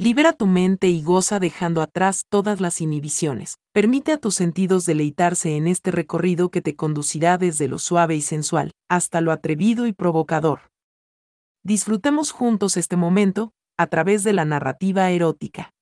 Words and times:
Libera 0.00 0.32
tu 0.32 0.46
mente 0.46 0.86
y 0.86 1.02
goza 1.02 1.40
dejando 1.40 1.82
atrás 1.82 2.22
todas 2.28 2.60
las 2.60 2.80
inhibiciones. 2.80 3.58
Permite 3.72 4.12
a 4.12 4.18
tus 4.18 4.36
sentidos 4.36 4.86
deleitarse 4.86 5.56
en 5.56 5.66
este 5.66 5.90
recorrido 5.90 6.50
que 6.50 6.62
te 6.62 6.76
conducirá 6.76 7.36
desde 7.36 7.66
lo 7.66 7.80
suave 7.80 8.14
y 8.14 8.22
sensual 8.22 8.70
hasta 8.88 9.20
lo 9.20 9.32
atrevido 9.32 9.88
y 9.88 9.92
provocador. 9.92 10.70
Disfrutemos 11.64 12.30
juntos 12.30 12.76
este 12.76 12.94
momento 12.94 13.50
a 13.76 13.88
través 13.88 14.22
de 14.22 14.32
la 14.32 14.44
narrativa 14.44 15.10
erótica. 15.10 15.72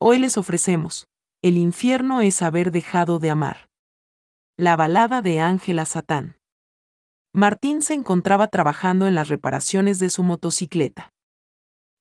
Hoy 0.00 0.20
les 0.20 0.38
ofrecemos, 0.38 1.08
El 1.42 1.56
infierno 1.56 2.20
es 2.20 2.40
haber 2.40 2.70
dejado 2.70 3.18
de 3.18 3.30
amar. 3.30 3.68
La 4.56 4.76
balada 4.76 5.22
de 5.22 5.40
Ángela 5.40 5.86
Satán. 5.86 6.36
Martín 7.32 7.82
se 7.82 7.94
encontraba 7.94 8.46
trabajando 8.46 9.08
en 9.08 9.16
las 9.16 9.26
reparaciones 9.26 9.98
de 9.98 10.08
su 10.08 10.22
motocicleta. 10.22 11.10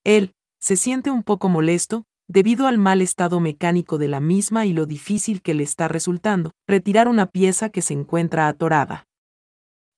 Él, 0.04 0.36
se 0.64 0.78
siente 0.78 1.12
un 1.12 1.24
poco 1.24 1.50
molesto, 1.50 2.06
debido 2.30 2.68
al 2.68 2.78
mal 2.78 3.02
estado 3.02 3.42
mecánico 3.42 3.98
de 3.98 4.08
la 4.08 4.22
misma 4.22 4.66
y 4.66 4.72
lo 4.72 4.86
difícil 4.86 5.42
que 5.42 5.54
le 5.54 5.64
está 5.64 5.90
resultando 5.90 6.52
retirar 6.70 7.10
una 7.10 7.26
pieza 7.26 7.68
que 7.68 7.82
se 7.82 7.94
encuentra 7.94 8.48
atorada. 8.48 9.06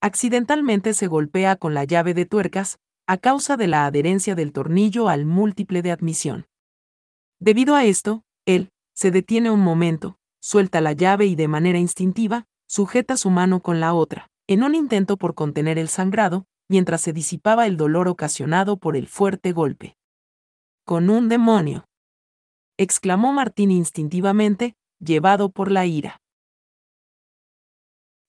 Accidentalmente 0.02 0.96
se 0.96 1.06
golpea 1.06 1.56
con 1.56 1.76
la 1.76 1.84
llave 1.84 2.16
de 2.16 2.26
tuercas, 2.26 2.80
a 3.06 3.18
causa 3.18 3.58
de 3.58 3.68
la 3.68 3.86
adherencia 3.86 4.34
del 4.34 4.52
tornillo 4.54 5.08
al 5.08 5.28
múltiple 5.28 5.84
de 5.84 5.92
admisión. 5.92 6.48
Debido 7.40 7.76
a 7.76 7.86
esto, 7.86 8.24
él, 8.48 8.72
se 8.96 9.12
detiene 9.12 9.52
un 9.52 9.60
momento, 9.60 10.18
suelta 10.42 10.82
la 10.82 10.94
llave 10.94 11.28
y 11.28 11.36
de 11.36 11.48
manera 11.48 11.78
instintiva, 11.78 12.48
sujeta 12.68 13.18
su 13.18 13.30
mano 13.30 13.60
con 13.60 13.80
la 13.80 13.94
otra, 13.94 14.32
en 14.48 14.64
un 14.64 14.74
intento 14.74 15.18
por 15.18 15.36
contener 15.36 15.78
el 15.78 15.90
sangrado, 15.90 16.48
mientras 16.68 17.02
se 17.02 17.14
disipaba 17.14 17.68
el 17.68 17.78
dolor 17.78 18.08
ocasionado 18.08 18.78
por 18.78 18.98
el 18.98 19.08
fuerte 19.08 19.52
golpe. 19.52 19.96
Con 20.88 21.10
un 21.10 21.30
demonio. 21.30 21.88
exclamó 22.78 23.34
Martín 23.34 23.72
instintivamente, 23.72 24.76
llevado 25.00 25.50
por 25.50 25.72
la 25.72 25.88
ira. 25.88 26.22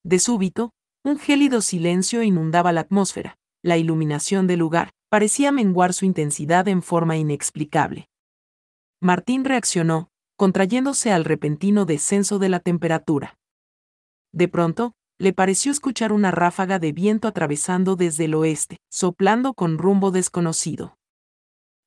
De 0.02 0.18
súbito, 0.18 0.72
un 1.04 1.18
gélido 1.18 1.60
silencio 1.60 2.22
inundaba 2.22 2.72
la 2.72 2.80
atmósfera, 2.80 3.36
la 3.62 3.76
iluminación 3.76 4.46
del 4.46 4.60
lugar 4.60 4.92
parecía 5.10 5.52
menguar 5.52 5.92
su 5.92 6.06
intensidad 6.06 6.66
en 6.68 6.80
forma 6.80 7.18
inexplicable. 7.18 8.08
Martín 9.02 9.44
reaccionó, 9.44 10.08
contrayéndose 10.36 11.12
al 11.12 11.26
repentino 11.26 11.84
descenso 11.84 12.38
de 12.38 12.48
la 12.48 12.60
temperatura. 12.60 13.36
De 14.32 14.48
pronto, 14.48 14.94
le 15.18 15.34
pareció 15.34 15.70
escuchar 15.70 16.10
una 16.10 16.30
ráfaga 16.30 16.78
de 16.78 16.92
viento 16.92 17.28
atravesando 17.28 17.96
desde 17.96 18.24
el 18.24 18.34
oeste, 18.34 18.78
soplando 18.88 19.52
con 19.52 19.76
rumbo 19.76 20.10
desconocido. 20.10 20.96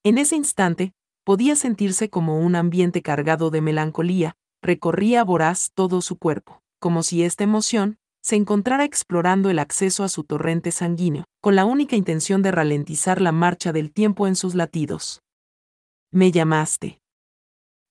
En 0.04 0.18
ese 0.18 0.36
instante, 0.36 0.94
podía 1.26 1.56
sentirse 1.56 2.10
como 2.10 2.40
un 2.40 2.56
ambiente 2.56 3.02
cargado 3.02 3.50
de 3.50 3.62
melancolía, 3.62 4.36
recorría 4.62 5.24
voraz 5.24 5.72
todo 5.74 6.02
su 6.02 6.18
cuerpo, 6.18 6.62
como 6.80 7.04
si 7.04 7.24
esta 7.24 7.44
emoción 7.44 7.98
se 8.22 8.36
encontrara 8.36 8.84
explorando 8.84 9.50
el 9.50 9.60
acceso 9.60 10.04
a 10.04 10.10
su 10.10 10.24
torrente 10.24 10.72
sanguíneo, 10.72 11.26
con 11.42 11.56
la 11.56 11.66
única 11.66 11.96
intención 11.96 12.42
de 12.42 12.52
ralentizar 12.52 13.22
la 13.22 13.32
marcha 13.32 13.72
del 13.72 13.92
tiempo 13.92 14.28
en 14.28 14.36
sus 14.36 14.56
latidos. 14.56 15.22
Me 16.12 16.32
llamaste. 16.32 17.00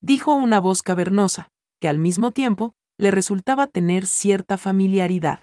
Dijo 0.01 0.35
una 0.35 0.61
voz 0.61 0.83
cavernosa, 0.83 1.49
que 1.81 1.89
al 1.89 1.99
mismo 1.99 2.31
tiempo 2.33 2.75
le 2.99 3.11
resultaba 3.11 3.67
tener 3.67 4.07
cierta 4.07 4.59
familiaridad. 4.59 5.43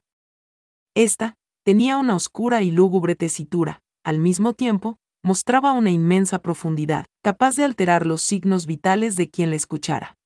Esta 0.96 1.36
tenía 1.64 1.98
una 1.98 2.16
oscura 2.16 2.62
y 2.62 2.72
lúgubre 2.72 3.16
tesitura, 3.16 3.82
al 4.04 4.20
mismo 4.20 4.54
tiempo, 4.54 4.98
mostraba 5.26 5.72
una 5.72 5.90
inmensa 5.90 6.38
profundidad, 6.38 7.08
capaz 7.24 7.56
de 7.56 7.64
alterar 7.64 8.06
los 8.06 8.22
signos 8.22 8.68
vitales 8.68 9.16
de 9.16 9.28
quien 9.28 9.50
la 9.50 9.56
escuchara. 9.56 10.20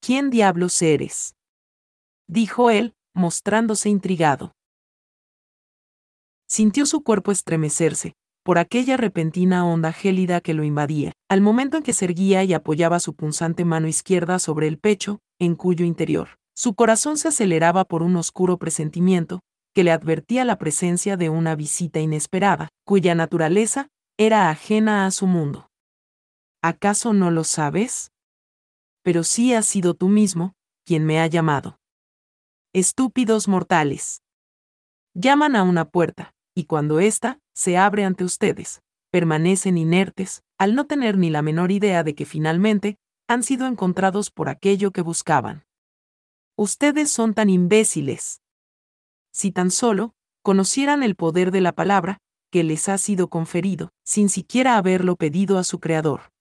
¿Quién 0.00 0.30
diablos 0.30 0.80
eres? 0.80 1.34
dijo 2.26 2.70
él, 2.70 2.94
mostrándose 3.14 3.90
intrigado. 3.90 4.52
Sintió 6.48 6.86
su 6.86 7.02
cuerpo 7.02 7.30
estremecerse, 7.30 8.14
por 8.42 8.56
aquella 8.56 8.96
repentina 8.96 9.66
onda 9.66 9.92
gélida 9.92 10.40
que 10.40 10.54
lo 10.54 10.64
invadía, 10.64 11.12
al 11.28 11.42
momento 11.42 11.76
en 11.76 11.82
que 11.82 11.92
se 11.92 12.06
erguía 12.06 12.42
y 12.42 12.54
apoyaba 12.54 13.00
su 13.00 13.14
punzante 13.14 13.66
mano 13.66 13.86
izquierda 13.86 14.38
sobre 14.38 14.66
el 14.66 14.78
pecho, 14.78 15.18
en 15.38 15.56
cuyo 15.56 15.84
interior, 15.84 16.38
su 16.56 16.74
corazón 16.74 17.18
se 17.18 17.28
aceleraba 17.28 17.84
por 17.84 18.02
un 18.02 18.16
oscuro 18.16 18.56
presentimiento, 18.56 19.40
que 19.74 19.84
le 19.84 19.92
advertía 19.92 20.46
la 20.46 20.56
presencia 20.56 21.18
de 21.18 21.28
una 21.28 21.54
visita 21.54 22.00
inesperada, 22.00 22.70
cuya 22.86 23.14
naturaleza 23.14 23.90
era 24.18 24.48
ajena 24.48 25.04
a 25.04 25.10
su 25.10 25.26
mundo. 25.26 25.70
¿Acaso 26.62 27.12
no 27.12 27.30
lo 27.30 27.44
sabes? 27.44 28.12
Pero 29.02 29.24
sí 29.24 29.52
has 29.52 29.66
sido 29.66 29.92
tú 29.92 30.08
mismo, 30.08 30.54
quien 30.86 31.04
me 31.04 31.20
ha 31.20 31.26
llamado. 31.26 31.78
Estúpidos 32.72 33.46
mortales. 33.46 34.22
Llaman 35.12 35.54
a 35.54 35.62
una 35.64 35.90
puerta, 35.90 36.34
y 36.54 36.64
cuando 36.64 36.98
ésta 36.98 37.40
se 37.54 37.76
abre 37.76 38.04
ante 38.04 38.24
ustedes, 38.24 38.80
permanecen 39.10 39.76
inertes, 39.76 40.42
al 40.58 40.74
no 40.74 40.86
tener 40.86 41.18
ni 41.18 41.28
la 41.28 41.42
menor 41.42 41.70
idea 41.70 42.02
de 42.02 42.14
que 42.14 42.24
finalmente 42.24 42.96
han 43.28 43.42
sido 43.42 43.66
encontrados 43.66 44.30
por 44.30 44.48
aquello 44.48 44.92
que 44.92 45.02
buscaban. 45.02 45.66
Ustedes 46.56 47.10
son 47.10 47.34
tan 47.34 47.50
imbéciles. 47.50 48.40
Si 49.30 49.52
tan 49.52 49.70
solo 49.70 50.14
conocieran 50.42 51.02
el 51.02 51.16
poder 51.16 51.50
de 51.50 51.60
la 51.60 51.72
palabra, 51.72 52.18
que 52.50 52.64
les 52.64 52.88
ha 52.88 52.98
sido 52.98 53.28
conferido, 53.28 53.90
sin 54.04 54.28
siquiera 54.28 54.76
haberlo 54.76 55.16
pedido 55.16 55.58
a 55.58 55.64
su 55.64 55.80
creador. 55.80 56.32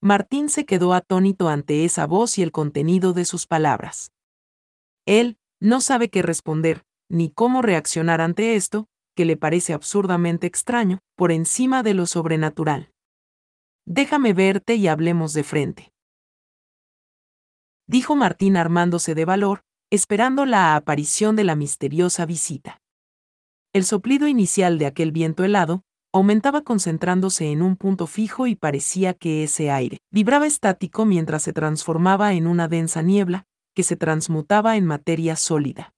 Martín 0.00 0.48
se 0.48 0.66
quedó 0.66 0.94
atónito 0.94 1.48
ante 1.48 1.84
esa 1.84 2.06
voz 2.06 2.36
y 2.36 2.42
el 2.42 2.50
contenido 2.50 3.12
de 3.12 3.24
sus 3.24 3.46
palabras. 3.46 4.10
Él 5.06 5.38
no 5.60 5.80
sabe 5.80 6.08
qué 6.08 6.22
responder, 6.22 6.82
ni 7.08 7.30
cómo 7.30 7.62
reaccionar 7.62 8.20
ante 8.20 8.56
esto, 8.56 8.88
que 9.14 9.24
le 9.24 9.36
parece 9.36 9.74
absurdamente 9.74 10.46
extraño, 10.46 10.98
por 11.16 11.30
encima 11.30 11.82
de 11.82 11.94
lo 11.94 12.06
sobrenatural. 12.06 12.90
Déjame 13.86 14.32
verte 14.32 14.74
y 14.74 14.88
hablemos 14.88 15.34
de 15.34 15.44
frente. 15.44 15.92
Dijo 17.86 18.16
Martín 18.16 18.56
armándose 18.56 19.14
de 19.14 19.24
valor, 19.24 19.60
esperando 19.90 20.46
la 20.46 20.74
aparición 20.74 21.36
de 21.36 21.44
la 21.44 21.54
misteriosa 21.54 22.26
visita. 22.26 22.81
El 23.74 23.84
soplido 23.84 24.28
inicial 24.28 24.78
de 24.78 24.84
aquel 24.84 25.12
viento 25.12 25.44
helado 25.44 25.82
aumentaba 26.12 26.60
concentrándose 26.60 27.50
en 27.50 27.62
un 27.62 27.76
punto 27.76 28.06
fijo 28.06 28.46
y 28.46 28.54
parecía 28.54 29.14
que 29.14 29.44
ese 29.44 29.70
aire 29.70 29.98
vibraba 30.10 30.46
estático 30.46 31.06
mientras 31.06 31.42
se 31.42 31.54
transformaba 31.54 32.34
en 32.34 32.46
una 32.46 32.68
densa 32.68 33.00
niebla, 33.00 33.46
que 33.74 33.82
se 33.82 33.96
transmutaba 33.96 34.76
en 34.76 34.84
materia 34.84 35.36
sólida. 35.36 35.94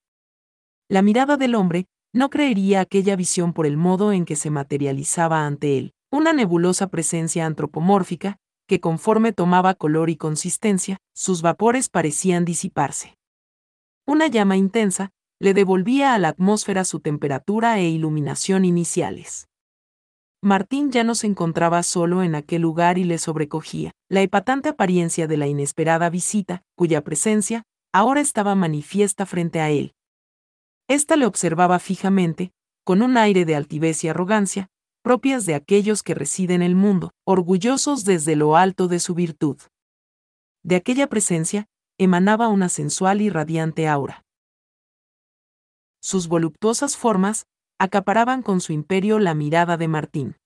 La 0.89 1.03
mirada 1.03 1.37
del 1.37 1.57
hombre 1.57 1.87
no 2.12 2.31
creería 2.31 2.81
aquella 2.81 3.17
visión 3.17 3.53
por 3.53 3.67
el 3.67 3.77
modo 3.77 4.12
en 4.12 4.25
que 4.25 4.37
se 4.37 4.51
materializaba 4.51 5.45
ante 5.45 5.77
él, 5.77 5.95
una 6.12 6.33
nebulosa 6.33 6.87
presencia 6.87 7.45
antropomórfica, 7.45 8.37
que 8.69 8.79
conforme 8.79 9.33
tomaba 9.33 9.75
color 9.75 10.11
y 10.11 10.17
consistencia, 10.17 10.99
sus 11.12 11.43
vapores 11.43 11.89
parecían 11.89 12.45
disiparse. 12.45 13.17
Una 14.06 14.29
llama 14.29 14.56
intensa, 14.56 15.11
le 15.41 15.55
devolvía 15.55 16.15
a 16.15 16.19
la 16.19 16.28
atmósfera 16.28 16.84
su 16.84 17.00
temperatura 17.00 17.78
e 17.78 17.89
iluminación 17.89 18.65
iniciales. 18.65 19.49
Martín 20.43 20.93
ya 20.93 21.05
no 21.05 21.15
se 21.15 21.27
encontraba 21.27 21.83
solo 21.83 22.22
en 22.22 22.34
aquel 22.34 22.62
lugar 22.62 22.99
y 22.99 23.05
le 23.05 23.19
sobrecogía 23.19 23.93
la 24.11 24.21
epatante 24.21 24.69
apariencia 24.69 25.27
de 25.27 25.37
la 25.37 25.47
inesperada 25.47 26.11
visita, 26.11 26.62
cuya 26.77 27.03
presencia 27.03 27.65
ahora 27.93 28.21
estaba 28.21 28.55
manifiesta 28.55 29.27
frente 29.27 29.61
a 29.61 29.71
él. 29.71 29.94
Esta 30.87 31.17
le 31.17 31.25
observaba 31.25 31.78
fijamente, 31.78 32.53
con 32.84 33.00
un 33.00 33.17
aire 33.17 33.47
de 33.47 33.56
altivez 33.56 34.05
y 34.05 34.09
arrogancia, 34.09 34.69
propias 35.03 35.47
de 35.47 35.55
aquellos 35.55 36.03
que 36.03 36.15
residen 36.15 36.61
en 36.61 36.71
el 36.71 36.77
mundo, 36.77 37.12
orgullosos 37.25 38.05
desde 38.05 38.37
lo 38.37 38.56
alto 38.56 38.87
de 38.87 39.00
su 39.00 39.15
virtud. 39.15 39.56
De 40.62 40.76
aquella 40.76 41.06
presencia 41.06 41.69
emanaba 41.99 42.49
una 42.49 42.69
sensual 42.69 43.23
y 43.23 43.31
radiante 43.31 43.88
aura 43.88 44.24
sus 46.05 46.29
voluptuosas 46.29 46.99
formas, 46.99 47.47
acaparaban 47.79 48.43
con 48.43 48.61
su 48.61 48.75
imperio 48.75 49.19
la 49.19 49.33
mirada 49.33 49.79
de 49.79 49.89
Martín. 49.89 50.37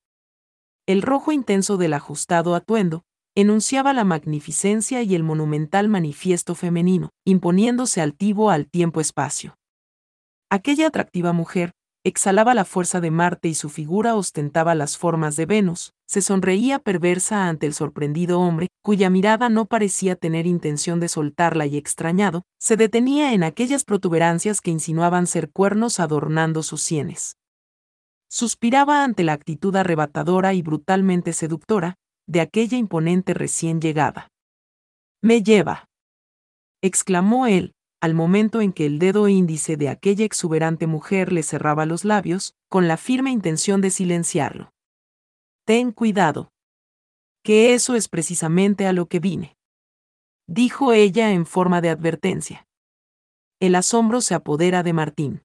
El 0.87 1.03
rojo 1.03 1.33
intenso 1.33 1.77
del 1.77 1.95
ajustado 1.95 2.55
atuendo, 2.55 3.03
enunciaba 3.35 3.93
la 3.93 4.05
magnificencia 4.05 5.03
y 5.03 5.17
el 5.17 5.25
monumental 5.25 5.89
manifiesto 5.89 6.55
femenino, 6.55 7.11
imponiéndose 7.25 8.01
altivo 8.01 8.51
al 8.51 8.69
tiempo-espacio. 8.69 9.59
Aquella 10.49 10.87
atractiva 10.87 11.33
mujer, 11.33 11.73
exhalaba 12.05 12.55
la 12.55 12.65
fuerza 12.65 13.01
de 13.01 13.11
Marte 13.11 13.49
y 13.49 13.55
su 13.55 13.69
figura 13.69 14.15
ostentaba 14.15 14.75
las 14.75 14.97
formas 14.97 15.37
de 15.37 15.47
Venus, 15.47 15.93
se 16.07 16.23
sonreía 16.23 16.79
perversa 16.79 17.49
ante 17.49 17.67
el 17.67 17.75
sorprendido 17.75 18.41
hombre, 18.41 18.69
cuya 18.83 19.11
mirada 19.11 19.49
no 19.49 19.67
parecía 19.67 20.17
tener 20.17 20.47
intención 20.47 21.01
de 21.01 21.09
soltarla 21.09 21.67
y 21.67 21.77
extrañado, 21.77 22.43
se 22.59 22.77
detenía 22.77 23.35
en 23.35 23.43
aquellas 23.43 23.85
protuberancias 23.85 24.61
que 24.61 24.71
insinuaban 24.71 25.27
ser 25.27 25.51
cuernos 25.51 26.01
adornando 26.01 26.63
sus 26.63 26.83
sienes. 26.83 27.37
Suspiraba 28.31 29.05
ante 29.05 29.25
la 29.25 29.33
actitud 29.33 29.75
arrebatadora 29.77 30.55
y 30.55 30.63
brutalmente 30.63 31.33
seductora, 31.33 31.97
de 32.27 32.41
aquella 32.41 32.77
imponente 32.77 33.35
recién 33.35 33.81
llegada. 33.81 34.29
Me 35.23 35.43
lleva. 35.43 35.89
exclamó 36.81 37.47
él, 37.47 37.75
al 38.01 38.15
momento 38.15 38.61
en 38.61 38.73
que 38.73 38.87
el 38.87 38.99
dedo 38.99 39.29
índice 39.29 39.77
de 39.77 39.89
aquella 39.89 40.25
exuberante 40.25 40.87
mujer 40.87 41.33
le 41.33 41.43
cerraba 41.43 41.85
los 41.87 42.05
labios, 42.05 42.55
con 42.69 42.87
la 42.87 42.97
firme 42.97 43.31
intención 43.31 43.81
de 43.81 43.91
silenciarlo. 43.91 44.73
Ten 45.65 45.93
cuidado. 45.93 46.53
Que 47.43 47.75
eso 47.75 47.95
es 47.95 48.09
precisamente 48.09 48.87
a 48.87 48.93
lo 48.93 49.07
que 49.07 49.21
vine. 49.21 49.57
Dijo 50.47 50.93
ella 50.93 51.33
en 51.33 51.45
forma 51.45 51.81
de 51.81 51.91
advertencia. 51.91 52.67
El 53.61 53.75
asombro 53.75 54.21
se 54.21 54.35
apodera 54.35 54.83
de 54.83 54.93
Martín. 54.93 55.43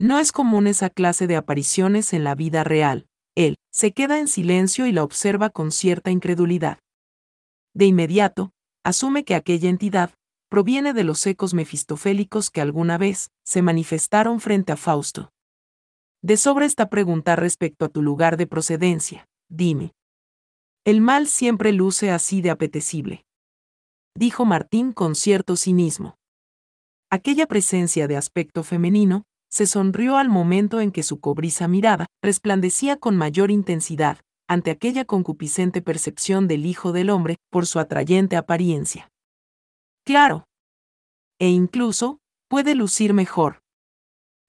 No 0.00 0.18
es 0.18 0.32
común 0.32 0.66
esa 0.66 0.90
clase 0.90 1.26
de 1.26 1.36
apariciones 1.36 2.12
en 2.12 2.24
la 2.24 2.34
vida 2.34 2.64
real. 2.64 3.06
Él 3.36 3.56
se 3.70 3.92
queda 3.92 4.18
en 4.18 4.28
silencio 4.28 4.86
y 4.86 4.92
la 4.92 5.04
observa 5.04 5.50
con 5.50 5.70
cierta 5.70 6.10
incredulidad. 6.10 6.78
De 7.74 7.86
inmediato, 7.86 8.52
asume 8.84 9.24
que 9.24 9.34
aquella 9.34 9.68
entidad 9.68 10.10
proviene 10.54 10.92
de 10.92 11.02
los 11.02 11.26
ecos 11.26 11.52
mefistofélicos 11.52 12.48
que 12.48 12.60
alguna 12.60 12.96
vez 12.96 13.32
se 13.44 13.60
manifestaron 13.60 14.38
frente 14.38 14.70
a 14.70 14.76
Fausto. 14.76 15.32
De 16.22 16.36
sobra 16.36 16.64
está 16.64 16.88
preguntar 16.88 17.40
respecto 17.40 17.84
a 17.84 17.88
tu 17.88 18.02
lugar 18.02 18.36
de 18.36 18.46
procedencia, 18.46 19.26
dime. 19.48 19.94
El 20.84 21.00
mal 21.00 21.26
siempre 21.26 21.72
luce 21.72 22.12
así 22.12 22.40
de 22.40 22.50
apetecible. 22.50 23.24
Dijo 24.14 24.44
Martín 24.44 24.92
con 24.92 25.16
cierto 25.16 25.56
cinismo. 25.56 26.14
Aquella 27.10 27.48
presencia 27.48 28.06
de 28.06 28.16
aspecto 28.16 28.62
femenino 28.62 29.24
se 29.50 29.66
sonrió 29.66 30.18
al 30.18 30.28
momento 30.28 30.80
en 30.80 30.92
que 30.92 31.02
su 31.02 31.18
cobriza 31.18 31.66
mirada 31.66 32.06
resplandecía 32.22 32.96
con 32.96 33.16
mayor 33.16 33.50
intensidad 33.50 34.18
ante 34.48 34.70
aquella 34.70 35.04
concupiscente 35.04 35.82
percepción 35.82 36.46
del 36.46 36.64
Hijo 36.64 36.92
del 36.92 37.10
Hombre 37.10 37.38
por 37.50 37.66
su 37.66 37.80
atrayente 37.80 38.36
apariencia. 38.36 39.10
Claro. 40.04 40.44
E 41.40 41.48
incluso, 41.48 42.18
puede 42.48 42.74
lucir 42.74 43.14
mejor. 43.14 43.62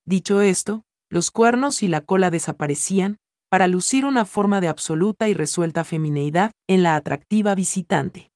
Dicho 0.05 0.41
esto, 0.41 0.83
los 1.09 1.31
cuernos 1.31 1.81
y 1.81 1.87
la 1.87 2.01
cola 2.01 2.29
desaparecían, 2.29 3.17
para 3.49 3.67
lucir 3.67 4.05
una 4.05 4.25
forma 4.25 4.59
de 4.59 4.67
absoluta 4.67 5.29
y 5.29 5.33
resuelta 5.33 5.83
femineidad 5.83 6.51
en 6.67 6.83
la 6.83 6.95
atractiva 6.95 7.55
visitante. 7.55 8.29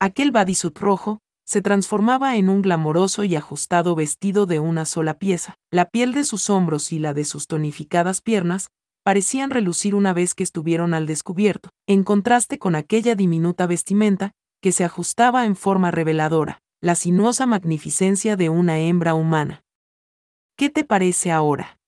Aquel 0.00 0.30
bodysuit 0.30 0.78
rojo 0.78 1.18
se 1.46 1.60
transformaba 1.60 2.36
en 2.36 2.48
un 2.48 2.62
glamoroso 2.62 3.24
y 3.24 3.36
ajustado 3.36 3.94
vestido 3.94 4.46
de 4.46 4.60
una 4.60 4.84
sola 4.84 5.18
pieza. 5.18 5.56
La 5.70 5.86
piel 5.86 6.12
de 6.14 6.24
sus 6.24 6.48
hombros 6.48 6.92
y 6.92 6.98
la 6.98 7.12
de 7.12 7.24
sus 7.24 7.46
tonificadas 7.46 8.20
piernas 8.20 8.68
parecían 9.02 9.50
relucir 9.50 9.94
una 9.94 10.12
vez 10.12 10.34
que 10.34 10.42
estuvieron 10.42 10.94
al 10.94 11.06
descubierto, 11.06 11.70
en 11.86 12.04
contraste 12.04 12.58
con 12.58 12.74
aquella 12.74 13.14
diminuta 13.14 13.66
vestimenta 13.66 14.32
que 14.64 14.72
se 14.72 14.82
ajustaba 14.82 15.44
en 15.44 15.56
forma 15.56 15.90
reveladora, 15.90 16.62
la 16.80 16.94
sinuosa 16.94 17.44
magnificencia 17.44 18.34
de 18.34 18.48
una 18.48 18.78
hembra 18.78 19.12
humana. 19.12 19.62
¿Qué 20.56 20.70
te 20.70 20.84
parece 20.84 21.30
ahora? 21.30 21.78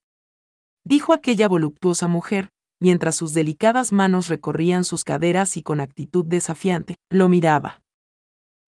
dijo 0.84 1.14
aquella 1.14 1.48
voluptuosa 1.48 2.06
mujer, 2.06 2.50
mientras 2.78 3.16
sus 3.16 3.32
delicadas 3.32 3.92
manos 3.94 4.28
recorrían 4.28 4.84
sus 4.84 5.04
caderas 5.04 5.56
y 5.56 5.62
con 5.62 5.80
actitud 5.80 6.26
desafiante, 6.26 6.96
lo 7.08 7.30
miraba. 7.30 7.80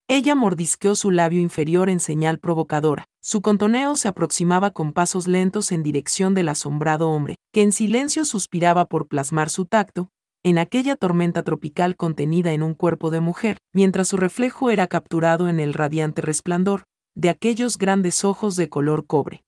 Ella 0.07 0.33
mordisqueó 0.33 0.95
su 0.95 1.11
labio 1.11 1.39
inferior 1.39 1.87
en 1.87 1.99
señal 1.99 2.39
provocadora. 2.39 3.05
Su 3.21 3.43
contoneo 3.43 3.95
se 3.95 4.07
aproximaba 4.07 4.71
con 4.71 4.91
pasos 4.91 5.27
lentos 5.27 5.71
en 5.71 5.83
dirección 5.83 6.33
del 6.33 6.49
asombrado 6.49 7.11
hombre, 7.11 7.35
que 7.53 7.61
en 7.61 7.71
silencio 7.71 8.25
suspiraba 8.25 8.85
por 8.85 9.07
plasmar 9.07 9.51
su 9.51 9.65
tacto, 9.67 10.09
en 10.43 10.57
aquella 10.57 10.95
tormenta 10.95 11.43
tropical 11.43 11.95
contenida 11.95 12.53
en 12.53 12.63
un 12.63 12.73
cuerpo 12.73 13.11
de 13.11 13.19
mujer, 13.19 13.57
mientras 13.73 14.07
su 14.07 14.17
reflejo 14.17 14.69
era 14.69 14.87
capturado 14.87 15.49
en 15.49 15.59
el 15.59 15.73
radiante 15.73 16.21
resplandor 16.21 16.83
de 17.15 17.29
aquellos 17.29 17.77
grandes 17.77 18.23
ojos 18.23 18.55
de 18.55 18.69
color 18.69 19.05
cobre. 19.05 19.43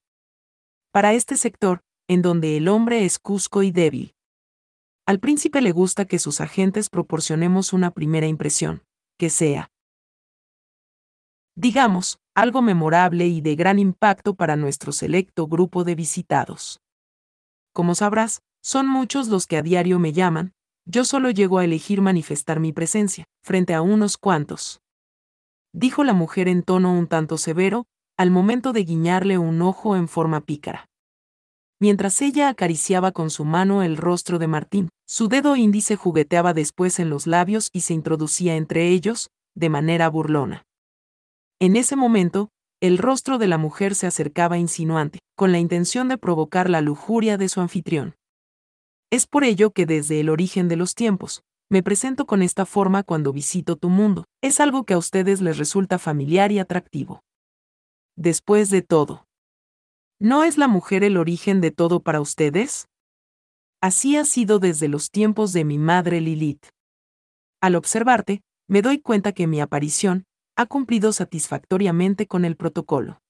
Para 0.92 1.14
este 1.14 1.36
sector, 1.36 1.80
en 2.08 2.20
donde 2.20 2.56
el 2.56 2.68
hombre 2.68 3.04
es 3.04 3.18
cusco 3.18 3.62
y 3.62 3.70
débil. 3.70 4.14
Al 5.06 5.18
príncipe 5.18 5.62
le 5.62 5.72
gusta 5.72 6.04
que 6.04 6.18
sus 6.18 6.40
agentes 6.40 6.90
proporcionemos 6.90 7.72
una 7.72 7.90
primera 7.90 8.26
impresión, 8.26 8.82
que 9.18 9.30
sea, 9.30 9.70
digamos, 11.54 12.18
algo 12.34 12.62
memorable 12.62 13.26
y 13.26 13.40
de 13.40 13.56
gran 13.56 13.78
impacto 13.78 14.34
para 14.34 14.56
nuestro 14.56 14.92
selecto 14.92 15.46
grupo 15.46 15.84
de 15.84 15.94
visitados. 15.94 16.80
Como 17.72 17.94
sabrás, 17.94 18.42
son 18.62 18.86
muchos 18.86 19.28
los 19.28 19.46
que 19.46 19.56
a 19.56 19.62
diario 19.62 19.98
me 19.98 20.12
llaman, 20.12 20.52
yo 20.84 21.04
solo 21.04 21.30
llego 21.30 21.58
a 21.58 21.64
elegir 21.64 22.00
manifestar 22.00 22.60
mi 22.60 22.72
presencia, 22.72 23.24
frente 23.42 23.74
a 23.74 23.82
unos 23.82 24.16
cuantos. 24.16 24.80
Dijo 25.72 26.04
la 26.04 26.12
mujer 26.12 26.48
en 26.48 26.62
tono 26.62 26.92
un 26.92 27.06
tanto 27.06 27.38
severo, 27.38 27.86
al 28.16 28.30
momento 28.30 28.72
de 28.72 28.84
guiñarle 28.84 29.38
un 29.38 29.62
ojo 29.62 29.96
en 29.96 30.08
forma 30.08 30.40
pícara. 30.40 30.86
Mientras 31.80 32.20
ella 32.22 32.48
acariciaba 32.48 33.10
con 33.10 33.30
su 33.30 33.44
mano 33.44 33.82
el 33.82 33.96
rostro 33.96 34.38
de 34.38 34.46
Martín, 34.46 34.88
su 35.06 35.28
dedo 35.28 35.56
índice 35.56 35.96
jugueteaba 35.96 36.54
después 36.54 37.00
en 37.00 37.10
los 37.10 37.26
labios 37.26 37.70
y 37.72 37.80
se 37.80 37.94
introducía 37.94 38.56
entre 38.56 38.88
ellos, 38.88 39.30
de 39.54 39.68
manera 39.68 40.08
burlona. 40.08 40.64
En 41.58 41.76
ese 41.76 41.96
momento, 41.96 42.50
el 42.80 42.98
rostro 42.98 43.38
de 43.38 43.46
la 43.46 43.58
mujer 43.58 43.94
se 43.94 44.06
acercaba 44.06 44.58
insinuante, 44.58 45.20
con 45.36 45.52
la 45.52 45.58
intención 45.58 46.08
de 46.08 46.18
provocar 46.18 46.68
la 46.68 46.80
lujuria 46.80 47.36
de 47.36 47.48
su 47.48 47.60
anfitrión. 47.60 48.14
Es 49.12 49.26
por 49.26 49.44
ello 49.44 49.72
que 49.72 49.84
desde 49.84 50.20
el 50.20 50.30
origen 50.30 50.68
de 50.68 50.76
los 50.76 50.94
tiempos, 50.94 51.44
me 51.68 51.82
presento 51.82 52.24
con 52.24 52.40
esta 52.40 52.64
forma 52.64 53.02
cuando 53.02 53.30
visito 53.30 53.76
tu 53.76 53.90
mundo. 53.90 54.24
Es 54.40 54.58
algo 54.58 54.84
que 54.84 54.94
a 54.94 54.98
ustedes 54.98 55.42
les 55.42 55.58
resulta 55.58 55.98
familiar 55.98 56.50
y 56.50 56.58
atractivo. 56.58 57.20
Después 58.16 58.70
de 58.70 58.80
todo, 58.80 59.26
¿no 60.18 60.44
es 60.44 60.56
la 60.56 60.66
mujer 60.66 61.04
el 61.04 61.18
origen 61.18 61.60
de 61.60 61.70
todo 61.70 62.00
para 62.00 62.22
ustedes? 62.22 62.88
Así 63.82 64.16
ha 64.16 64.24
sido 64.24 64.58
desde 64.58 64.88
los 64.88 65.10
tiempos 65.10 65.52
de 65.52 65.66
mi 65.66 65.76
madre 65.76 66.22
Lilith. 66.22 66.68
Al 67.60 67.74
observarte, 67.74 68.40
me 68.66 68.80
doy 68.80 68.98
cuenta 68.98 69.32
que 69.32 69.46
mi 69.46 69.60
aparición 69.60 70.24
ha 70.56 70.64
cumplido 70.64 71.12
satisfactoriamente 71.12 72.26
con 72.26 72.46
el 72.46 72.56
protocolo. 72.56 73.20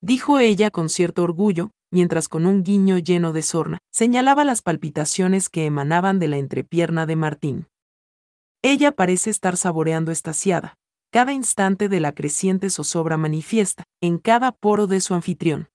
Dijo 0.00 0.40
ella 0.40 0.72
con 0.72 0.88
cierto 0.88 1.22
orgullo, 1.22 1.70
mientras 1.90 2.28
con 2.28 2.46
un 2.46 2.62
guiño 2.62 2.98
lleno 2.98 3.32
de 3.32 3.42
sorna, 3.42 3.78
señalaba 3.90 4.44
las 4.44 4.62
palpitaciones 4.62 5.48
que 5.48 5.66
emanaban 5.66 6.18
de 6.18 6.28
la 6.28 6.38
entrepierna 6.38 7.06
de 7.06 7.16
Martín. 7.16 7.66
Ella 8.62 8.92
parece 8.92 9.30
estar 9.30 9.56
saboreando 9.56 10.10
estaciada, 10.10 10.74
cada 11.10 11.32
instante 11.32 11.88
de 11.88 12.00
la 12.00 12.12
creciente 12.12 12.70
zozobra 12.70 13.16
manifiesta, 13.16 13.84
en 14.00 14.18
cada 14.18 14.52
poro 14.52 14.86
de 14.86 15.00
su 15.00 15.14
anfitrión. 15.14 15.68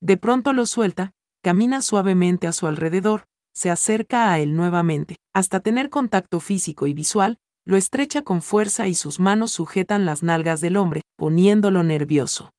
De 0.00 0.16
pronto 0.16 0.52
lo 0.52 0.66
suelta, 0.66 1.12
camina 1.42 1.82
suavemente 1.82 2.46
a 2.46 2.52
su 2.52 2.66
alrededor, 2.66 3.24
se 3.54 3.70
acerca 3.70 4.30
a 4.30 4.38
él 4.38 4.54
nuevamente, 4.54 5.16
hasta 5.34 5.60
tener 5.60 5.90
contacto 5.90 6.40
físico 6.40 6.86
y 6.86 6.94
visual, 6.94 7.38
lo 7.64 7.76
estrecha 7.76 8.22
con 8.22 8.42
fuerza 8.42 8.86
y 8.86 8.94
sus 8.94 9.18
manos 9.18 9.50
sujetan 9.50 10.04
las 10.04 10.22
nalgas 10.22 10.60
del 10.60 10.76
hombre, 10.76 11.02
poniéndolo 11.16 11.82
nervioso. 11.82 12.50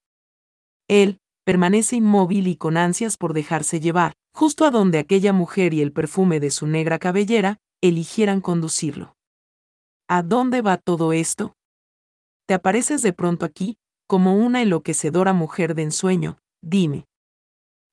Él, 0.90 1.20
permanece 1.48 1.96
inmóvil 1.96 2.46
y 2.48 2.58
con 2.58 2.76
ansias 2.76 3.16
por 3.16 3.32
dejarse 3.32 3.80
llevar, 3.80 4.12
justo 4.34 4.66
a 4.66 4.70
donde 4.70 5.00
aquella 5.00 5.32
mujer 5.32 5.74
y 5.74 5.82
el 5.82 5.94
perfume 5.94 6.42
de 6.42 6.52
su 6.52 6.68
negra 6.68 7.00
cabellera 7.00 7.62
eligieran 7.80 8.42
conducirlo. 8.42 9.16
¿A 10.10 10.24
dónde 10.24 10.62
va 10.62 10.76
todo 10.76 11.14
esto? 11.14 11.56
Te 12.48 12.54
apareces 12.54 13.02
de 13.02 13.14
pronto 13.14 13.46
aquí, 13.46 13.78
como 14.08 14.36
una 14.36 14.62
enloquecedora 14.62 15.32
mujer 15.32 15.74
de 15.74 15.84
ensueño, 15.84 16.38
dime. 16.62 17.06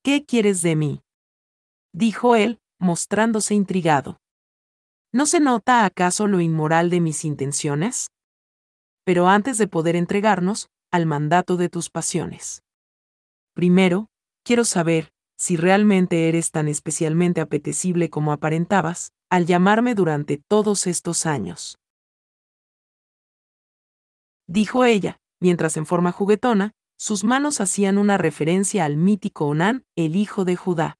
¿Qué 0.03 0.25
quieres 0.25 0.61
de 0.63 0.75
mí? 0.75 1.03
Dijo 1.93 2.35
él, 2.35 2.59
mostrándose 2.81 3.55
intrigado. 3.55 4.19
¿No 5.13 5.27
se 5.27 5.39
nota 5.39 5.85
acaso 5.85 6.27
lo 6.27 6.41
inmoral 6.41 6.91
de 6.91 7.01
mis 7.01 7.25
intenciones? 7.25 8.11
Pero 9.05 9.29
antes 9.29 9.59
de 9.59 9.69
poder 9.69 9.95
entregarnos 9.95 10.71
al 10.91 11.07
mandato 11.07 11.57
de 11.57 11.69
tus 11.69 11.89
pasiones. 11.89 12.64
Primero, 13.55 14.09
quiero 14.45 14.65
saber 14.65 15.13
si 15.37 15.57
realmente 15.57 16.29
eres 16.29 16.51
tan 16.51 16.69
especialmente 16.69 17.41
apetecible 17.41 18.11
como 18.11 18.33
aparentabas, 18.33 19.13
al 19.31 19.47
llamarme 19.47 19.95
durante 19.95 20.39
todos 20.39 20.87
estos 20.87 21.27
años. 21.27 21.79
Dijo 24.47 24.85
ella, 24.85 25.19
mientras 25.41 25.77
en 25.77 25.87
forma 25.87 26.13
juguetona, 26.13 26.73
sus 26.97 27.25
manos 27.25 27.61
hacían 27.61 27.99
una 27.99 28.19
referencia 28.19 28.85
al 28.85 28.97
mítico 28.97 29.47
Onán, 29.47 29.85
el 29.97 30.17
hijo 30.17 30.45
de 30.45 30.57
Judá. 30.57 30.99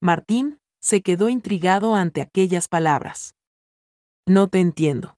Martín 0.00 0.60
se 0.80 1.02
quedó 1.02 1.28
intrigado 1.28 1.94
ante 1.94 2.20
aquellas 2.20 2.68
palabras. 2.68 3.34
No 4.26 4.48
te 4.48 4.60
entiendo. 4.60 5.16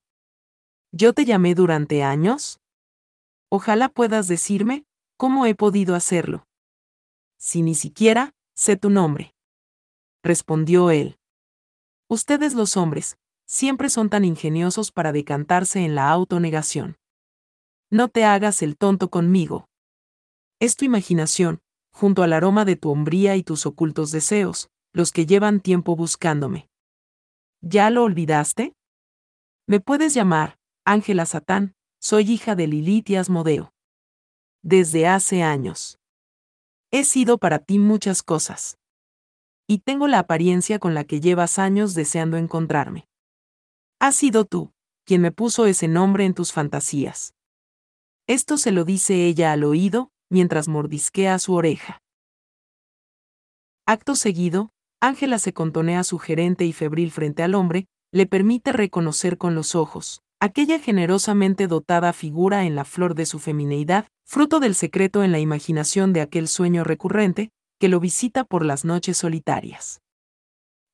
¿Yo 0.93 1.13
te 1.13 1.25
llamé 1.25 1.55
durante 1.55 2.03
años? 2.03 2.61
Ojalá 3.51 3.89
puedas 3.89 4.29
decirme 4.29 4.86
¿Cómo 5.19 5.47
he 5.47 5.55
podido 5.55 5.95
hacerlo? 5.95 6.47
Si 7.39 7.63
ni 7.63 7.75
siquiera 7.75 8.35
sé 8.55 8.77
tu 8.77 8.91
nombre. 8.91 9.35
respondió 10.23 10.91
él. 10.91 11.19
Ustedes 12.09 12.55
los 12.55 12.77
hombres, 12.77 13.17
siempre 13.47 13.89
son 13.89 14.11
tan 14.11 14.25
ingeniosos 14.25 14.93
para 14.93 15.13
decantarse 15.13 15.85
en 15.85 15.95
la 15.95 16.11
autonegación. 16.11 16.97
No 17.91 18.09
te 18.09 18.25
hagas 18.25 18.61
el 18.61 18.77
tonto 18.77 19.09
conmigo. 19.09 19.69
Es 20.61 20.77
tu 20.77 20.85
imaginación, 20.85 21.61
junto 21.93 22.23
al 22.23 22.33
aroma 22.33 22.65
de 22.65 22.77
tu 22.77 22.91
hombría 22.91 23.37
y 23.37 23.43
tus 23.43 23.65
ocultos 23.65 24.11
deseos, 24.11 24.69
los 24.93 25.13
que 25.13 25.25
llevan 25.25 25.61
tiempo 25.61 25.97
buscándome. 25.97 26.69
¿Ya 27.63 27.89
lo 27.91 28.03
olvidaste? 28.03 28.75
Me 29.67 29.81
puedes 29.81 30.13
llamar, 30.13 30.59
Ángela 30.85 31.25
Satán, 31.25 31.75
soy 32.01 32.31
hija 32.31 32.55
de 32.55 32.67
Lilith 32.67 33.11
y 33.11 33.17
Asmodeo. 33.17 33.73
Desde 34.69 35.07
hace 35.07 35.45
años. 35.45 36.01
He 36.91 37.05
sido 37.05 37.39
para 37.39 37.61
ti 37.61 37.79
muchas 37.79 38.25
cosas. 38.25 38.79
Y 39.69 39.79
tengo 39.79 40.09
la 40.09 40.19
apariencia 40.19 40.81
con 40.81 40.93
la 40.93 41.05
que 41.05 41.21
llevas 41.21 41.61
años 41.61 41.95
deseando 41.95 42.37
encontrarme. 42.37 43.07
Has 44.01 44.17
sido 44.17 44.45
tú, 44.45 44.73
quien 45.05 45.23
me 45.23 45.31
puso 45.31 45.67
ese 45.67 45.87
nombre 45.87 46.25
en 46.25 46.35
tus 46.35 46.53
fantasías. 46.53 47.33
Esto 48.27 48.59
se 48.59 48.73
lo 48.73 48.85
dice 48.85 49.27
ella 49.27 49.53
al 49.53 49.63
oído, 49.63 50.11
mientras 50.29 50.67
mordisquea 50.67 51.39
su 51.39 51.55
oreja. 51.55 52.03
Acto 53.87 54.17
seguido, 54.17 54.71
Ángela 55.01 55.39
se 55.39 55.53
contonea 55.53 56.03
sugerente 56.03 56.65
y 56.65 56.73
febril 56.73 57.13
frente 57.13 57.45
al 57.45 57.55
hombre, 57.55 57.87
le 58.11 58.27
permite 58.27 58.73
reconocer 58.73 59.39
con 59.39 59.55
los 59.55 59.77
ojos, 59.77 60.25
aquella 60.41 60.79
generosamente 60.79 61.67
dotada 61.67 62.13
figura 62.13 62.65
en 62.65 62.75
la 62.75 62.85
flor 62.85 63.15
de 63.15 63.27
su 63.27 63.39
femineidad, 63.39 64.07
fruto 64.25 64.61
del 64.61 64.75
secreto 64.75 65.23
en 65.23 65.33
la 65.33 65.39
imaginación 65.39 66.13
de 66.13 66.21
aquel 66.21 66.49
sueño 66.49 66.85
recurrente, 66.85 67.51
que 67.79 67.89
lo 67.89 68.01
visita 68.01 68.45
por 68.45 68.65
las 68.65 68.85
noches 68.85 69.17
solitarias. 69.17 70.01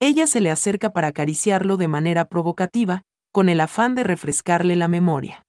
Ella 0.01 0.27
se 0.27 0.41
le 0.41 0.51
acerca 0.51 0.93
para 0.93 1.09
acariciarlo 1.09 1.77
de 1.77 1.89
manera 1.89 2.25
provocativa, 2.27 3.03
con 3.33 3.49
el 3.49 3.61
afán 3.61 3.95
de 3.95 4.05
refrescarle 4.05 4.77
la 4.77 4.89
memoria. 4.89 5.47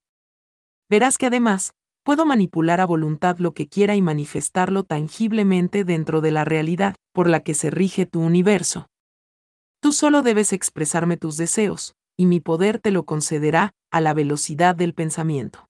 Verás 0.88 1.18
que 1.18 1.26
además, 1.26 1.72
puedo 2.04 2.24
manipular 2.24 2.80
a 2.80 2.86
voluntad 2.86 3.38
lo 3.38 3.52
que 3.52 3.68
quiera 3.68 3.96
y 3.96 4.02
manifestarlo 4.02 4.84
tangiblemente 4.84 5.84
dentro 5.84 6.20
de 6.20 6.30
la 6.30 6.44
realidad, 6.44 6.94
por 7.12 7.28
la 7.28 7.40
que 7.40 7.54
se 7.54 7.70
rige 7.70 8.06
tu 8.06 8.20
universo. 8.20 8.86
Tú 9.80 9.92
solo 9.92 10.22
debes 10.22 10.52
expresarme 10.52 11.16
tus 11.16 11.36
deseos, 11.36 11.94
y 12.16 12.26
mi 12.26 12.40
poder 12.40 12.78
te 12.78 12.90
lo 12.90 13.04
concederá 13.04 13.72
a 13.90 14.00
la 14.00 14.14
velocidad 14.14 14.74
del 14.74 14.94
pensamiento. 14.94 15.68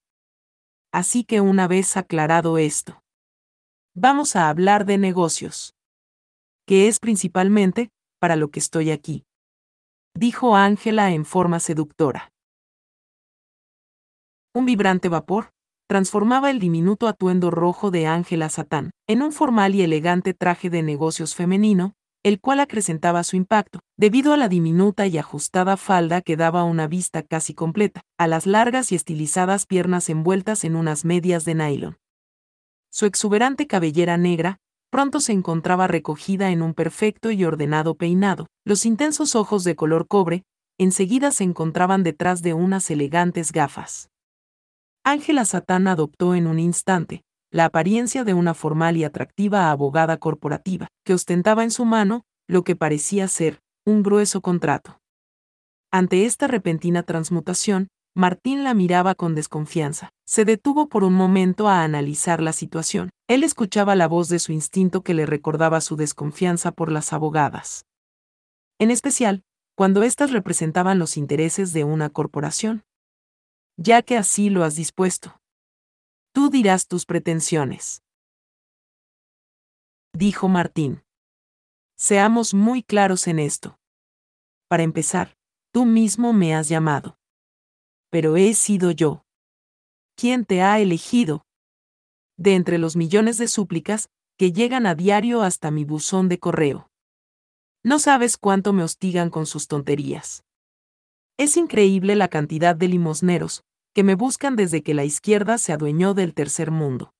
Así 0.93 1.25
que 1.25 1.41
una 1.41 1.67
vez 1.67 1.97
aclarado 1.97 2.59
esto, 2.59 3.03
vamos 3.95 4.37
a 4.37 4.49
hablar 4.49 4.85
de 4.85 4.99
negocios. 4.99 5.75
Que 6.67 6.89
es 6.89 6.99
principalmente, 7.01 7.91
para 8.21 8.37
lo 8.37 8.51
que 8.51 8.61
estoy 8.61 8.91
aquí. 8.91 9.25
Dijo 10.15 10.57
Ángela 10.57 11.11
en 11.11 11.25
forma 11.25 11.61
seductora. 11.61 12.31
Un 14.55 14.65
vibrante 14.65 15.09
vapor, 15.09 15.51
transformaba 15.89 16.51
el 16.51 16.61
diminuto 16.61 17.09
atuendo 17.09 17.51
rojo 17.51 17.91
de 17.91 18.07
Ángela 18.07 18.49
Satán 18.49 18.91
en 19.09 19.23
un 19.23 19.33
formal 19.33 19.75
y 19.75 19.83
elegante 19.83 20.33
traje 20.33 20.71
de 20.71 20.83
negocios 20.83 21.35
femenino, 21.35 21.95
el 22.25 22.41
cual 22.41 22.59
acrecentaba 22.61 23.23
su 23.23 23.37
impacto, 23.37 23.81
debido 23.99 24.33
a 24.33 24.39
la 24.39 24.49
diminuta 24.49 25.07
y 25.07 25.19
ajustada 25.19 25.77
falda 25.77 26.23
que 26.23 26.37
daba 26.37 26.65
una 26.65 26.89
vista 26.89 27.23
casi 27.23 27.53
completa, 27.53 28.01
a 28.19 28.27
las 28.27 28.47
largas 28.47 28.91
y 28.93 28.95
estilizadas 28.95 29.67
piernas 29.67 30.09
envueltas 30.09 30.65
en 30.65 30.75
unas 30.75 31.05
medias 31.05 31.45
de 31.45 31.55
nylon. 31.55 31.99
Su 32.91 33.05
exuberante 33.05 33.67
cabellera 33.67 34.17
negra, 34.17 34.59
pronto 34.91 35.21
se 35.21 35.33
encontraba 35.33 35.87
recogida 35.87 36.51
en 36.51 36.63
un 36.63 36.73
perfecto 36.73 37.31
y 37.31 37.45
ordenado 37.45 37.95
peinado. 37.95 38.47
Los 38.65 38.87
intensos 38.87 39.35
ojos 39.35 39.63
de 39.63 39.77
color 39.77 40.09
cobre, 40.09 40.45
enseguida 40.79 41.31
se 41.31 41.45
encontraban 41.45 42.03
detrás 42.05 42.41
de 42.41 42.55
unas 42.55 42.91
elegantes 42.91 43.53
gafas. 43.53 44.09
Ángela 45.05 45.45
Satán 45.45 45.89
adoptó 45.89 46.35
en 46.35 46.47
un 46.47 46.59
instante, 46.59 47.23
la 47.55 47.67
apariencia 47.67 48.25
de 48.25 48.35
una 48.35 48.53
formal 48.53 48.97
y 48.97 49.05
atractiva 49.05 49.71
abogada 49.71 50.17
corporativa, 50.17 50.89
que 51.05 51.15
ostentaba 51.15 51.63
en 51.63 51.71
su 51.71 51.85
mano, 51.85 52.25
lo 52.49 52.65
que 52.65 52.75
parecía 52.75 53.29
ser, 53.29 53.61
un 53.87 54.03
grueso 54.03 54.41
contrato. 54.41 54.99
Ante 55.93 56.25
esta 56.25 56.49
repentina 56.49 57.05
transmutación, 57.05 57.87
Martín 58.17 58.65
la 58.65 58.75
miraba 58.75 59.15
con 59.15 59.37
desconfianza. 59.37 60.11
Se 60.27 60.45
detuvo 60.45 60.89
por 60.89 61.05
un 61.05 61.15
momento 61.15 61.69
a 61.69 61.85
analizar 61.85 62.43
la 62.43 62.53
situación. 62.53 63.11
Él 63.29 63.45
escuchaba 63.45 63.95
la 63.95 64.09
voz 64.09 64.29
de 64.29 64.41
su 64.41 64.51
instinto 64.51 65.05
que 65.05 65.15
le 65.15 65.25
recordaba 65.25 65.81
su 65.81 65.95
desconfianza 65.95 66.73
por 66.73 66.91
las 66.91 67.13
abogadas. 67.13 67.85
En 68.81 68.91
especial, 68.91 69.45
cuando 69.77 70.03
éstas 70.03 70.33
representaban 70.33 70.99
los 70.99 71.17
intereses 71.17 71.73
de 71.73 71.85
una 71.85 72.11
corporación. 72.11 72.83
Ya 73.77 74.03
que 74.03 74.17
así 74.17 74.51
lo 74.51 74.65
has 74.65 74.75
dispuesto. 74.75 75.37
Tú 76.35 76.51
dirás 76.51 76.89
tus 76.89 77.07
pretensiones. 77.07 78.03
Dijo 80.13 80.49
Martín. 80.49 81.05
Seamos 81.97 82.55
muy 82.55 82.83
claros 82.83 83.29
en 83.29 83.39
esto. 83.39 83.79
Para 84.67 84.83
empezar, 84.83 85.37
tú 85.71 85.85
mismo 85.85 86.33
me 86.33 86.53
has 86.53 86.69
llamado. 86.69 87.21
Pero 88.11 88.37
he 88.37 88.53
sido 88.55 88.91
yo. 88.91 89.25
¿Quién 90.17 90.45
te 90.45 90.61
ha 90.61 90.81
elegido? 90.81 91.47
De 92.37 92.57
entre 92.57 92.79
los 92.79 92.97
millones 92.97 93.39
de 93.39 93.47
súplicas 93.47 94.09
que 94.37 94.51
llegan 94.51 94.87
a 94.87 94.97
diario 94.97 95.43
hasta 95.43 95.71
mi 95.71 95.85
buzón 95.85 96.29
de 96.29 96.41
correo. 96.41 96.91
No 97.85 98.01
sabes 98.01 98.39
cuánto 98.39 98.73
me 98.73 98.83
hostigan 98.83 99.31
con 99.31 99.47
sus 99.47 99.69
tonterías. 99.69 100.43
Es 101.37 101.57
increíble 101.57 102.17
la 102.17 102.27
cantidad 102.27 102.75
de 102.75 102.89
limosneros, 102.89 103.63
que 103.95 104.03
me 104.03 104.17
buscan 104.17 104.57
desde 104.57 104.83
que 104.83 104.93
la 104.93 105.05
izquierda 105.05 105.57
se 105.57 105.73
adueñó 105.73 106.15
del 106.15 106.35
tercer 106.35 106.73
mundo. 106.73 107.15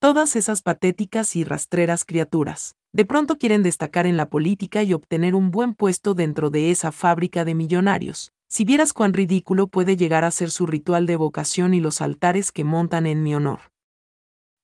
Todas 0.00 0.36
esas 0.36 0.60
patéticas 0.60 1.34
y 1.34 1.44
rastreras 1.44 2.04
criaturas, 2.04 2.76
de 2.92 3.06
pronto 3.06 3.38
quieren 3.38 3.62
destacar 3.62 4.06
en 4.06 4.18
la 4.18 4.28
política 4.28 4.82
y 4.82 4.92
obtener 4.92 5.34
un 5.34 5.50
buen 5.50 5.74
puesto 5.74 6.12
dentro 6.12 6.50
de 6.50 6.70
esa 6.70 6.92
fábrica 6.92 7.44
de 7.46 7.54
millonarios. 7.54 8.32
Si 8.50 8.64
vieras 8.64 8.92
cuán 8.92 9.14
ridículo 9.14 9.66
puede 9.66 9.96
llegar 9.96 10.24
a 10.24 10.30
ser 10.30 10.50
su 10.50 10.66
ritual 10.66 11.06
de 11.06 11.16
vocación 11.16 11.72
y 11.74 11.80
los 11.80 12.00
altares 12.02 12.52
que 12.52 12.64
montan 12.64 13.06
en 13.06 13.22
mi 13.22 13.34
honor. 13.34 13.72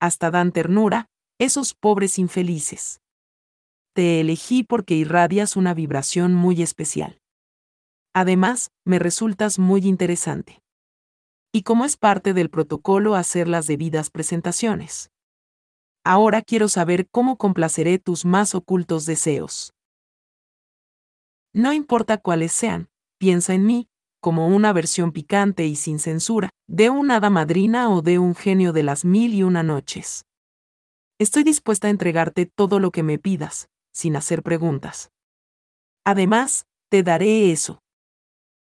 Hasta 0.01 0.31
dan 0.31 0.53
ternura, 0.53 1.09
esos 1.39 1.75
pobres 1.75 2.19
infelices. 2.19 3.01
Te 3.95 4.21
elegí 4.21 4.63
porque 4.63 4.95
irradias 4.95 5.57
una 5.57 5.73
vibración 5.73 6.35
muy 6.35 6.63
especial. 6.63 7.21
Además, 8.15 8.71
me 8.85 8.99
resultas 8.99 9.59
muy 9.59 9.87
interesante 9.87 10.64
y 11.55 11.63
como 11.63 11.85
es 11.85 11.97
parte 11.97 12.35
del 12.35 12.51
protocolo 12.51 13.15
hacer 13.15 13.47
las 13.47 13.69
debidas 13.69 14.11
presentaciones. 14.11 15.13
Ahora 16.03 16.43
quiero 16.43 16.69
saber 16.69 17.07
cómo 17.09 17.39
complaceré 17.39 18.01
tus 18.01 18.25
más 18.25 18.57
ocultos 18.57 19.07
deseos. 19.07 19.73
No 21.53 21.73
importa 21.73 22.19
cuáles 22.19 22.51
sean, 22.51 22.89
piensa 23.19 23.55
en 23.55 23.67
mí, 23.67 23.89
como 24.21 24.49
una 24.49 24.73
versión 24.73 25.13
picante 25.13 25.65
y 25.65 25.77
sin 25.77 26.01
censura, 26.01 26.51
de 26.67 26.91
un 26.91 27.13
hada 27.13 27.31
madrina 27.31 27.89
o 27.89 28.03
de 28.03 28.19
un 28.19 28.35
genio 28.35 28.73
de 28.73 28.83
las 28.83 29.05
mil 29.05 29.33
y 29.33 29.45
una 29.45 29.63
noches. 29.63 30.25
Estoy 31.21 31.45
dispuesta 31.45 31.87
a 31.87 31.91
entregarte 31.91 32.47
todo 32.47 32.81
lo 32.81 32.91
que 32.91 33.05
me 33.05 33.21
pidas, 33.21 33.69
sin 33.93 34.17
hacer 34.17 34.43
preguntas. 34.43 35.13
Además, 36.05 36.67
te 36.91 37.05
daré 37.05 37.53
eso. 37.53 37.79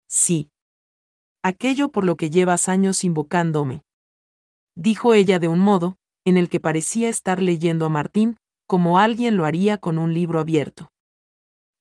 Sí, 0.09 0.51
aquello 1.43 1.91
por 1.91 2.05
lo 2.05 2.17
que 2.17 2.31
llevas 2.31 2.69
años 2.69 3.05
invocándome. 3.05 3.83
Dijo 4.77 5.15
ella 5.15 5.39
de 5.39 5.49
un 5.49 5.59
modo, 5.59 5.97
en 6.25 6.37
el 6.37 6.49
que 6.49 6.61
parecía 6.61 7.09
estar 7.09 7.43
leyendo 7.43 7.87
a 7.87 7.89
Martín, 7.89 8.37
como 8.67 8.99
alguien 8.99 9.37
lo 9.37 9.45
haría 9.47 9.79
con 9.79 9.99
un 9.99 10.15
libro 10.15 10.39
abierto. 10.39 10.91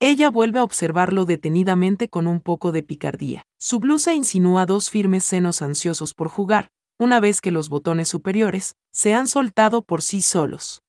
Ella 0.01 0.29
vuelve 0.29 0.59
a 0.59 0.63
observarlo 0.63 1.25
detenidamente 1.25 2.07
con 2.07 2.25
un 2.25 2.39
poco 2.39 2.71
de 2.71 2.83
picardía. 2.83 3.43
Su 3.59 3.79
blusa 3.79 4.13
insinúa 4.13 4.65
dos 4.65 4.89
firmes 4.89 5.25
senos 5.25 5.61
ansiosos 5.61 6.13
por 6.13 6.29
jugar, 6.29 6.69
una 6.97 7.19
vez 7.19 7.41
que 7.41 7.51
los 7.51 7.69
botones 7.69 8.07
superiores 8.07 8.75
se 8.93 9.13
han 9.13 9.27
soltado 9.27 9.81
por 9.81 10.01
sí 10.01 10.21
solos. 10.21 10.81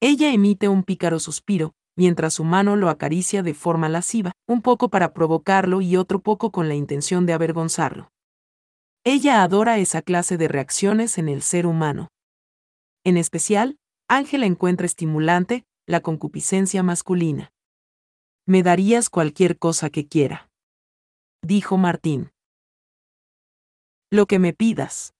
Ella 0.00 0.32
emite 0.32 0.68
un 0.68 0.84
pícaro 0.84 1.20
suspiro, 1.20 1.74
mientras 1.96 2.34
su 2.34 2.44
mano 2.44 2.76
lo 2.76 2.88
acaricia 2.88 3.42
de 3.42 3.54
forma 3.54 3.88
lasciva, 3.88 4.32
un 4.46 4.62
poco 4.62 4.88
para 4.88 5.12
provocarlo 5.12 5.80
y 5.80 5.96
otro 5.96 6.20
poco 6.20 6.50
con 6.50 6.68
la 6.68 6.74
intención 6.74 7.26
de 7.26 7.32
avergonzarlo. 7.32 8.10
Ella 9.04 9.42
adora 9.42 9.78
esa 9.78 10.02
clase 10.02 10.38
de 10.38 10.48
reacciones 10.48 11.18
en 11.18 11.28
el 11.28 11.42
ser 11.42 11.66
humano. 11.66 12.08
En 13.04 13.16
especial, 13.16 13.78
Ángela 14.08 14.46
encuentra 14.46 14.86
estimulante 14.86 15.64
la 15.86 16.00
concupiscencia 16.00 16.82
masculina. 16.82 17.52
Me 18.46 18.62
darías 18.62 19.10
cualquier 19.10 19.58
cosa 19.58 19.90
que 19.90 20.06
quiera. 20.06 20.50
Dijo 21.42 21.76
Martín. 21.76 22.30
Lo 24.10 24.26
que 24.26 24.38
me 24.38 24.52
pidas. 24.52 25.12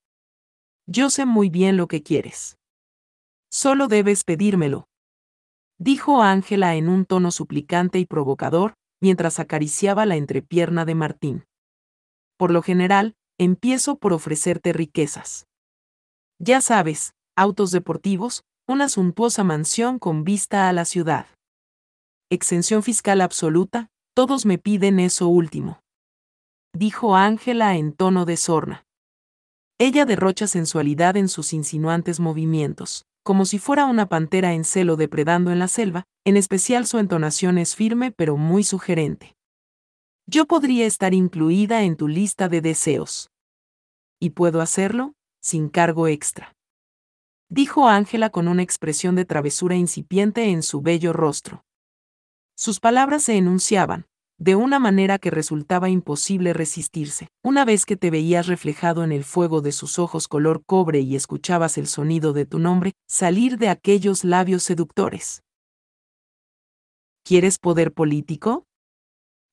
Yo 0.87 1.11
sé 1.11 1.27
muy 1.27 1.51
bien 1.51 1.77
lo 1.77 1.89
que 1.89 2.03
quieres. 2.03 2.59
Solo 3.51 3.89
debes 3.89 4.25
pedírmelo, 4.25 4.89
Dijo 5.85 6.23
Ángela 6.23 6.77
en 6.77 6.89
un 6.89 7.05
tono 7.05 7.31
suplicante 7.31 7.99
y 7.99 8.07
provocador, 8.07 8.73
mientras 9.03 9.39
acariciaba 9.39 10.07
la 10.07 10.17
entrepierna 10.17 10.87
de 10.87 10.95
Martín. 10.95 11.45
Por 12.39 12.51
lo 12.53 12.63
general, 12.63 13.17
empiezo 13.39 13.99
por 13.99 14.15
ofrecerte 14.15 14.73
riquezas. 14.73 15.47
Ya 16.39 16.63
sabes, 16.63 17.13
autos 17.37 17.71
deportivos, 17.71 18.45
una 18.67 18.89
suntuosa 18.89 19.45
mansión 19.45 19.99
con 19.99 20.25
vista 20.25 20.71
a 20.71 20.73
la 20.73 20.87
ciudad. 20.87 21.27
Exención 22.31 22.83
fiscal 22.83 23.21
absoluta, 23.21 23.91
todos 24.15 24.47
me 24.47 24.57
piden 24.57 24.99
eso 24.99 25.29
último. 25.29 25.83
Dijo 26.73 27.15
Ángela 27.15 27.77
en 27.77 27.93
tono 27.93 28.25
de 28.25 28.39
sorna. 28.39 28.87
Ella 29.79 30.07
derrocha 30.07 30.47
sensualidad 30.47 31.19
en 31.19 31.29
sus 31.29 31.53
insinuantes 31.53 32.21
movimientos, 32.21 33.05
como 33.25 33.47
si 33.47 33.59
fuera 33.59 33.87
una 33.87 34.07
pantera 34.07 34.53
en 34.53 34.65
celo 34.65 34.97
depredando 34.97 35.51
en 35.51 35.59
la 35.59 35.67
selva, 35.67 36.05
en 36.25 36.37
especial 36.37 36.87
su 36.87 36.99
entonación 36.99 37.57
es 37.57 37.75
firme 37.75 38.13
pero 38.13 38.37
muy 38.37 38.63
sugerente. 38.63 39.35
Yo 40.27 40.47
podría 40.47 40.87
estar 40.87 41.15
incluida 41.15 41.83
en 41.83 41.97
tu 41.97 42.07
lista 42.07 42.49
de 42.49 42.61
deseos. 42.61 43.31
Y 44.21 44.31
puedo 44.31 44.61
hacerlo, 44.61 45.15
sin 45.41 45.71
cargo 45.71 46.07
extra. 46.07 46.55
Dijo 47.49 47.89
Ángela 47.89 48.31
con 48.31 48.47
una 48.47 48.63
expresión 48.63 49.17
de 49.17 49.25
travesura 49.25 49.75
incipiente 49.75 50.51
en 50.51 50.63
su 50.63 50.83
bello 50.83 51.13
rostro. 51.13 51.65
Sus 52.55 52.79
palabras 52.79 53.25
se 53.25 53.37
enunciaban, 53.37 54.07
de 54.39 54.57
una 54.57 54.79
manera 54.79 55.19
que 55.19 55.31
resultaba 55.31 55.89
imposible 55.89 56.53
resistirse. 56.53 57.29
Una 57.43 57.65
vez 57.65 57.87
que 57.87 57.97
te 57.97 58.11
veías 58.11 58.47
reflejado 58.47 59.05
en 59.05 59.13
el 59.13 59.25
fuego 59.25 59.61
de 59.61 59.73
sus 59.73 59.99
ojos 59.99 60.29
color 60.29 60.63
cobre 60.67 61.01
y 61.01 61.17
escuchabas 61.17 61.79
el 61.79 61.87
sonido 61.87 62.33
de 62.33 62.47
tu 62.47 62.59
nombre 62.59 62.93
salir 63.09 63.59
de 63.59 63.69
aquellos 63.69 64.25
labios 64.25 64.63
seductores. 64.63 65.43
¿Quieres 67.25 67.59
poder 67.59 67.93
político? 67.93 68.67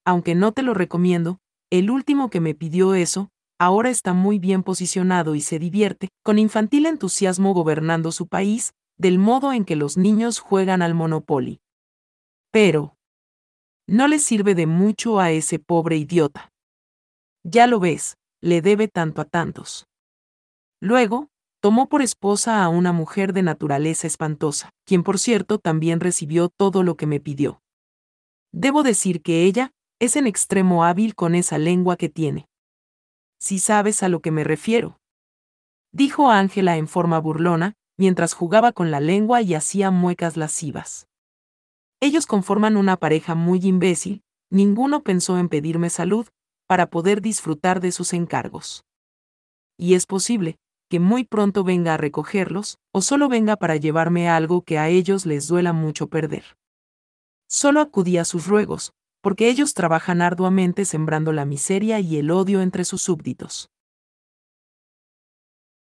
Aunque 0.06 0.36
no 0.36 0.52
te 0.52 0.64
lo 0.64 0.74
recomiendo, 0.74 1.38
el 1.70 1.90
último 1.90 2.30
que 2.30 2.42
me 2.42 2.56
pidió 2.56 2.96
eso, 2.96 3.30
ahora 3.60 3.90
está 3.90 4.14
muy 4.14 4.40
bien 4.40 4.64
posicionado 4.64 5.36
y 5.36 5.42
se 5.42 5.60
divierte, 5.60 6.10
con 6.24 6.40
infantil 6.40 6.86
entusiasmo 6.86 7.54
gobernando 7.54 8.12
su 8.12 8.28
país, 8.28 8.74
del 8.98 9.20
modo 9.20 9.54
en 9.54 9.64
que 9.64 9.76
los 9.76 9.96
niños 9.96 10.40
juegan 10.40 10.82
al 10.82 10.96
Monopoly. 10.96 11.62
Pero, 12.52 12.98
no 13.92 14.08
le 14.08 14.20
sirve 14.20 14.56
de 14.56 14.68
mucho 14.68 15.20
a 15.20 15.32
ese 15.32 15.60
pobre 15.60 15.98
idiota. 15.98 16.54
Ya 17.44 17.68
lo 17.68 17.82
ves, 17.82 18.16
le 18.40 18.62
debe 18.62 18.88
tanto 18.88 19.20
a 19.22 19.26
tantos. 19.26 19.86
Luego, 20.80 21.28
tomó 21.60 21.90
por 21.90 22.02
esposa 22.02 22.64
a 22.64 22.70
una 22.70 22.94
mujer 22.94 23.34
de 23.34 23.44
naturaleza 23.44 24.08
espantosa, 24.08 24.70
quien 24.86 25.04
por 25.04 25.20
cierto 25.20 25.60
también 25.60 26.00
recibió 26.00 26.48
todo 26.48 26.84
lo 26.84 26.96
que 26.96 27.06
me 27.06 27.20
pidió. 27.20 27.62
Debo 28.54 28.82
decir 28.82 29.22
que 29.22 29.44
ella 29.44 29.74
es 30.00 30.16
en 30.16 30.26
extremo 30.26 30.86
hábil 30.86 31.14
con 31.14 31.36
esa 31.36 31.58
lengua 31.58 31.98
que 31.98 32.08
tiene. 32.08 32.48
Si 33.42 33.60
sabes 33.60 34.04
a 34.04 34.10
lo 34.10 34.22
que 34.22 34.32
me 34.32 34.46
refiero. 34.46 35.02
Dijo 35.92 36.32
Ángela 36.32 36.78
en 36.78 36.88
forma 36.88 37.20
burlona, 37.20 37.74
mientras 37.98 38.36
jugaba 38.36 38.72
con 38.72 38.90
la 38.90 39.02
lengua 39.02 39.42
y 39.42 39.54
hacía 39.54 39.92
muecas 39.92 40.38
lascivas. 40.38 41.08
Ellos 42.04 42.26
conforman 42.26 42.78
una 42.78 42.98
pareja 42.98 43.36
muy 43.36 43.60
imbécil, 43.64 44.24
ninguno 44.50 45.04
pensó 45.04 45.38
en 45.38 45.50
pedirme 45.50 45.92
salud, 45.92 46.28
para 46.68 46.90
poder 46.90 47.22
disfrutar 47.22 47.80
de 47.80 47.92
sus 47.92 48.14
encargos. 48.14 48.84
Y 49.78 49.94
es 49.94 50.08
posible, 50.08 50.58
que 50.90 51.00
muy 51.00 51.24
pronto 51.24 51.64
venga 51.64 51.94
a 51.94 51.98
recogerlos, 51.98 52.80
o 52.92 53.02
solo 53.02 53.30
venga 53.30 53.56
para 53.56 53.76
llevarme 53.76 54.30
algo 54.30 54.64
que 54.64 54.80
a 54.80 54.90
ellos 54.90 55.26
les 55.28 55.48
duela 55.48 55.74
mucho 55.74 56.08
perder. 56.08 56.44
Solo 57.48 57.82
acudí 57.82 58.18
a 58.18 58.26
sus 58.26 58.48
ruegos, 58.48 58.94
porque 59.22 59.50
ellos 59.50 59.76
trabajan 59.76 60.22
arduamente 60.22 60.86
sembrando 60.86 61.32
la 61.34 61.46
miseria 61.46 62.00
y 62.00 62.18
el 62.18 62.32
odio 62.32 62.62
entre 62.62 62.84
sus 62.84 63.04
súbditos. 63.04 63.70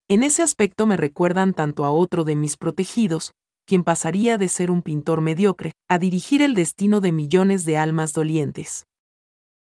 En 0.09 0.23
ese 0.23 0.43
aspecto 0.43 0.87
me 0.87 0.97
recuerdan 0.97 1.53
tanto 1.53 1.85
a 1.85 1.91
otro 1.91 2.25
de 2.25 2.35
mis 2.35 2.57
protegidos, 2.57 3.35
quien 3.69 3.85
pasaría 3.85 4.39
de 4.39 4.49
ser 4.49 4.71
un 4.71 4.81
pintor 4.81 5.21
mediocre 5.21 5.73
a 5.89 5.99
dirigir 5.99 6.41
el 6.41 6.55
destino 6.55 7.03
de 7.03 7.13
millones 7.13 7.67
de 7.67 7.77
almas 7.77 8.15
dolientes. 8.15 8.87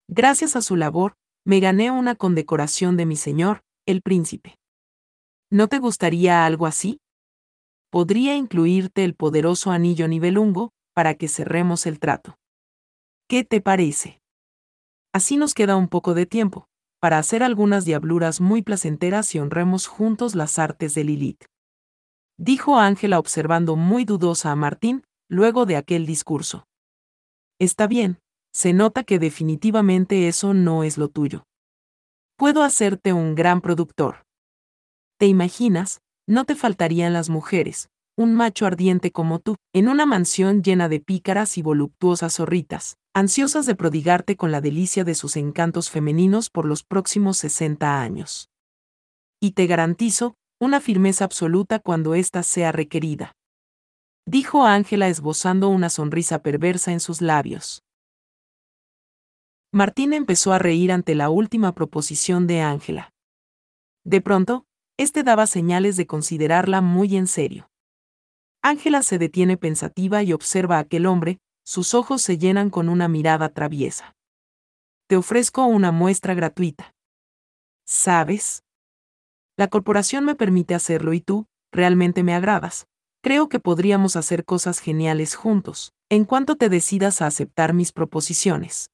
Gracias 0.06 0.54
a 0.54 0.60
su 0.60 0.76
labor, 0.76 1.14
me 1.46 1.60
gané 1.60 1.90
una 1.90 2.14
condecoración 2.14 2.98
de 2.98 3.06
mi 3.06 3.16
señor, 3.16 3.62
el 3.86 4.02
príncipe. 4.02 4.58
¿No 5.50 5.68
te 5.68 5.78
gustaría 5.78 6.44
algo 6.44 6.66
así? 6.66 7.00
Podría 7.90 8.36
incluirte 8.36 9.02
el 9.02 9.14
poderoso 9.14 9.70
anillo 9.70 10.08
nivelungo, 10.08 10.72
para 10.92 11.14
que 11.14 11.26
cerremos 11.26 11.86
el 11.86 11.98
trato. 11.98 12.36
¿Qué 13.28 13.44
te 13.44 13.62
parece? 13.62 14.20
Así 15.14 15.38
nos 15.38 15.54
queda 15.54 15.74
un 15.74 15.88
poco 15.88 16.12
de 16.12 16.26
tiempo, 16.26 16.68
para 17.00 17.16
hacer 17.16 17.42
algunas 17.42 17.86
diabluras 17.86 18.42
muy 18.42 18.60
placenteras 18.60 19.34
y 19.34 19.38
honremos 19.38 19.86
juntos 19.86 20.34
las 20.34 20.58
artes 20.58 20.94
de 20.94 21.04
Lilith 21.04 21.46
dijo 22.36 22.78
Ángela 22.78 23.18
observando 23.18 23.76
muy 23.76 24.04
dudosa 24.04 24.52
a 24.52 24.56
Martín, 24.56 25.04
luego 25.28 25.66
de 25.66 25.76
aquel 25.76 26.06
discurso. 26.06 26.66
Está 27.58 27.86
bien, 27.86 28.18
se 28.52 28.72
nota 28.72 29.04
que 29.04 29.18
definitivamente 29.18 30.28
eso 30.28 30.54
no 30.54 30.82
es 30.82 30.98
lo 30.98 31.08
tuyo. 31.08 31.44
Puedo 32.36 32.62
hacerte 32.62 33.12
un 33.12 33.34
gran 33.34 33.60
productor. 33.60 34.24
¿Te 35.18 35.26
imaginas? 35.26 36.00
No 36.26 36.44
te 36.44 36.54
faltarían 36.54 37.12
las 37.12 37.30
mujeres, 37.30 37.88
un 38.16 38.34
macho 38.34 38.66
ardiente 38.66 39.12
como 39.12 39.38
tú, 39.38 39.56
en 39.74 39.88
una 39.88 40.06
mansión 40.06 40.62
llena 40.62 40.88
de 40.88 41.00
pícaras 41.00 41.56
y 41.56 41.62
voluptuosas 41.62 42.36
zorritas, 42.36 42.96
ansiosas 43.14 43.66
de 43.66 43.74
prodigarte 43.74 44.36
con 44.36 44.52
la 44.52 44.60
delicia 44.60 45.04
de 45.04 45.14
sus 45.14 45.36
encantos 45.36 45.90
femeninos 45.90 46.50
por 46.50 46.64
los 46.66 46.82
próximos 46.82 47.38
60 47.38 48.00
años. 48.00 48.50
Y 49.40 49.52
te 49.52 49.66
garantizo 49.66 50.34
una 50.58 50.80
firmeza 50.80 51.24
absoluta 51.24 51.78
cuando 51.78 52.14
ésta 52.14 52.42
sea 52.42 52.72
requerida. 52.72 53.32
Dijo 54.26 54.64
Ángela 54.64 55.08
esbozando 55.08 55.68
una 55.68 55.90
sonrisa 55.90 56.42
perversa 56.42 56.92
en 56.92 57.00
sus 57.00 57.20
labios. 57.20 57.82
Martín 59.72 60.14
empezó 60.14 60.52
a 60.52 60.58
reír 60.58 60.90
ante 60.90 61.14
la 61.14 61.28
última 61.28 61.74
proposición 61.74 62.46
de 62.46 62.62
Ángela. 62.62 63.12
De 64.04 64.20
pronto, 64.20 64.64
este 64.96 65.22
daba 65.22 65.46
señales 65.46 65.96
de 65.96 66.06
considerarla 66.06 66.80
muy 66.80 67.16
en 67.16 67.26
serio. 67.26 67.68
Ángela 68.62 69.02
se 69.02 69.18
detiene 69.18 69.56
pensativa 69.56 70.22
y 70.22 70.32
observa 70.32 70.76
a 70.76 70.80
aquel 70.80 71.06
hombre, 71.06 71.38
sus 71.64 71.92
ojos 71.94 72.22
se 72.22 72.38
llenan 72.38 72.70
con 72.70 72.88
una 72.88 73.08
mirada 73.08 73.50
traviesa. 73.50 74.16
Te 75.08 75.16
ofrezco 75.16 75.66
una 75.66 75.92
muestra 75.92 76.34
gratuita. 76.34 76.94
¿Sabes? 77.84 78.64
La 79.56 79.68
corporación 79.68 80.24
me 80.24 80.34
permite 80.34 80.74
hacerlo 80.74 81.12
y 81.14 81.20
tú, 81.20 81.46
realmente 81.72 82.22
me 82.22 82.34
agradas. 82.34 82.86
Creo 83.22 83.48
que 83.48 83.58
podríamos 83.58 84.14
hacer 84.16 84.44
cosas 84.44 84.78
geniales 84.78 85.34
juntos, 85.34 85.92
en 86.10 86.24
cuanto 86.24 86.56
te 86.56 86.68
decidas 86.68 87.22
a 87.22 87.26
aceptar 87.26 87.72
mis 87.72 87.92
proposiciones. 87.92 88.90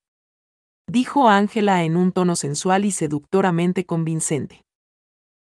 Dijo 0.87 1.29
Ángela 1.29 1.85
en 1.85 1.96
un 1.96 2.12
tono 2.12 2.37
sensual 2.37 2.85
y 2.85 2.92
seductoramente 2.92 3.85
convincente. 3.85 4.64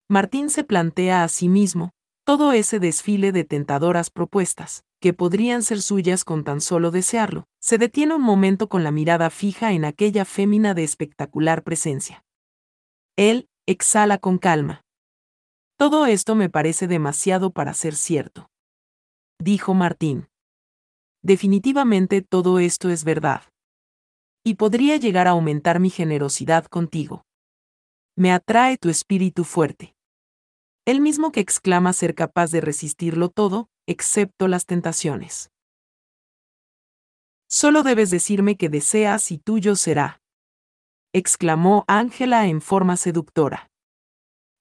Martín 0.08 0.50
se 0.50 0.64
plantea 0.64 1.24
a 1.24 1.28
sí 1.28 1.48
mismo, 1.48 1.90
todo 2.24 2.52
ese 2.52 2.78
desfile 2.78 3.32
de 3.32 3.44
tentadoras 3.44 4.10
propuestas, 4.10 4.84
que 5.00 5.12
podrían 5.12 5.62
ser 5.62 5.82
suyas 5.82 6.24
con 6.24 6.44
tan 6.44 6.60
solo 6.60 6.90
desearlo, 6.90 7.44
se 7.60 7.78
detiene 7.78 8.14
un 8.14 8.22
momento 8.22 8.68
con 8.68 8.84
la 8.84 8.90
mirada 8.90 9.30
fija 9.30 9.72
en 9.72 9.84
aquella 9.84 10.24
fémina 10.24 10.74
de 10.74 10.84
espectacular 10.84 11.62
presencia. 11.62 12.24
Él, 13.16 13.48
exhala 13.66 14.18
con 14.18 14.38
calma. 14.38 14.83
Todo 15.76 16.06
esto 16.06 16.34
me 16.36 16.48
parece 16.48 16.86
demasiado 16.86 17.50
para 17.50 17.74
ser 17.74 17.96
cierto. 17.96 18.48
Dijo 19.40 19.74
Martín. 19.74 20.28
Definitivamente 21.22 22.22
todo 22.22 22.60
esto 22.60 22.90
es 22.90 23.02
verdad. 23.02 23.42
Y 24.44 24.54
podría 24.54 24.96
llegar 24.98 25.26
a 25.26 25.30
aumentar 25.30 25.80
mi 25.80 25.90
generosidad 25.90 26.66
contigo. 26.66 27.24
Me 28.16 28.30
atrae 28.30 28.76
tu 28.76 28.88
espíritu 28.88 29.42
fuerte. 29.42 29.96
El 30.86 31.00
mismo 31.00 31.32
que 31.32 31.40
exclama 31.40 31.92
ser 31.92 32.14
capaz 32.14 32.50
de 32.50 32.60
resistirlo 32.60 33.28
todo, 33.28 33.68
excepto 33.86 34.46
las 34.48 34.66
tentaciones. 34.66 35.50
Solo 37.48 37.82
debes 37.82 38.10
decirme 38.10 38.56
que 38.56 38.68
deseas 38.68 39.30
y 39.32 39.38
tuyo 39.38 39.76
será. 39.76 40.20
exclamó 41.12 41.84
Ángela 41.88 42.46
en 42.46 42.60
forma 42.60 42.96
seductora. 42.96 43.70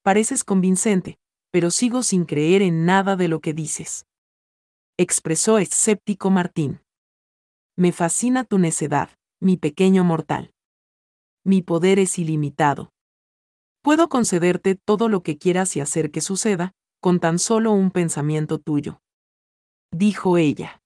Pareces 0.04 0.44
convincente, 0.44 1.18
pero 1.50 1.70
sigo 1.70 2.02
sin 2.02 2.26
creer 2.26 2.60
en 2.60 2.84
nada 2.84 3.16
de 3.16 3.26
lo 3.26 3.40
que 3.40 3.54
dices. 3.54 4.04
Expresó 4.98 5.56
escéptico 5.56 6.28
Martín. 6.28 6.82
Me 7.74 7.90
fascina 7.90 8.44
tu 8.44 8.58
necedad, 8.58 9.08
mi 9.40 9.56
pequeño 9.56 10.04
mortal. 10.04 10.52
Mi 11.42 11.62
poder 11.62 11.98
es 11.98 12.18
ilimitado. 12.18 12.90
Puedo 13.80 14.10
concederte 14.10 14.74
todo 14.74 15.08
lo 15.08 15.22
que 15.22 15.38
quieras 15.38 15.74
y 15.74 15.80
hacer 15.80 16.10
que 16.10 16.20
suceda, 16.20 16.72
con 17.00 17.18
tan 17.18 17.38
solo 17.38 17.72
un 17.72 17.90
pensamiento 17.90 18.58
tuyo. 18.58 19.00
Dijo 19.90 20.36
ella. 20.36 20.82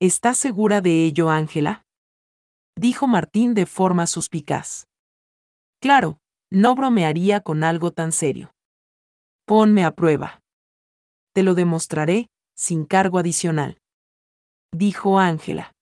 ¿Estás 0.00 0.36
segura 0.36 0.82
de 0.82 1.06
ello, 1.06 1.30
Ángela? 1.30 1.86
Dijo 2.76 3.06
Martín 3.06 3.54
de 3.54 3.64
forma 3.64 4.06
suspicaz. 4.06 4.86
Claro, 5.80 6.20
no 6.50 6.74
bromearía 6.74 7.40
con 7.40 7.64
algo 7.64 7.92
tan 7.92 8.12
serio. 8.12 8.52
Ponme 9.44 9.84
a 9.84 9.92
prueba. 9.92 10.40
Te 11.32 11.42
lo 11.42 11.54
demostraré, 11.54 12.28
sin 12.54 12.84
cargo 12.84 13.18
adicional. 13.18 13.78
Dijo 14.72 15.18
Ángela. 15.18 15.72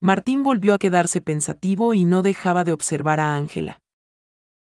Martín 0.00 0.42
volvió 0.42 0.74
a 0.74 0.78
quedarse 0.78 1.20
pensativo 1.20 1.94
y 1.94 2.04
no 2.04 2.22
dejaba 2.22 2.64
de 2.64 2.72
observar 2.72 3.20
a 3.20 3.36
Ángela. 3.36 3.78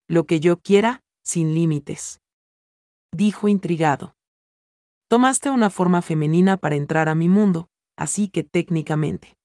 Lo 0.08 0.24
que 0.24 0.40
yo 0.40 0.58
quiera, 0.60 1.02
sin 1.22 1.54
límites. 1.54 2.20
Dijo 3.12 3.48
intrigado. 3.48 4.14
Tomaste 5.08 5.50
una 5.50 5.70
forma 5.70 6.00
femenina 6.02 6.56
para 6.56 6.76
entrar 6.76 7.08
a 7.08 7.14
mi 7.14 7.28
mundo, 7.28 7.68
así 7.96 8.28
que 8.28 8.44
técnicamente. 8.44 9.36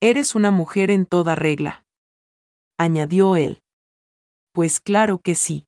Eres 0.00 0.34
una 0.34 0.50
mujer 0.50 0.90
en 0.90 1.06
toda 1.06 1.34
regla. 1.34 1.84
Añadió 2.78 3.36
él. 3.36 3.60
Pues 4.52 4.80
claro 4.80 5.20
que 5.20 5.34
sí. 5.34 5.66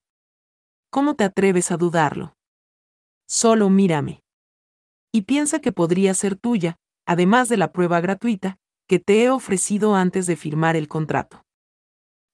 ¿Cómo 0.90 1.14
te 1.14 1.24
atreves 1.24 1.70
a 1.70 1.76
dudarlo? 1.76 2.36
Solo 3.28 3.70
mírame. 3.70 4.22
Y 5.12 5.22
piensa 5.22 5.60
que 5.60 5.72
podría 5.72 6.14
ser 6.14 6.36
tuya, 6.36 6.76
además 7.06 7.48
de 7.48 7.56
la 7.56 7.72
prueba 7.72 8.00
gratuita, 8.00 8.58
que 8.88 8.98
te 8.98 9.22
he 9.22 9.30
ofrecido 9.30 9.94
antes 9.94 10.26
de 10.26 10.36
firmar 10.36 10.74
el 10.74 10.88
contrato. 10.88 11.44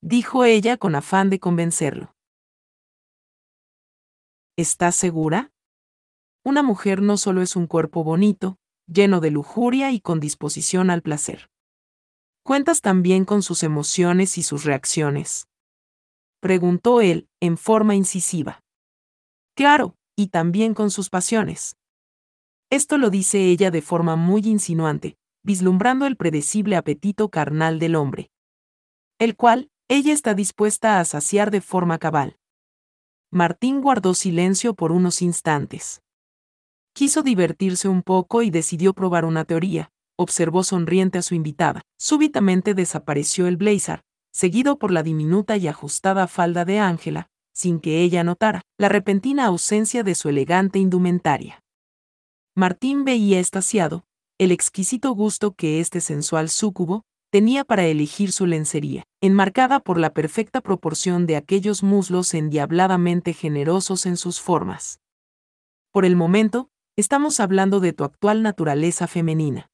Dijo 0.01 0.45
ella 0.45 0.77
con 0.79 0.95
afán 0.95 1.31
de 1.31 1.39
convencerlo. 1.39 2.15
¿Estás 4.57 4.97
segura? 4.97 5.53
Una 6.45 6.63
mujer 6.63 7.03
no 7.03 7.19
solo 7.19 7.43
es 7.43 7.57
un 7.57 7.67
cuerpo 7.67 8.05
bonito, 8.05 8.57
lleno 8.87 9.21
de 9.21 9.31
lujuria 9.31 9.91
y 9.91 10.01
con 10.01 10.21
disposición 10.21 10.89
al 10.89 11.03
placer. 11.03 11.51
Cuentas 12.43 12.81
también 12.81 13.25
con 13.25 13.43
sus 13.43 13.63
emociones 13.63 14.39
y 14.39 14.43
sus 14.43 14.65
reacciones. 14.65 15.49
Preguntó 16.47 17.01
él, 17.01 17.29
en 17.41 17.57
forma 17.57 17.97
incisiva. 17.97 18.63
Claro, 19.57 19.97
y 20.15 20.29
también 20.29 20.75
con 20.75 20.93
sus 20.93 21.11
pasiones. 21.11 21.75
Esto 22.71 22.99
lo 22.99 23.11
dice 23.11 23.47
ella 23.47 23.73
de 23.73 23.83
forma 23.83 24.15
muy 24.15 24.43
insinuante, 24.43 25.17
vislumbrando 25.43 26.07
el 26.07 26.17
predecible 26.17 26.77
apetito 26.77 27.31
carnal 27.31 27.81
del 27.81 27.97
hombre. 27.97 28.31
El 29.19 29.35
cual, 29.35 29.73
ella 29.89 30.13
está 30.13 30.35
dispuesta 30.35 31.01
a 31.01 31.05
saciar 31.05 31.51
de 31.51 31.61
forma 31.61 31.99
cabal. 31.99 32.37
Martín 33.33 33.81
guardó 33.81 34.15
silencio 34.15 34.75
por 34.75 34.93
unos 34.93 35.23
instantes. 35.23 36.01
Quiso 36.93 37.25
divertirse 37.25 37.89
un 37.89 38.05
poco 38.05 38.43
y 38.43 38.51
decidió 38.51 38.95
probar 38.95 39.25
una 39.25 39.45
teoría. 39.45 39.91
Observó 40.17 40.63
sonriente 40.63 41.19
a 41.19 41.23
su 41.23 41.35
invitada. 41.35 41.83
Súbitamente 41.99 42.75
desapareció 42.75 43.49
el 43.49 43.57
blazer, 43.57 44.05
seguido 44.37 44.79
por 44.79 44.91
la 44.91 45.03
diminuta 45.03 45.57
y 45.57 45.67
ajustada 45.67 46.27
falda 46.27 46.67
de 46.67 46.79
Ángela, 46.79 47.31
sin 47.55 47.81
que 47.81 48.03
ella 48.03 48.23
notara 48.23 48.61
la 48.77 48.91
repentina 48.91 49.47
ausencia 49.47 50.03
de 50.03 50.15
su 50.15 50.29
elegante 50.29 50.79
indumentaria. 50.79 51.65
Martín 52.55 53.07
veía 53.07 53.41
estasiado 53.41 54.05
el 54.37 54.53
exquisito 54.53 55.13
gusto 55.13 55.55
que 55.55 55.81
este 55.81 56.03
sensual 56.03 56.51
súcubo 56.51 57.07
tenía 57.31 57.65
para 57.65 57.87
elegir 57.87 58.31
su 58.31 58.45
lencería, 58.45 59.05
enmarcada 59.23 59.81
por 59.81 59.99
la 59.99 60.13
perfecta 60.13 60.61
proporción 60.61 61.25
de 61.25 61.37
aquellos 61.37 61.83
muslos 61.83 62.35
endiabladamente 62.35 63.33
generosos 63.33 64.05
en 64.05 64.19
sus 64.19 64.43
formas. 64.43 65.01
Por 65.93 66.05
el 66.05 66.15
momento, 66.15 66.69
estamos 66.95 67.41
hablando 67.41 67.81
de 67.81 67.95
tu 67.95 68.05
actual 68.05 68.43
naturaleza 68.43 69.07
femenina. 69.07 69.71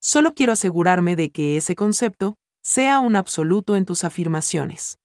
Solo 0.00 0.34
quiero 0.34 0.52
asegurarme 0.52 1.16
de 1.16 1.30
que 1.30 1.56
ese 1.56 1.74
concepto 1.74 2.36
sea 2.62 3.00
un 3.00 3.16
absoluto 3.16 3.76
en 3.76 3.84
tus 3.84 4.04
afirmaciones. 4.04 4.98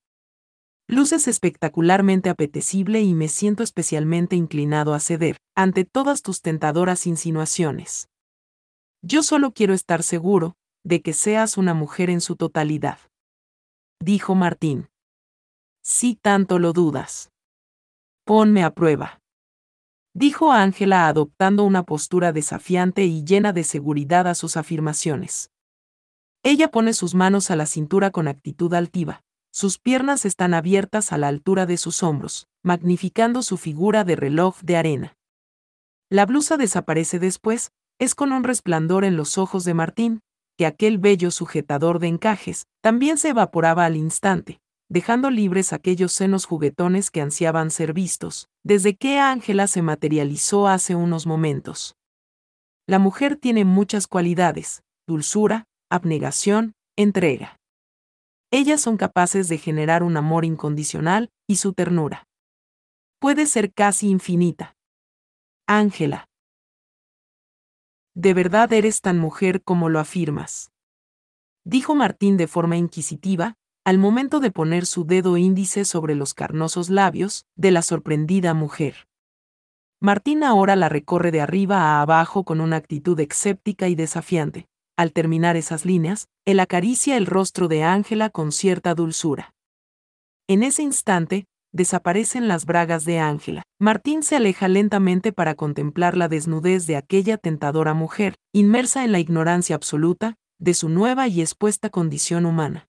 Luces 0.88 1.28
espectacularmente 1.28 2.30
apetecible 2.30 3.02
y 3.02 3.14
me 3.14 3.30
siento 3.30 3.64
especialmente 3.64 4.36
inclinado 4.36 4.94
a 4.94 5.00
ceder 5.00 5.38
ante 5.56 5.86
todas 5.86 6.22
tus 6.22 6.42
tentadoras 6.42 7.08
insinuaciones. 7.08 8.10
Yo 9.02 9.24
solo 9.24 9.54
quiero 9.54 9.74
estar 9.74 10.04
seguro 10.04 10.56
de 10.84 11.02
que 11.02 11.14
seas 11.14 11.58
una 11.58 11.74
mujer 11.74 12.10
en 12.10 12.22
su 12.22 12.36
totalidad. 12.36 13.00
Dijo 14.00 14.36
Martín. 14.36 14.90
Si 15.82 16.16
tanto 16.16 16.60
lo 16.60 16.74
dudas. 16.74 17.32
Ponme 18.26 18.64
a 18.64 18.74
prueba. 18.74 19.23
Dijo 20.16 20.52
Ángela 20.52 21.08
adoptando 21.08 21.64
una 21.64 21.84
postura 21.84 22.32
desafiante 22.32 23.04
y 23.06 23.24
llena 23.24 23.52
de 23.52 23.64
seguridad 23.64 24.28
a 24.28 24.36
sus 24.36 24.58
afirmaciones. 24.58 25.50
Ella 26.44 26.70
pone 26.70 26.94
sus 26.94 27.16
manos 27.16 27.50
a 27.50 27.56
la 27.56 27.66
cintura 27.66 28.12
con 28.12 28.28
actitud 28.28 28.74
altiva, 28.74 29.24
sus 29.52 29.80
piernas 29.80 30.26
están 30.26 30.54
abiertas 30.54 31.12
a 31.12 31.18
la 31.18 31.28
altura 31.28 31.66
de 31.66 31.78
sus 31.78 32.04
hombros, 32.04 32.48
magnificando 32.64 33.44
su 33.44 33.58
figura 33.58 34.04
de 34.04 34.16
reloj 34.16 34.60
de 34.62 34.78
arena. 34.78 35.18
La 36.10 36.26
blusa 36.26 36.58
desaparece 36.58 37.20
después, 37.20 37.72
es 38.00 38.16
con 38.16 38.32
un 38.32 38.44
resplandor 38.44 39.06
en 39.06 39.16
los 39.16 39.38
ojos 39.38 39.64
de 39.64 39.74
Martín, 39.74 40.22
que 40.58 40.66
aquel 40.66 40.98
bello 40.98 41.32
sujetador 41.32 42.00
de 42.00 42.08
encajes 42.08 42.66
también 42.82 43.18
se 43.18 43.30
evaporaba 43.30 43.86
al 43.86 43.96
instante, 43.96 44.60
dejando 44.94 45.30
libres 45.30 45.74
aquellos 45.74 46.14
senos 46.14 46.46
juguetones 46.46 47.12
que 47.12 47.20
ansiaban 47.20 47.72
ser 47.72 47.94
vistos, 47.94 48.48
desde 48.64 48.96
que 48.96 49.20
Ángela 49.20 49.68
se 49.68 49.82
materializó 49.82 50.68
hace 50.68 50.96
unos 50.96 51.26
momentos. 51.26 51.98
La 52.88 53.00
mujer 53.00 53.36
tiene 53.36 53.66
muchas 53.66 54.08
cualidades, 54.08 54.84
dulzura, 55.08 55.66
abnegación, 55.90 56.76
entrega 56.96 57.58
ellas 58.54 58.82
son 58.82 58.98
capaces 58.98 59.50
de 59.50 59.58
generar 59.58 60.04
un 60.04 60.16
amor 60.16 60.46
incondicional 60.46 61.32
y 61.48 61.56
su 61.56 61.74
ternura. 61.74 62.28
Puede 63.18 63.48
ser 63.48 63.74
casi 63.74 64.10
infinita. 64.10 64.76
Ángela. 65.66 66.30
¿De 68.14 68.36
verdad 68.36 68.72
eres 68.72 69.02
tan 69.02 69.18
mujer 69.18 69.64
como 69.64 69.90
lo 69.90 70.00
afirmas? 70.00 70.72
Dijo 71.66 71.96
Martín 71.96 72.38
de 72.38 72.46
forma 72.46 72.78
inquisitiva, 72.78 73.56
al 73.86 73.98
momento 73.98 74.40
de 74.40 74.52
poner 74.52 74.86
su 74.86 75.06
dedo 75.06 75.38
índice 75.38 75.86
sobre 75.86 76.16
los 76.16 76.34
carnosos 76.34 76.90
labios 76.90 77.46
de 77.56 77.72
la 77.72 77.82
sorprendida 77.82 78.54
mujer. 78.54 79.08
Martín 80.00 80.44
ahora 80.44 80.76
la 80.76 80.90
recorre 80.90 81.32
de 81.32 81.42
arriba 81.42 81.78
a 81.78 82.02
abajo 82.02 82.44
con 82.44 82.62
una 82.62 82.76
actitud 82.76 83.20
escéptica 83.20 83.88
y 83.88 83.96
desafiante 83.96 84.68
al 84.96 85.12
terminar 85.12 85.58
esas 85.58 85.86
líneas, 85.86 86.28
él 86.46 86.60
acaricia 86.60 87.18
el 87.18 87.26
rostro 87.26 87.68
de 87.68 87.84
Ángela 87.84 88.30
con 88.30 88.52
cierta 88.52 88.94
dulzura. 88.94 89.54
En 90.48 90.62
ese 90.62 90.84
instante, 90.84 91.46
desaparecen 91.72 92.48
las 92.48 92.66
bragas 92.66 93.04
de 93.04 93.18
Ángela. 93.20 93.64
Martín 93.80 94.22
se 94.22 94.36
aleja 94.36 94.68
lentamente 94.68 95.34
para 95.34 95.56
contemplar 95.56 96.16
la 96.16 96.28
desnudez 96.28 96.86
de 96.86 96.96
aquella 96.96 97.38
tentadora 97.38 97.96
mujer, 97.96 98.36
inmersa 98.54 99.04
en 99.04 99.12
la 99.12 99.20
ignorancia 99.20 99.76
absoluta 99.76 100.36
de 100.60 100.76
su 100.76 100.90
nueva 100.90 101.28
y 101.28 101.42
expuesta 101.42 101.90
condición 101.90 102.46
humana. 102.46 102.88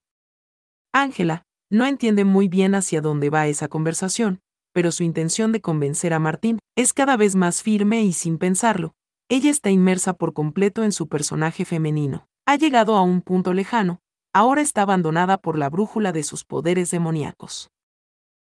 Ángela, 0.95 1.43
no 1.73 1.87
entiende 1.87 2.25
muy 2.25 2.47
bien 2.47 2.77
hacia 2.77 3.01
dónde 3.01 3.29
va 3.29 3.49
esa 3.49 3.67
conversación, 3.67 4.41
pero 4.73 4.93
su 4.93 5.03
intención 5.03 5.51
de 5.51 5.61
convencer 5.61 6.15
a 6.15 6.21
Martín 6.21 6.61
es 6.77 6.93
cada 6.93 7.17
vez 7.17 7.35
más 7.35 7.65
firme 7.65 8.05
y 8.05 8.13
sin 8.13 8.39
pensarlo, 8.39 8.95
ella 9.29 9.51
está 9.51 9.71
inmersa 9.71 10.13
por 10.13 10.35
completo 10.35 10.85
en 10.85 10.93
su 10.93 11.09
personaje 11.09 11.65
femenino. 11.65 12.29
Ha 12.47 12.55
llegado 12.55 12.95
a 12.95 13.03
un 13.03 13.23
punto 13.23 13.55
lejano, 13.55 13.99
ahora 14.33 14.63
está 14.63 14.83
abandonada 14.83 15.37
por 15.37 15.59
la 15.59 15.69
brújula 15.69 16.13
de 16.13 16.23
sus 16.23 16.45
poderes 16.45 16.93
demoníacos. 16.93 17.71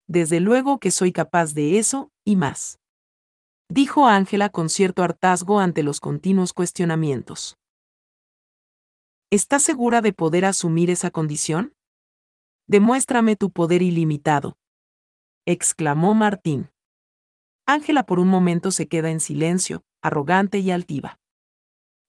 Desde 0.06 0.38
luego 0.38 0.78
que 0.78 0.92
soy 0.92 1.10
capaz 1.10 1.54
de 1.54 1.80
eso, 1.80 2.12
y 2.24 2.36
más. 2.36 2.78
Dijo 3.68 4.06
Ángela 4.06 4.48
con 4.48 4.68
cierto 4.68 5.02
hartazgo 5.02 5.58
ante 5.58 5.82
los 5.82 5.98
continuos 5.98 6.52
cuestionamientos. 6.52 7.56
¿Estás 9.28 9.64
segura 9.64 10.02
de 10.02 10.12
poder 10.12 10.44
asumir 10.44 10.88
esa 10.88 11.10
condición? 11.10 11.72
Demuéstrame 12.70 13.34
tu 13.34 13.50
poder 13.50 13.80
ilimitado. 13.80 14.58
exclamó 15.46 16.14
Martín. 16.14 16.68
Ángela 17.66 18.04
por 18.04 18.18
un 18.18 18.28
momento 18.28 18.70
se 18.72 18.88
queda 18.88 19.10
en 19.10 19.20
silencio, 19.20 19.84
arrogante 20.02 20.58
y 20.58 20.70
altiva. 20.70 21.18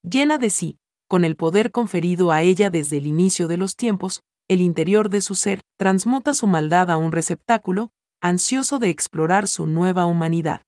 Llena 0.04 0.38
de 0.38 0.50
sí, 0.50 0.78
con 1.08 1.24
el 1.24 1.38
poder 1.38 1.72
conferido 1.72 2.34
a 2.34 2.41
ella 2.41 2.69
desde 2.69 2.98
el 2.98 3.08
inicio 3.08 3.48
de 3.48 3.56
los 3.56 3.78
tiempos, 3.78 4.22
el 4.50 4.60
interior 4.60 5.10
de 5.10 5.22
su 5.22 5.34
ser 5.36 5.62
transmuta 5.78 6.34
su 6.34 6.45
maldad 6.45 6.91
a 6.91 6.98
un 6.98 7.13
receptáculo, 7.13 7.93
ansioso 8.19 8.80
de 8.80 8.89
explorar 8.89 9.48
su 9.48 9.65
nueva 9.65 10.06
humanidad. 10.08 10.63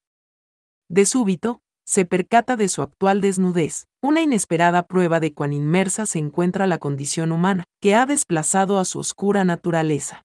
De 0.87 1.05
súbito, 1.05 1.61
se 1.91 2.05
percata 2.05 2.55
de 2.55 2.69
su 2.69 2.81
actual 2.81 3.19
desnudez, 3.19 3.85
una 4.01 4.21
inesperada 4.21 4.83
prueba 4.83 5.19
de 5.19 5.33
cuán 5.33 5.51
inmersa 5.51 6.05
se 6.05 6.19
encuentra 6.19 6.65
la 6.65 6.77
condición 6.77 7.33
humana, 7.33 7.65
que 7.81 7.95
ha 7.95 8.05
desplazado 8.05 8.79
a 8.79 8.85
su 8.85 8.99
oscura 8.99 9.43
naturaleza. 9.43 10.23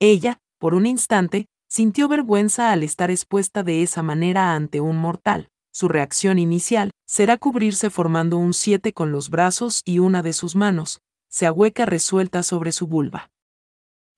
Ella, 0.00 0.38
por 0.58 0.72
un 0.72 0.86
instante, 0.86 1.44
sintió 1.68 2.08
vergüenza 2.08 2.72
al 2.72 2.84
estar 2.84 3.10
expuesta 3.10 3.62
de 3.62 3.82
esa 3.82 4.02
manera 4.02 4.54
ante 4.54 4.80
un 4.80 4.96
mortal, 4.96 5.50
su 5.74 5.88
reacción 5.88 6.38
inicial 6.38 6.90
será 7.06 7.36
cubrirse 7.36 7.90
formando 7.90 8.38
un 8.38 8.54
7 8.54 8.94
con 8.94 9.12
los 9.12 9.28
brazos 9.28 9.82
y 9.84 9.98
una 9.98 10.22
de 10.22 10.32
sus 10.32 10.56
manos, 10.56 11.02
se 11.28 11.44
ahueca 11.44 11.84
resuelta 11.84 12.42
sobre 12.42 12.72
su 12.72 12.86
vulva. 12.86 13.30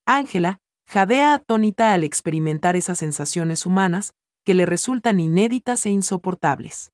Ángela, 0.06 0.58
jadea 0.86 1.34
atónita 1.34 1.94
al 1.94 2.04
experimentar 2.04 2.76
esas 2.76 2.98
sensaciones 2.98 3.66
humanas, 3.66 4.14
que 4.44 4.54
le 4.54 4.66
resultan 4.66 5.20
inéditas 5.20 5.86
e 5.86 5.90
insoportables. 5.90 6.92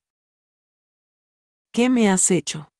¿Qué 1.71 1.89
me 1.89 2.09
has 2.09 2.31
hecho? 2.31 2.71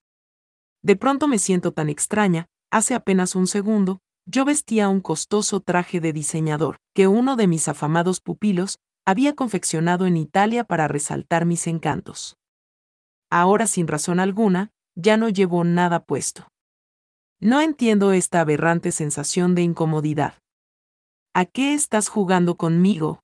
De 0.81 0.95
pronto 0.95 1.27
me 1.27 1.39
siento 1.39 1.71
tan 1.71 1.89
extraña, 1.89 2.47
hace 2.71 2.95
apenas 2.95 3.35
un 3.35 3.47
segundo, 3.47 3.99
yo 4.25 4.45
vestía 4.45 4.89
un 4.89 5.01
costoso 5.01 5.59
traje 5.59 5.99
de 5.99 6.13
diseñador, 6.13 6.77
que 6.93 7.07
uno 7.07 7.35
de 7.35 7.47
mis 7.47 7.67
afamados 7.67 8.21
pupilos 8.21 8.79
había 9.05 9.35
confeccionado 9.35 10.05
en 10.05 10.17
Italia 10.17 10.63
para 10.63 10.87
resaltar 10.87 11.45
mis 11.45 11.67
encantos. 11.67 12.37
Ahora 13.29 13.67
sin 13.67 13.87
razón 13.87 14.19
alguna, 14.19 14.71
ya 14.95 15.17
no 15.17 15.29
llevo 15.29 15.63
nada 15.63 16.03
puesto. 16.03 16.47
No 17.39 17.61
entiendo 17.61 18.11
esta 18.11 18.41
aberrante 18.41 18.91
sensación 18.91 19.55
de 19.55 19.63
incomodidad. 19.63 20.35
¿A 21.33 21.45
qué 21.45 21.73
estás 21.73 22.09
jugando 22.09 22.55
conmigo? 22.55 23.21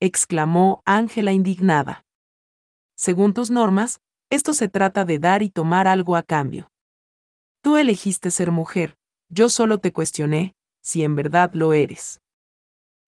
Exclamó 0.00 0.82
Ángela 0.84 1.32
indignada. 1.32 2.04
Según 2.96 3.34
tus 3.34 3.50
normas, 3.50 4.00
esto 4.30 4.52
se 4.52 4.68
trata 4.68 5.04
de 5.04 5.18
dar 5.18 5.42
y 5.42 5.50
tomar 5.50 5.88
algo 5.88 6.16
a 6.16 6.22
cambio. 6.22 6.70
Tú 7.62 7.76
elegiste 7.76 8.30
ser 8.30 8.50
mujer, 8.50 8.96
yo 9.28 9.48
solo 9.48 9.78
te 9.78 9.92
cuestioné, 9.92 10.54
si 10.82 11.02
en 11.02 11.16
verdad 11.16 11.52
lo 11.54 11.72
eres. 11.72 12.20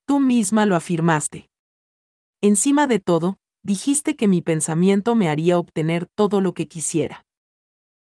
Tú 0.06 0.20
misma 0.20 0.66
lo 0.66 0.76
afirmaste. 0.76 1.50
Encima 2.40 2.86
de 2.86 2.98
todo, 2.98 3.38
dijiste 3.62 4.16
que 4.16 4.28
mi 4.28 4.42
pensamiento 4.42 5.14
me 5.14 5.28
haría 5.28 5.58
obtener 5.58 6.06
todo 6.14 6.40
lo 6.40 6.54
que 6.54 6.68
quisiera. 6.68 7.26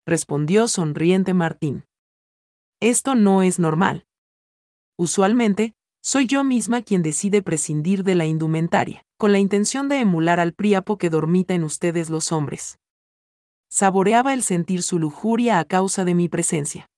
Respondió 0.06 0.68
sonriente 0.68 1.34
Martín. 1.34 1.86
Esto 2.80 3.16
no 3.16 3.42
es 3.44 3.60
normal. 3.60 4.06
Usualmente, 4.98 5.74
soy 6.02 6.28
yo 6.28 6.44
misma 6.44 6.82
quien 6.82 7.04
decide 7.04 7.42
prescindir 7.42 8.04
de 8.04 8.16
la 8.16 8.26
indumentaria, 8.26 9.06
con 9.18 9.32
la 9.32 9.40
intención 9.40 9.90
de 9.90 10.00
emular 10.00 10.40
al 10.40 10.54
príapo 10.54 10.98
que 10.98 11.10
dormita 11.10 11.54
en 11.54 11.64
ustedes 11.64 12.10
los 12.10 12.32
hombres. 12.32 12.80
Saboreaba 13.70 14.34
el 14.34 14.44
sentir 14.44 14.82
su 14.82 14.98
lujuria 14.98 15.60
a 15.60 15.66
causa 15.66 16.06
de 16.06 16.16
mi 16.16 16.30
presencia. 16.30 16.90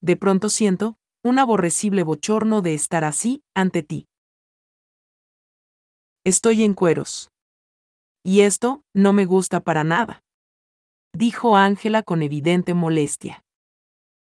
De 0.00 0.16
pronto 0.16 0.48
siento, 0.48 0.98
un 1.24 1.38
aborrecible 1.38 2.02
bochorno 2.02 2.60
de 2.60 2.74
estar 2.74 3.04
así, 3.04 3.42
ante 3.54 3.82
ti. 3.82 4.06
Estoy 6.24 6.64
en 6.64 6.74
cueros. 6.74 7.30
Y 8.22 8.40
esto, 8.42 8.82
no 8.94 9.12
me 9.12 9.24
gusta 9.24 9.60
para 9.60 9.84
nada. 9.84 10.22
Dijo 11.14 11.56
Ángela 11.56 12.02
con 12.02 12.22
evidente 12.22 12.74
molestia. 12.74 13.42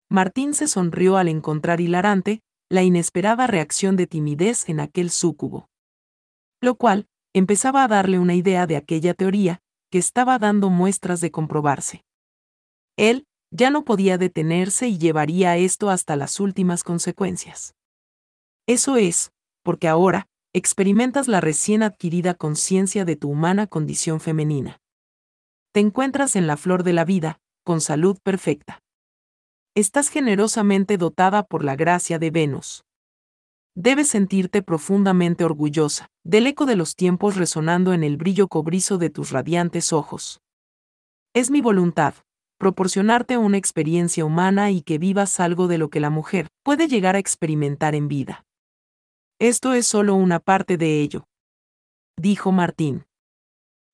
Martín 0.09 0.53
se 0.53 0.67
sonrió 0.67 1.17
al 1.17 1.27
encontrar 1.27 1.79
hilarante 1.79 2.41
la 2.71 2.83
inesperada 2.83 3.47
reacción 3.47 3.97
de 3.97 4.07
timidez 4.07 4.69
en 4.69 4.79
aquel 4.79 5.09
súcubo. 5.09 5.69
Lo 6.61 6.75
cual, 6.75 7.09
empezaba 7.33 7.83
a 7.83 7.89
darle 7.89 8.17
una 8.17 8.33
idea 8.33 8.65
de 8.65 8.77
aquella 8.77 9.13
teoría, 9.13 9.59
que 9.91 9.97
estaba 9.97 10.39
dando 10.39 10.69
muestras 10.69 11.19
de 11.19 11.31
comprobarse. 11.31 12.05
Él, 12.95 13.25
ya 13.51 13.71
no 13.71 13.83
podía 13.83 14.17
detenerse 14.17 14.87
y 14.87 14.97
llevaría 14.97 15.57
esto 15.57 15.89
hasta 15.89 16.15
las 16.15 16.39
últimas 16.39 16.85
consecuencias. 16.85 17.75
Eso 18.67 18.95
es, 18.95 19.33
porque 19.63 19.89
ahora, 19.89 20.29
experimentas 20.53 21.27
la 21.27 21.41
recién 21.41 21.83
adquirida 21.83 22.35
conciencia 22.35 23.03
de 23.03 23.17
tu 23.17 23.31
humana 23.31 23.67
condición 23.67 24.21
femenina. 24.21 24.79
Te 25.73 25.81
encuentras 25.81 26.37
en 26.37 26.47
la 26.47 26.55
flor 26.55 26.83
de 26.83 26.93
la 26.93 27.03
vida, 27.03 27.41
con 27.65 27.81
salud 27.81 28.17
perfecta. 28.23 28.80
Estás 29.73 30.09
generosamente 30.09 30.97
dotada 30.97 31.43
por 31.43 31.63
la 31.63 31.77
gracia 31.77 32.19
de 32.19 32.29
Venus. 32.29 32.83
Debes 33.73 34.09
sentirte 34.09 34.61
profundamente 34.61 35.45
orgullosa, 35.45 36.07
del 36.25 36.47
eco 36.47 36.65
de 36.65 36.75
los 36.75 36.97
tiempos 36.97 37.37
resonando 37.37 37.93
en 37.93 38.03
el 38.03 38.17
brillo 38.17 38.49
cobrizo 38.49 38.97
de 38.97 39.09
tus 39.09 39.31
radiantes 39.31 39.93
ojos. 39.93 40.41
Es 41.33 41.51
mi 41.51 41.61
voluntad, 41.61 42.15
proporcionarte 42.57 43.37
una 43.37 43.55
experiencia 43.55 44.25
humana 44.25 44.71
y 44.71 44.81
que 44.81 44.97
vivas 44.97 45.39
algo 45.39 45.69
de 45.69 45.77
lo 45.77 45.89
que 45.89 46.01
la 46.01 46.09
mujer 46.09 46.47
puede 46.63 46.89
llegar 46.89 47.15
a 47.15 47.19
experimentar 47.19 47.95
en 47.95 48.09
vida. 48.09 48.43
Esto 49.39 49.73
es 49.73 49.87
solo 49.87 50.15
una 50.15 50.41
parte 50.41 50.75
de 50.75 50.99
ello. 50.99 51.23
Dijo 52.17 52.51
Martín. 52.51 53.05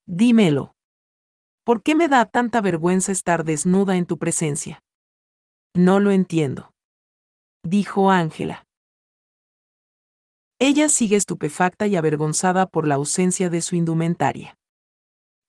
Dímelo. 0.07 0.73
¿Por 1.63 1.83
qué 1.83 1.93
me 1.93 2.07
da 2.07 2.25
tanta 2.25 2.61
vergüenza 2.61 3.11
estar 3.11 3.43
desnuda 3.43 3.95
en 3.95 4.07
tu 4.07 4.17
presencia? 4.17 4.81
No 5.77 5.99
lo 5.99 6.09
entiendo. 6.09 6.71
Dijo 7.63 8.09
Ángela. 8.09 8.65
Ella 10.57 10.89
sigue 10.89 11.17
estupefacta 11.17 11.85
y 11.85 11.95
avergonzada 11.95 12.65
por 12.65 12.87
la 12.87 12.95
ausencia 12.95 13.51
de 13.51 13.61
su 13.61 13.75
indumentaria. 13.75 14.57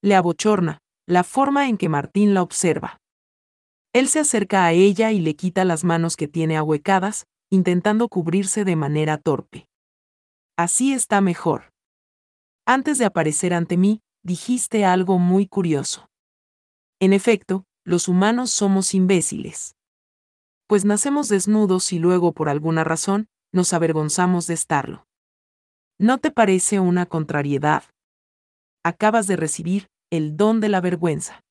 Le 0.02 0.14
abochorna, 0.14 0.80
la 1.06 1.24
forma 1.24 1.70
en 1.70 1.78
que 1.78 1.88
Martín 1.88 2.34
la 2.34 2.42
observa. 2.42 3.00
Él 3.94 4.06
se 4.08 4.20
acerca 4.20 4.66
a 4.66 4.72
ella 4.72 5.12
y 5.12 5.20
le 5.20 5.34
quita 5.34 5.64
las 5.64 5.82
manos 5.82 6.14
que 6.14 6.28
tiene 6.28 6.58
ahuecadas, 6.58 7.26
intentando 7.48 8.10
cubrirse 8.10 8.66
de 8.66 8.76
manera 8.76 9.16
torpe. 9.16 9.66
Así 10.58 10.92
está 10.92 11.22
mejor. 11.22 11.72
Antes 12.66 12.98
de 12.98 13.06
aparecer 13.06 13.54
ante 13.54 13.78
mí, 13.78 14.02
dijiste 14.22 14.84
algo 14.84 15.18
muy 15.18 15.46
curioso. 15.46 16.10
En 17.00 17.14
efecto, 17.14 17.64
los 17.82 18.08
humanos 18.08 18.50
somos 18.50 18.92
imbéciles. 18.92 19.77
Pues 20.68 20.84
nacemos 20.84 21.28
desnudos 21.28 21.92
y 21.92 21.98
luego 21.98 22.32
por 22.32 22.48
alguna 22.48 22.84
razón, 22.84 23.26
nos 23.52 23.72
avergonzamos 23.72 24.46
de 24.46 24.54
estarlo. 24.54 25.08
¿No 25.98 26.18
te 26.18 26.30
parece 26.30 26.78
una 26.78 27.06
contrariedad? 27.06 27.82
Acabas 28.84 29.26
de 29.26 29.34
recibir 29.34 29.88
el 30.10 30.36
don 30.36 30.60
de 30.60 30.68
la 30.68 30.80
vergüenza. 30.80 31.42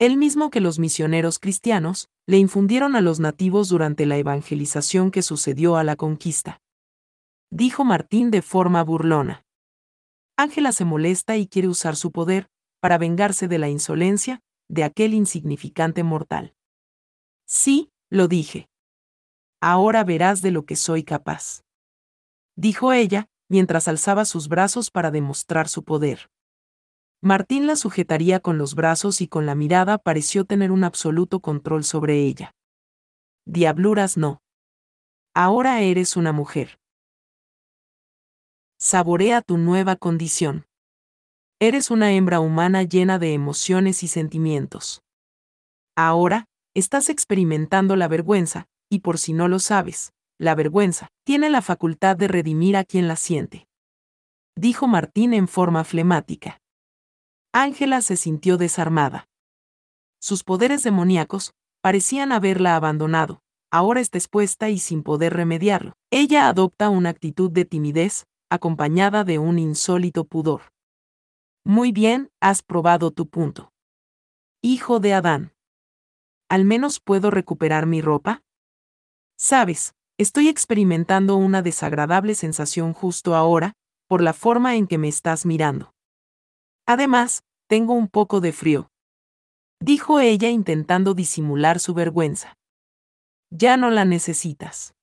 El 0.00 0.16
mismo 0.16 0.50
que 0.50 0.60
los 0.60 0.80
misioneros 0.80 1.38
cristianos 1.38 2.08
le 2.26 2.38
infundieron 2.38 2.96
a 2.96 3.00
los 3.00 3.20
nativos 3.20 3.68
durante 3.68 4.06
la 4.06 4.16
evangelización 4.16 5.12
que 5.12 5.22
sucedió 5.22 5.76
a 5.76 5.84
la 5.84 5.94
conquista 5.94 6.60
dijo 7.52 7.84
Martín 7.84 8.30
de 8.30 8.40
forma 8.40 8.82
burlona. 8.82 9.44
Ángela 10.38 10.72
se 10.72 10.86
molesta 10.86 11.36
y 11.36 11.46
quiere 11.46 11.68
usar 11.68 11.96
su 11.96 12.10
poder 12.10 12.48
para 12.80 12.96
vengarse 12.96 13.46
de 13.46 13.58
la 13.58 13.68
insolencia 13.68 14.40
de 14.68 14.84
aquel 14.84 15.12
insignificante 15.12 16.02
mortal. 16.02 16.54
Sí, 17.46 17.91
lo 18.12 18.28
dije. 18.28 18.68
Ahora 19.60 20.04
verás 20.04 20.42
de 20.42 20.50
lo 20.50 20.64
que 20.64 20.76
soy 20.76 21.02
capaz. 21.02 21.62
Dijo 22.56 22.92
ella, 22.92 23.28
mientras 23.48 23.88
alzaba 23.88 24.24
sus 24.24 24.48
brazos 24.48 24.90
para 24.90 25.10
demostrar 25.10 25.68
su 25.68 25.84
poder. 25.84 26.30
Martín 27.22 27.66
la 27.66 27.76
sujetaría 27.76 28.40
con 28.40 28.58
los 28.58 28.74
brazos 28.74 29.20
y 29.20 29.28
con 29.28 29.46
la 29.46 29.54
mirada 29.54 29.98
pareció 29.98 30.44
tener 30.44 30.72
un 30.72 30.84
absoluto 30.84 31.40
control 31.40 31.84
sobre 31.84 32.20
ella. 32.20 32.52
Diabluras 33.46 34.16
no. 34.16 34.42
Ahora 35.34 35.80
eres 35.80 36.16
una 36.16 36.32
mujer 36.32 36.78
saborea 38.82 39.42
tu 39.42 39.58
nueva 39.58 39.94
condición. 39.94 40.66
Eres 41.60 41.92
una 41.92 42.14
hembra 42.14 42.40
humana 42.40 42.82
llena 42.82 43.20
de 43.20 43.32
emociones 43.32 44.02
y 44.02 44.08
sentimientos. 44.08 45.04
Ahora, 45.96 46.46
estás 46.74 47.08
experimentando 47.08 47.96
la 47.96 48.08
vergüenza, 48.08 48.66
y 48.88 49.00
por 49.00 49.18
si 49.18 49.32
no 49.32 49.48
lo 49.48 49.58
sabes, 49.58 50.12
la 50.38 50.54
vergüenza 50.54 51.08
tiene 51.24 51.50
la 51.50 51.62
facultad 51.62 52.16
de 52.16 52.28
redimir 52.28 52.76
a 52.76 52.84
quien 52.84 53.08
la 53.08 53.16
siente. 53.16 53.66
Dijo 54.56 54.86
Martín 54.86 55.34
en 55.34 55.48
forma 55.48 55.84
flemática. 55.84 56.60
Ángela 57.52 58.00
se 58.00 58.16
sintió 58.16 58.56
desarmada. 58.56 59.28
Sus 60.20 60.44
poderes 60.44 60.82
demoníacos 60.82 61.52
parecían 61.80 62.32
haberla 62.32 62.76
abandonado, 62.76 63.40
ahora 63.70 64.00
está 64.00 64.18
expuesta 64.18 64.68
y 64.68 64.78
sin 64.78 65.02
poder 65.02 65.34
remediarlo. 65.34 65.94
Ella 66.10 66.48
adopta 66.48 66.90
una 66.90 67.08
actitud 67.08 67.50
de 67.50 67.64
timidez, 67.64 68.26
acompañada 68.50 69.24
de 69.24 69.38
un 69.38 69.58
insólito 69.58 70.24
pudor. 70.24 70.62
Muy 71.64 71.92
bien, 71.92 72.30
has 72.40 72.62
probado 72.62 73.10
tu 73.10 73.28
punto. 73.28 73.72
Hijo 74.62 75.00
de 75.00 75.14
Adán. 75.14 75.52
¿Al 76.52 76.66
menos 76.66 77.00
puedo 77.00 77.30
recuperar 77.30 77.86
mi 77.86 78.02
ropa? 78.02 78.42
Sabes, 79.38 79.94
estoy 80.18 80.48
experimentando 80.48 81.36
una 81.36 81.62
desagradable 81.62 82.34
sensación 82.34 82.92
justo 82.92 83.34
ahora, 83.34 83.72
por 84.06 84.20
la 84.20 84.34
forma 84.34 84.76
en 84.76 84.86
que 84.86 84.98
me 84.98 85.08
estás 85.08 85.46
mirando. 85.46 85.94
Además, 86.84 87.42
tengo 87.68 87.94
un 87.94 88.06
poco 88.06 88.42
de 88.42 88.52
frío. 88.52 88.90
Dijo 89.80 90.20
ella 90.20 90.50
intentando 90.50 91.14
disimular 91.14 91.80
su 91.80 91.94
vergüenza. 91.94 92.58
Ya 93.48 93.78
no 93.78 93.88
la 93.88 94.04
necesitas. 94.04 94.94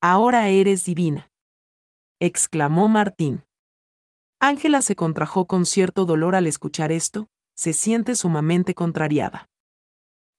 Ahora 0.00 0.48
eres 0.48 0.86
divina 0.86 1.28
exclamó 2.20 2.88
Martín. 2.88 3.44
Ángela 4.40 4.80
se 4.80 4.96
contrajo 4.96 5.46
con 5.46 5.66
cierto 5.66 6.06
dolor 6.06 6.34
al 6.34 6.46
escuchar 6.46 6.90
esto, 6.90 7.28
se 7.54 7.74
siente 7.74 8.14
sumamente 8.14 8.74
contrariada. 8.74 9.50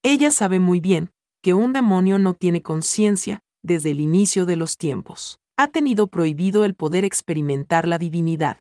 Ella 0.07 0.29
sabe 0.29 0.59
muy 0.59 0.81
bien 0.81 1.09
que 1.41 1.55
un 1.55 1.73
demonio 1.73 2.19
no 2.19 2.35
tiene 2.35 2.61
conciencia 2.61 3.39
desde 3.63 3.89
el 3.89 3.99
inicio 3.99 4.45
de 4.45 4.55
los 4.55 4.77
tiempos. 4.77 5.39
Ha 5.57 5.69
tenido 5.69 6.05
prohibido 6.05 6.63
el 6.63 6.75
poder 6.75 7.03
experimentar 7.03 7.87
la 7.87 7.97
divinidad. 7.97 8.59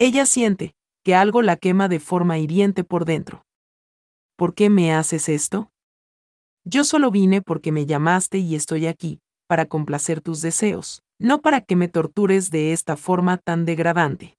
Ella 0.00 0.26
siente 0.26 0.74
que 1.04 1.14
algo 1.14 1.40
la 1.40 1.56
quema 1.56 1.86
de 1.86 2.00
forma 2.00 2.36
hiriente 2.38 2.82
por 2.82 3.04
dentro. 3.04 3.44
¿Por 4.34 4.56
qué 4.56 4.70
me 4.70 4.92
haces 4.92 5.28
esto? 5.28 5.70
Yo 6.64 6.82
solo 6.82 7.12
vine 7.12 7.40
porque 7.40 7.70
me 7.70 7.86
llamaste 7.86 8.38
y 8.38 8.56
estoy 8.56 8.88
aquí, 8.88 9.20
para 9.46 9.66
complacer 9.66 10.20
tus 10.20 10.40
deseos, 10.42 11.04
no 11.20 11.42
para 11.42 11.60
que 11.60 11.76
me 11.76 11.86
tortures 11.86 12.50
de 12.50 12.72
esta 12.72 12.96
forma 12.96 13.38
tan 13.38 13.66
degradante. 13.66 14.36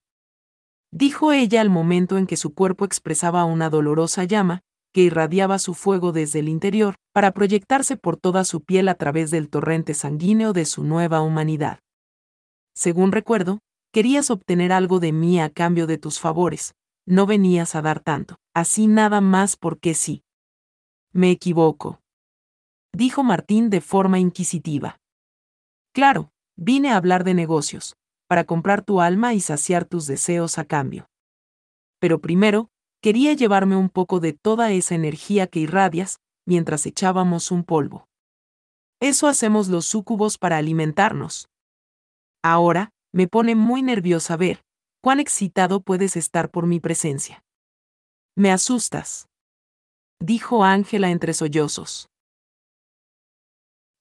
Dijo 0.90 1.32
ella 1.32 1.62
al 1.62 1.70
momento 1.70 2.18
en 2.18 2.26
que 2.26 2.36
su 2.36 2.52
cuerpo 2.52 2.84
expresaba 2.84 3.46
una 3.46 3.70
dolorosa 3.70 4.24
llama, 4.24 4.62
que 4.96 5.02
irradiaba 5.02 5.58
su 5.58 5.74
fuego 5.74 6.10
desde 6.10 6.38
el 6.38 6.48
interior, 6.48 6.94
para 7.12 7.32
proyectarse 7.32 7.98
por 7.98 8.16
toda 8.16 8.44
su 8.44 8.62
piel 8.62 8.88
a 8.88 8.94
través 8.94 9.30
del 9.30 9.50
torrente 9.50 9.92
sanguíneo 9.92 10.54
de 10.54 10.64
su 10.64 10.84
nueva 10.84 11.20
humanidad. 11.20 11.80
Según 12.74 13.12
recuerdo, 13.12 13.58
querías 13.92 14.30
obtener 14.30 14.72
algo 14.72 14.98
de 14.98 15.12
mí 15.12 15.38
a 15.38 15.50
cambio 15.50 15.86
de 15.86 15.98
tus 15.98 16.18
favores, 16.18 16.74
no 17.04 17.26
venías 17.26 17.74
a 17.74 17.82
dar 17.82 18.00
tanto, 18.00 18.36
así 18.54 18.86
nada 18.86 19.20
más 19.20 19.58
porque 19.58 19.92
sí. 19.92 20.24
Me 21.12 21.30
equivoco. 21.30 22.00
Dijo 22.90 23.22
Martín 23.22 23.68
de 23.68 23.82
forma 23.82 24.18
inquisitiva. 24.18 24.98
Claro, 25.92 26.30
vine 26.56 26.92
a 26.92 26.96
hablar 26.96 27.22
de 27.24 27.34
negocios, 27.34 27.98
para 28.28 28.44
comprar 28.44 28.82
tu 28.82 29.02
alma 29.02 29.34
y 29.34 29.40
saciar 29.40 29.84
tus 29.84 30.06
deseos 30.06 30.56
a 30.56 30.64
cambio. 30.64 31.10
Pero 31.98 32.22
primero, 32.22 32.70
quería 33.00 33.32
llevarme 33.34 33.76
un 33.76 33.88
poco 33.88 34.20
de 34.20 34.32
toda 34.32 34.72
esa 34.72 34.94
energía 34.94 35.46
que 35.46 35.60
irradias, 35.60 36.18
mientras 36.46 36.86
echábamos 36.86 37.50
un 37.50 37.64
polvo. 37.64 38.06
Eso 39.00 39.26
hacemos 39.26 39.68
los 39.68 39.86
súcubos 39.86 40.38
para 40.38 40.56
alimentarnos. 40.56 41.48
Ahora, 42.42 42.90
me 43.12 43.28
pone 43.28 43.54
muy 43.54 43.82
nerviosa 43.82 44.36
ver 44.36 44.62
cuán 45.02 45.20
excitado 45.20 45.80
puedes 45.80 46.16
estar 46.16 46.50
por 46.50 46.66
mi 46.66 46.80
presencia. 46.80 47.44
Me 48.36 48.50
asustas. 48.50 49.28
Dijo 50.20 50.64
Ángela 50.64 51.10
entre 51.10 51.32
sollozos. 51.34 52.08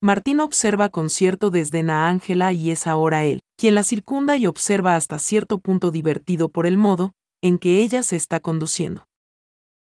Martín 0.02 0.40
observa 0.40 0.90
con 0.90 1.10
cierto 1.10 1.50
desdén 1.50 1.90
a 1.90 2.08
Ángela 2.08 2.54
y 2.54 2.72
es 2.72 2.88
ahora 2.88 3.24
él, 3.24 3.42
quien 3.58 3.76
la 3.76 3.84
circunda 3.84 4.38
y 4.38 4.46
observa 4.46 4.96
hasta 4.96 5.20
cierto 5.20 5.60
punto 5.60 5.92
divertido 5.92 6.50
por 6.50 6.66
el 6.68 6.78
modo 6.78 7.14
en 7.46 7.60
que 7.60 7.84
ella 7.84 8.02
se 8.02 8.16
está 8.16 8.40
conduciendo. 8.40 9.08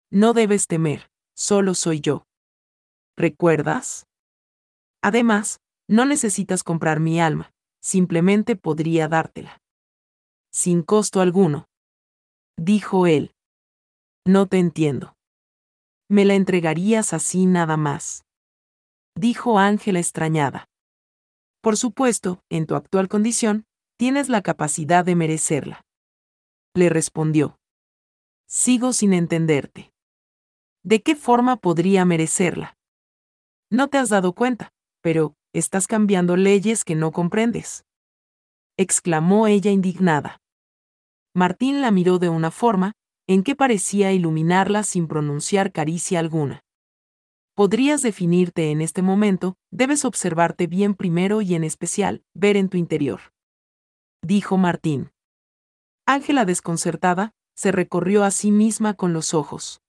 No 0.09 0.31
debes 0.31 0.65
temer, 0.65 1.11
solo 1.35 1.75
soy 1.75 1.99
yo. 1.99 2.25
¿Recuerdas? 3.17 4.07
Además, 5.01 5.59
no 5.85 6.05
necesitas 6.05 6.63
comprar 6.63 7.01
mi 7.01 7.19
alma, 7.19 7.51
simplemente 7.81 8.55
podría 8.55 9.09
dártela. 9.09 9.61
Sin 10.53 10.83
costo 10.83 11.19
alguno. 11.19 11.67
Dijo 12.55 13.07
él. 13.07 13.35
No 14.25 14.47
te 14.47 14.57
entiendo. 14.57 15.17
Me 16.07 16.23
la 16.23 16.35
entregarías 16.35 17.11
así 17.11 17.45
nada 17.45 17.75
más. 17.75 18.23
Dijo 19.15 19.59
Ángela 19.59 19.99
extrañada. 19.99 20.69
Por 21.59 21.75
supuesto, 21.75 22.41
en 22.47 22.67
tu 22.67 22.75
actual 22.75 23.09
condición, 23.09 23.65
tienes 23.97 24.29
la 24.29 24.41
capacidad 24.41 25.03
de 25.03 25.15
merecerla. 25.15 25.83
Le 26.75 26.89
respondió. 26.89 27.59
Sigo 28.47 28.93
sin 28.93 29.13
entenderte. 29.13 29.91
¿De 30.83 31.01
qué 31.01 31.15
forma 31.15 31.57
podría 31.57 32.05
merecerla? 32.05 32.77
No 33.69 33.87
te 33.89 33.97
has 33.97 34.09
dado 34.09 34.33
cuenta, 34.33 34.71
pero, 35.01 35.35
estás 35.53 35.87
cambiando 35.87 36.35
leyes 36.35 36.83
que 36.83 36.95
no 36.95 37.11
comprendes. 37.11 37.85
exclamó 38.77 39.47
ella 39.47 39.71
indignada. 39.71 40.41
Martín 41.35 41.81
la 41.81 41.91
miró 41.91 42.17
de 42.17 42.29
una 42.29 42.49
forma, 42.49 42.93
en 43.27 43.43
que 43.43 43.55
parecía 43.55 44.11
iluminarla 44.13 44.83
sin 44.83 45.07
pronunciar 45.07 45.71
caricia 45.71 46.19
alguna. 46.19 46.63
Podrías 47.55 48.01
definirte 48.01 48.71
en 48.71 48.81
este 48.81 49.01
momento, 49.01 49.57
debes 49.69 50.05
observarte 50.05 50.65
bien 50.65 50.95
primero 50.95 51.41
y 51.41 51.55
en 51.55 51.63
especial, 51.63 52.23
ver 52.33 52.55
en 52.57 52.69
tu 52.69 52.77
interior. 52.77 53.19
Dijo 54.21 54.57
Martín. 54.57 55.11
Ángela 56.11 56.43
desconcertada, 56.43 57.35
se 57.55 57.71
recorrió 57.71 58.23
a 58.23 58.31
sí 58.31 58.49
misma 58.49 58.95
con 58.95 59.13
los 59.13 59.35
ojos. 59.35 59.83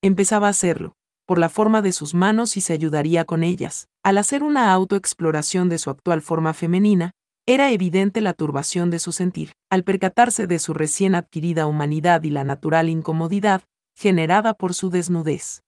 Empezaba 0.00 0.46
a 0.46 0.50
hacerlo, 0.50 0.96
por 1.26 1.38
la 1.38 1.50
forma 1.50 1.82
de 1.82 1.92
sus 1.92 2.14
manos 2.14 2.56
y 2.56 2.62
se 2.62 2.72
ayudaría 2.72 3.26
con 3.26 3.44
ellas. 3.44 3.88
Al 4.02 4.16
hacer 4.16 4.42
una 4.42 4.72
autoexploración 4.72 5.68
de 5.68 5.76
su 5.76 5.90
actual 5.90 6.22
forma 6.22 6.54
femenina, 6.54 7.10
era 7.46 7.70
evidente 7.70 8.22
la 8.22 8.32
turbación 8.32 8.88
de 8.88 8.98
su 8.98 9.12
sentir, 9.12 9.52
al 9.68 9.84
percatarse 9.84 10.46
de 10.46 10.58
su 10.58 10.72
recién 10.72 11.14
adquirida 11.14 11.66
humanidad 11.66 12.22
y 12.22 12.30
la 12.30 12.42
natural 12.42 12.88
incomodidad 12.88 13.64
generada 13.94 14.54
por 14.54 14.72
su 14.72 14.88
desnudez. 14.88 15.64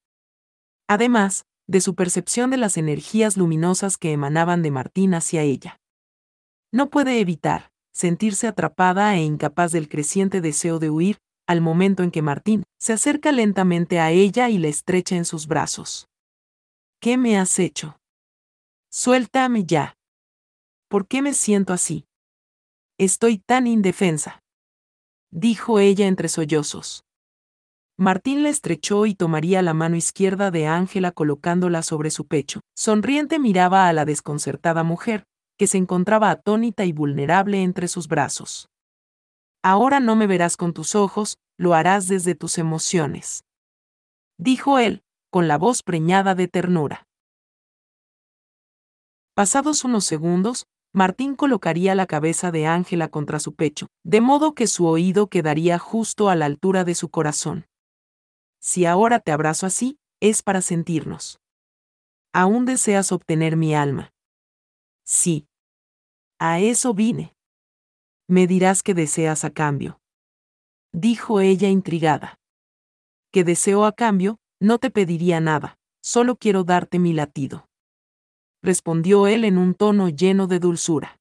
Además, 0.89 1.45
de 1.69 1.83
su 1.83 1.95
percepción 1.95 2.49
de 2.49 2.57
las 2.57 2.79
energías 2.79 3.37
luminosas 3.37 3.99
que 3.99 4.13
emanaban 4.13 4.63
de 4.63 4.71
Martín 4.71 5.13
hacia 5.13 5.43
ella. 5.43 5.79
No 6.73 6.89
puede 6.89 7.21
evitar 7.21 7.72
sentirse 7.93 8.47
atrapada 8.47 9.15
e 9.17 9.23
incapaz 9.23 9.73
del 9.73 9.89
creciente 9.89 10.41
deseo 10.41 10.79
de 10.79 10.91
huir, 10.91 11.19
al 11.47 11.61
momento 11.61 12.03
en 12.03 12.11
que 12.11 12.23
Martín 12.23 12.65
se 12.79 12.93
acerca 12.93 13.33
lentamente 13.33 14.01
a 14.01 14.11
ella 14.11 14.49
y 14.49 14.59
la 14.59 14.69
estrecha 14.69 15.17
en 15.17 15.25
sus 15.25 15.47
brazos. 15.47 16.09
¿Qué 17.01 17.17
me 17.17 17.39
has 17.39 17.59
hecho? 17.59 17.99
Suéltame 18.91 19.65
ya. 19.65 19.97
¿Por 20.89 21.07
qué 21.07 21.23
me 21.23 21.35
siento 21.35 21.73
así? 21.73 22.07
Estoy 22.99 23.39
tan 23.39 23.67
indefensa. 23.67 24.43
Dijo 25.31 25.79
ella 25.79 26.07
entre 26.07 26.29
sollozos. 26.29 27.05
Martín 27.99 28.43
la 28.43 28.49
estrechó 28.49 29.07
y 29.07 29.15
tomaría 29.15 29.63
la 29.63 29.75
mano 29.75 29.97
izquierda 29.97 30.51
de 30.51 30.67
Ángela 30.67 31.13
colocándola 31.13 31.83
sobre 31.83 32.11
su 32.11 32.27
pecho. 32.27 32.61
Sonriente 32.77 33.39
miraba 33.39 33.89
a 33.89 33.93
la 33.93 34.05
desconcertada 34.05 34.83
mujer, 34.83 35.25
que 35.59 35.67
se 35.67 35.79
encontraba 35.79 36.31
atónita 36.31 36.85
y 36.85 36.93
vulnerable 36.93 37.63
entre 37.63 37.89
sus 37.89 38.09
brazos. 38.09 38.69
Ahora 39.63 40.01
no 40.01 40.17
me 40.17 40.27
verás 40.27 40.57
con 40.57 40.73
tus 40.73 40.95
ojos, 40.95 41.39
lo 41.57 41.75
harás 41.75 42.09
desde 42.09 42.35
tus 42.35 42.59
emociones. 42.59 43.45
Dijo 44.39 44.79
él, 44.79 45.03
con 45.31 45.49
la 45.49 45.57
voz 45.57 45.83
preñada 45.83 46.35
de 46.35 46.49
ternura. 46.49 47.07
Pasados 49.35 49.85
unos 49.85 50.05
segundos, 50.05 50.67
Martín 50.93 51.37
colocaría 51.37 51.95
la 51.95 52.07
cabeza 52.07 52.51
de 52.51 52.67
Ángela 52.67 53.09
contra 53.09 53.41
su 53.41 53.55
pecho, 53.55 53.87
de 54.05 54.21
modo 54.21 54.55
que 54.55 54.67
su 54.67 54.87
oído 54.87 55.29
quedaría 55.29 55.79
justo 55.79 56.29
a 56.29 56.37
la 56.37 56.45
altura 56.45 56.85
de 56.85 56.95
su 56.95 57.09
corazón. 57.09 57.67
Si 58.61 58.85
ahora 58.85 59.19
te 59.21 59.33
abrazo 59.33 59.65
así, 59.65 59.99
es 60.21 60.43
para 60.43 60.61
sentirnos. 60.61 61.41
¿Aún 62.35 62.67
deseas 62.67 63.11
obtener 63.11 63.57
mi 63.57 63.75
alma? 63.75 64.12
Sí. 65.05 65.47
A 66.39 66.61
eso 66.61 66.95
vine 66.95 67.35
me 68.33 68.47
dirás 68.47 68.83
que 68.83 68.95
deseas 68.95 69.45
a 69.45 69.51
cambio. 69.51 70.01
Dijo 70.95 71.41
ella 71.41 71.69
intrigada. 71.69 72.39
Que 73.31 73.45
deseo 73.45 73.85
a 73.85 73.93
cambio, 73.93 74.39
no 74.59 74.79
te 74.79 74.91
pediría 74.91 75.39
nada, 75.41 75.77
solo 76.03 76.37
quiero 76.37 76.65
darte 76.65 76.99
mi 76.99 77.13
latido. 77.13 77.67
Respondió 78.63 79.27
él 79.27 79.45
en 79.45 79.59
un 79.59 79.75
tono 79.75 80.09
lleno 80.09 80.47
de 80.47 80.61
dulzura. 80.61 81.19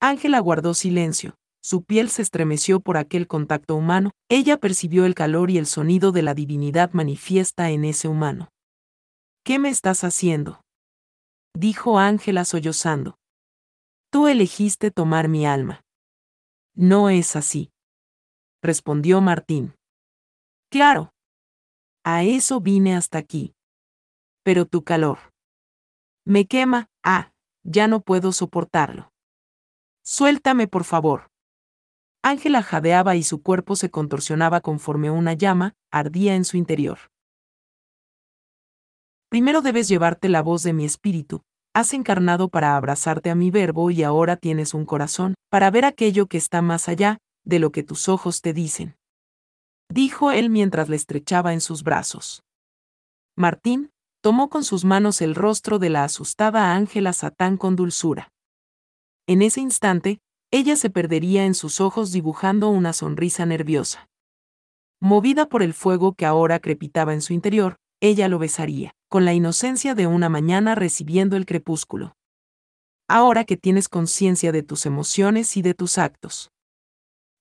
Ángela 0.00 0.40
guardó 0.40 0.74
silencio, 0.74 1.36
su 1.62 1.84
piel 1.84 2.08
se 2.08 2.22
estremeció 2.22 2.80
por 2.80 2.96
aquel 2.96 3.28
contacto 3.28 3.76
humano, 3.76 4.10
ella 4.28 4.58
percibió 4.58 5.06
el 5.06 5.14
calor 5.14 5.52
y 5.52 5.58
el 5.58 5.66
sonido 5.66 6.10
de 6.10 6.22
la 6.22 6.34
divinidad 6.34 6.90
manifiesta 6.94 7.70
en 7.70 7.84
ese 7.84 8.08
humano. 8.08 8.48
¿Qué 9.44 9.60
me 9.60 9.68
estás 9.68 10.02
haciendo? 10.02 10.62
Dijo 11.60 11.98
Ángela 11.98 12.44
sollozando. 12.44 13.18
Tú 14.12 14.28
elegiste 14.28 14.92
tomar 14.92 15.26
mi 15.26 15.44
alma. 15.44 15.84
No 16.76 17.10
es 17.10 17.34
así. 17.34 17.72
Respondió 18.62 19.20
Martín. 19.20 19.74
Claro. 20.70 21.12
A 22.04 22.22
eso 22.22 22.60
vine 22.60 22.94
hasta 22.94 23.18
aquí. 23.18 23.56
Pero 24.44 24.66
tu 24.66 24.84
calor. 24.84 25.18
Me 26.24 26.46
quema, 26.46 26.90
ah, 27.02 27.32
ya 27.64 27.88
no 27.88 28.02
puedo 28.02 28.30
soportarlo. 28.30 29.12
Suéltame, 30.04 30.68
por 30.68 30.84
favor. 30.84 31.32
Ángela 32.22 32.62
jadeaba 32.62 33.16
y 33.16 33.24
su 33.24 33.42
cuerpo 33.42 33.74
se 33.74 33.90
contorsionaba 33.90 34.60
conforme 34.60 35.10
una 35.10 35.32
llama 35.32 35.74
ardía 35.90 36.36
en 36.36 36.44
su 36.44 36.56
interior. 36.56 37.10
Primero 39.28 39.60
debes 39.60 39.88
llevarte 39.88 40.28
la 40.28 40.40
voz 40.40 40.62
de 40.62 40.72
mi 40.72 40.84
espíritu, 40.84 41.42
has 41.78 41.94
encarnado 41.94 42.48
para 42.48 42.76
abrazarte 42.76 43.30
a 43.30 43.36
mi 43.36 43.52
verbo 43.52 43.92
y 43.92 44.02
ahora 44.02 44.36
tienes 44.36 44.74
un 44.74 44.84
corazón, 44.84 45.34
para 45.48 45.70
ver 45.70 45.84
aquello 45.84 46.26
que 46.26 46.36
está 46.36 46.60
más 46.60 46.88
allá 46.88 47.18
de 47.44 47.60
lo 47.60 47.70
que 47.70 47.84
tus 47.84 48.08
ojos 48.08 48.40
te 48.40 48.52
dicen. 48.52 48.96
Dijo 49.88 50.32
él 50.32 50.50
mientras 50.50 50.88
le 50.88 50.96
estrechaba 50.96 51.52
en 51.52 51.60
sus 51.60 51.84
brazos. 51.84 52.42
Martín, 53.36 53.90
tomó 54.20 54.50
con 54.50 54.64
sus 54.64 54.84
manos 54.84 55.20
el 55.20 55.36
rostro 55.36 55.78
de 55.78 55.88
la 55.88 56.02
asustada 56.02 56.74
Ángela 56.74 57.12
Satán 57.12 57.56
con 57.56 57.76
dulzura. 57.76 58.32
En 59.28 59.40
ese 59.40 59.60
instante, 59.60 60.18
ella 60.50 60.74
se 60.74 60.90
perdería 60.90 61.44
en 61.44 61.54
sus 61.54 61.80
ojos 61.80 62.10
dibujando 62.10 62.70
una 62.70 62.92
sonrisa 62.92 63.46
nerviosa. 63.46 64.08
Movida 65.00 65.48
por 65.48 65.62
el 65.62 65.74
fuego 65.74 66.14
que 66.14 66.26
ahora 66.26 66.58
crepitaba 66.58 67.14
en 67.14 67.22
su 67.22 67.34
interior, 67.34 67.76
ella 68.00 68.26
lo 68.26 68.40
besaría, 68.40 68.94
con 69.08 69.24
la 69.24 69.32
inocencia 69.32 69.94
de 69.94 70.06
una 70.06 70.28
mañana 70.28 70.74
recibiendo 70.74 71.36
el 71.36 71.46
crepúsculo. 71.46 72.16
Ahora 73.08 73.44
que 73.44 73.56
tienes 73.56 73.88
conciencia 73.88 74.52
de 74.52 74.62
tus 74.62 74.84
emociones 74.84 75.56
y 75.56 75.62
de 75.62 75.74
tus 75.74 75.96
actos. 75.96 76.50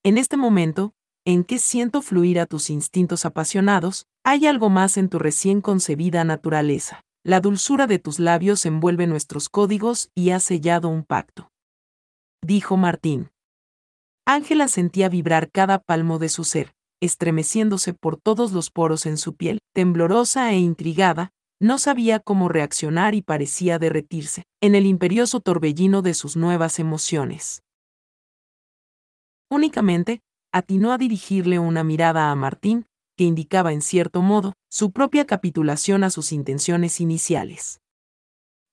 En 0.04 0.18
este 0.18 0.38
momento, 0.38 0.94
en 1.26 1.44
que 1.44 1.60
siento 1.60 2.02
fluir 2.02 2.40
a 2.40 2.46
tus 2.46 2.70
instintos 2.70 3.26
apasionados, 3.26 4.06
hay 4.24 4.48
algo 4.48 4.70
más 4.70 4.96
en 4.96 5.10
tu 5.10 5.20
recién 5.20 5.60
concebida 5.60 6.24
naturaleza. 6.24 7.02
La 7.26 7.42
dulzura 7.42 7.88
de 7.88 8.00
tus 8.00 8.20
labios 8.20 8.66
envuelve 8.66 9.08
nuestros 9.08 9.50
códigos 9.50 10.10
y 10.16 10.30
ha 10.30 10.40
sellado 10.40 10.88
un 10.88 11.04
pacto. 11.04 11.52
Dijo 12.42 12.78
Martín. 12.78 13.30
Ángela 14.26 14.70
sentía 14.70 15.10
vibrar 15.10 15.52
cada 15.52 15.80
palmo 15.80 16.20
de 16.20 16.30
su 16.30 16.46
ser, 16.46 16.74
estremeciéndose 17.02 17.94
por 17.94 18.16
todos 18.16 18.54
los 18.54 18.70
poros 18.70 19.06
en 19.06 19.18
su 19.18 19.36
piel, 19.36 19.60
temblorosa 19.74 20.54
e 20.54 20.60
intrigada, 20.60 21.32
no 21.60 21.80
sabía 21.80 22.20
cómo 22.20 22.50
reaccionar 22.50 23.16
y 23.16 23.22
parecía 23.22 23.80
derretirse, 23.80 24.44
en 24.62 24.76
el 24.76 24.86
imperioso 24.86 25.40
torbellino 25.40 26.02
de 26.02 26.14
sus 26.14 26.38
nuevas 26.38 26.80
emociones. 26.80 27.64
Únicamente, 29.50 30.22
atinó 30.52 30.92
a 30.92 30.98
dirigirle 30.98 31.60
una 31.60 31.84
mirada 31.84 32.32
a 32.32 32.36
Martín, 32.36 32.86
que 33.18 33.24
indicaba 33.24 33.74
en 33.74 33.82
cierto 33.82 34.22
modo 34.22 34.54
su 34.70 34.92
propia 34.92 35.26
capitulación 35.26 36.04
a 36.04 36.10
sus 36.10 36.32
intenciones 36.32 37.02
iniciales. 37.02 37.82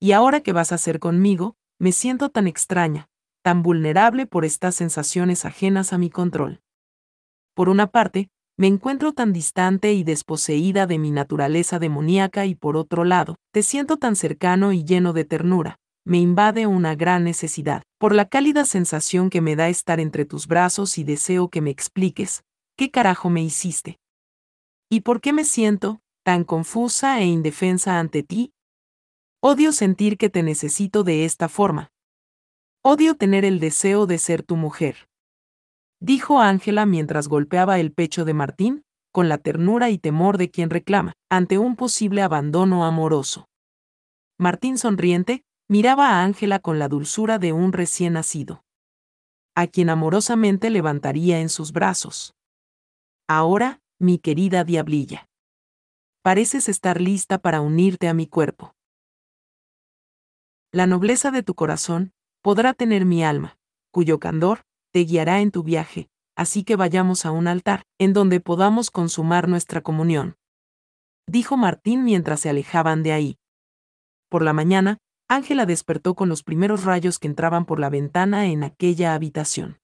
Y 0.01 0.13
ahora 0.13 0.41
que 0.41 0.53
vas 0.53 0.73
a 0.73 0.75
hacer 0.75 0.99
conmigo, 0.99 1.57
me 1.79 1.93
siento 1.93 2.29
tan 2.29 2.47
extraña, 2.47 3.09
tan 3.43 3.63
vulnerable 3.63 4.27
por 4.27 4.45
estas 4.45 4.75
sensaciones 4.75 5.45
ajenas 5.45 5.93
a 5.93 5.99
mi 5.99 6.11
control. 6.11 6.61
Por 7.55 7.69
una 7.69 7.87
parte, 7.87 8.29
me 8.57 8.69
encuentro 8.69 9.13
tan 9.13 9.33
distante 9.33 9.95
y 9.95 10.05
desposeída 10.05 10.87
de 10.87 10.99
mi 10.99 11.11
naturaleza 11.11 11.81
demoníaca 11.81 12.47
y 12.47 12.55
por 12.55 12.77
otro 12.77 13.05
lado, 13.05 13.37
te 13.53 13.63
siento 13.63 13.97
tan 13.97 14.15
cercano 14.15 14.73
y 14.73 14.85
lleno 14.85 15.13
de 15.13 15.25
ternura. 15.25 15.77
Me 16.07 16.19
invade 16.19 16.67
una 16.67 16.95
gran 16.95 17.25
necesidad, 17.25 17.83
por 17.99 18.15
la 18.15 18.29
cálida 18.29 18.65
sensación 18.65 19.29
que 19.29 19.41
me 19.41 19.57
da 19.57 19.69
estar 19.69 19.99
entre 19.99 20.25
tus 20.25 20.47
brazos 20.47 20.99
y 20.99 21.05
deseo 21.05 21.49
que 21.49 21.63
me 21.63 21.71
expliques, 21.71 22.45
¿qué 22.77 22.91
carajo 22.91 23.29
me 23.29 23.43
hiciste? 23.43 23.99
¿Y 24.89 25.01
por 25.01 25.21
qué 25.21 25.33
me 25.33 25.45
siento 25.45 26.01
tan 26.23 26.45
confusa 26.45 27.21
e 27.21 27.25
indefensa 27.25 27.99
ante 27.99 28.23
ti? 28.23 28.53
Odio 29.43 29.73
sentir 29.73 30.17
que 30.17 30.31
te 30.31 30.43
necesito 30.43 31.03
de 31.03 31.25
esta 31.25 31.49
forma. 31.49 31.91
Odio 32.83 33.17
tener 33.17 33.45
el 33.45 33.59
deseo 33.59 34.07
de 34.07 34.19
ser 34.19 34.43
tu 34.43 34.57
mujer 34.57 35.09
dijo 36.05 36.41
Ángela 36.41 36.85
mientras 36.85 37.29
golpeaba 37.29 37.79
el 37.79 37.91
pecho 37.91 38.27
de 38.27 38.35
Martín, 38.35 38.85
con 39.11 39.31
la 39.31 39.39
ternura 39.39 39.89
y 39.89 39.99
temor 39.99 40.37
de 40.37 40.51
quien 40.51 40.69
reclama, 40.69 41.15
ante 41.31 41.57
un 41.57 41.77
posible 41.77 42.21
abandono 42.21 42.85
amoroso. 42.85 43.49
Martín 44.39 44.77
sonriente, 44.77 45.45
miraba 45.67 46.11
a 46.11 46.23
Ángela 46.25 46.59
con 46.59 46.79
la 46.79 46.89
dulzura 46.89 47.39
de 47.39 47.55
un 47.55 47.73
recién 47.73 48.15
nacido. 48.15 48.65
A 49.55 49.67
quien 49.67 49.89
amorosamente 49.89 50.69
levantaría 50.69 51.41
en 51.41 51.49
sus 51.49 51.73
brazos. 51.73 52.35
Ahora, 53.27 53.81
mi 53.99 54.19
querida 54.19 54.65
diablilla. 54.65 55.27
Pareces 56.23 56.69
estar 56.69 57.01
lista 57.01 57.39
para 57.39 57.63
unirte 57.63 58.09
a 58.09 58.15
mi 58.15 58.27
cuerpo. 58.27 58.75
La 60.71 60.87
nobleza 60.87 61.31
de 61.31 61.43
tu 61.43 61.55
corazón 61.55 62.13
podrá 62.43 62.75
tener 62.75 63.07
mi 63.07 63.25
alma, 63.25 63.57
cuyo 63.91 64.19
candor, 64.19 64.67
te 64.95 65.01
guiará 65.01 65.41
en 65.41 65.51
tu 65.51 65.65
viaje, 65.65 66.09
así 66.37 66.63
que 66.63 66.77
vayamos 66.77 67.27
a 67.27 67.33
un 67.33 67.49
altar, 67.49 67.83
en 67.99 68.13
donde 68.13 68.39
podamos 68.39 68.93
consumar 68.93 69.49
nuestra 69.49 69.81
comunión. 69.81 70.37
Dijo 71.27 71.57
Martín 71.57 72.05
mientras 72.05 72.39
se 72.39 72.49
alejaban 72.49 73.03
de 73.03 73.13
ahí. 73.13 73.39
Por 74.31 74.45
la 74.45 74.53
mañana, 74.53 74.99
Ángela 75.29 75.67
despertó 75.67 76.15
con 76.15 76.29
los 76.29 76.45
primeros 76.45 76.85
rayos 76.85 77.19
que 77.19 77.27
entraban 77.27 77.65
por 77.65 77.81
la 77.81 77.91
ventana 77.91 78.47
en 78.47 78.63
aquella 78.63 79.15
habitación. 79.15 79.81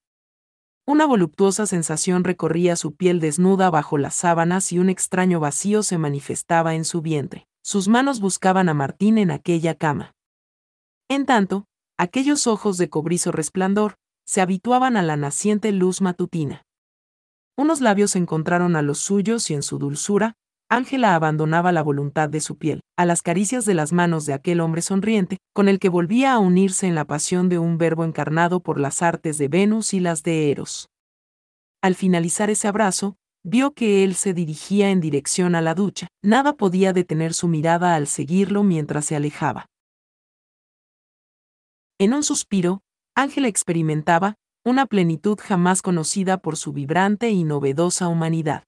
Una 0.86 1.06
voluptuosa 1.06 1.66
sensación 1.66 2.22
recorría 2.22 2.76
su 2.76 2.94
piel 2.94 3.18
desnuda 3.18 3.68
bajo 3.68 3.98
las 3.98 4.14
sábanas 4.14 4.70
y 4.70 4.78
un 4.78 4.90
extraño 4.90 5.40
vacío 5.40 5.82
se 5.82 5.98
manifestaba 5.98 6.76
en 6.76 6.84
su 6.84 7.02
vientre. 7.02 7.48
Sus 7.64 7.88
manos 7.88 8.20
buscaban 8.20 8.68
a 8.68 8.74
Martín 8.74 9.18
en 9.18 9.32
aquella 9.32 9.74
cama. 9.74 10.14
En 11.08 11.26
tanto, 11.26 11.66
aquellos 11.98 12.46
ojos 12.46 12.78
de 12.78 12.88
cobrizo 12.88 13.32
resplandor, 13.32 13.96
se 14.24 14.40
habituaban 14.40 14.96
a 14.96 15.02
la 15.02 15.16
naciente 15.16 15.72
luz 15.72 16.00
matutina. 16.00 16.64
Unos 17.56 17.80
labios 17.80 18.16
encontraron 18.16 18.76
a 18.76 18.82
los 18.82 18.98
suyos 18.98 19.50
y 19.50 19.54
en 19.54 19.62
su 19.62 19.78
dulzura, 19.78 20.34
Ángela 20.70 21.16
abandonaba 21.16 21.72
la 21.72 21.82
voluntad 21.82 22.28
de 22.28 22.40
su 22.40 22.56
piel, 22.56 22.80
a 22.96 23.04
las 23.04 23.22
caricias 23.22 23.64
de 23.64 23.74
las 23.74 23.92
manos 23.92 24.24
de 24.24 24.34
aquel 24.34 24.60
hombre 24.60 24.82
sonriente, 24.82 25.38
con 25.52 25.68
el 25.68 25.80
que 25.80 25.88
volvía 25.88 26.32
a 26.32 26.38
unirse 26.38 26.86
en 26.86 26.94
la 26.94 27.04
pasión 27.04 27.48
de 27.48 27.58
un 27.58 27.76
verbo 27.76 28.04
encarnado 28.04 28.60
por 28.60 28.78
las 28.78 29.02
artes 29.02 29.36
de 29.36 29.48
Venus 29.48 29.92
y 29.94 30.00
las 30.00 30.22
de 30.22 30.52
Eros. 30.52 30.88
Al 31.82 31.96
finalizar 31.96 32.50
ese 32.50 32.68
abrazo, 32.68 33.16
vio 33.42 33.72
que 33.72 34.04
él 34.04 34.14
se 34.14 34.32
dirigía 34.32 34.90
en 34.90 35.00
dirección 35.00 35.56
a 35.56 35.60
la 35.60 35.74
ducha, 35.74 36.06
nada 36.22 36.56
podía 36.56 36.92
detener 36.92 37.34
su 37.34 37.48
mirada 37.48 37.96
al 37.96 38.06
seguirlo 38.06 38.62
mientras 38.62 39.06
se 39.06 39.16
alejaba. 39.16 39.66
En 41.98 42.14
un 42.14 42.22
suspiro, 42.22 42.80
Ángela 43.14 43.48
experimentaba 43.48 44.36
una 44.64 44.86
plenitud 44.86 45.38
jamás 45.40 45.82
conocida 45.82 46.38
por 46.38 46.56
su 46.56 46.72
vibrante 46.72 47.30
y 47.30 47.44
novedosa 47.44 48.08
humanidad. 48.08 48.64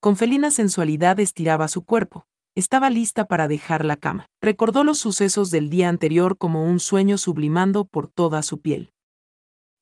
Con 0.00 0.16
felina 0.16 0.50
sensualidad 0.50 1.20
estiraba 1.20 1.68
su 1.68 1.84
cuerpo, 1.84 2.26
estaba 2.54 2.90
lista 2.90 3.24
para 3.26 3.48
dejar 3.48 3.84
la 3.84 3.96
cama. 3.96 4.26
Recordó 4.40 4.84
los 4.84 4.98
sucesos 4.98 5.50
del 5.50 5.70
día 5.70 5.88
anterior 5.88 6.36
como 6.36 6.64
un 6.64 6.80
sueño 6.80 7.18
sublimando 7.18 7.84
por 7.84 8.08
toda 8.08 8.42
su 8.42 8.60
piel. 8.60 8.92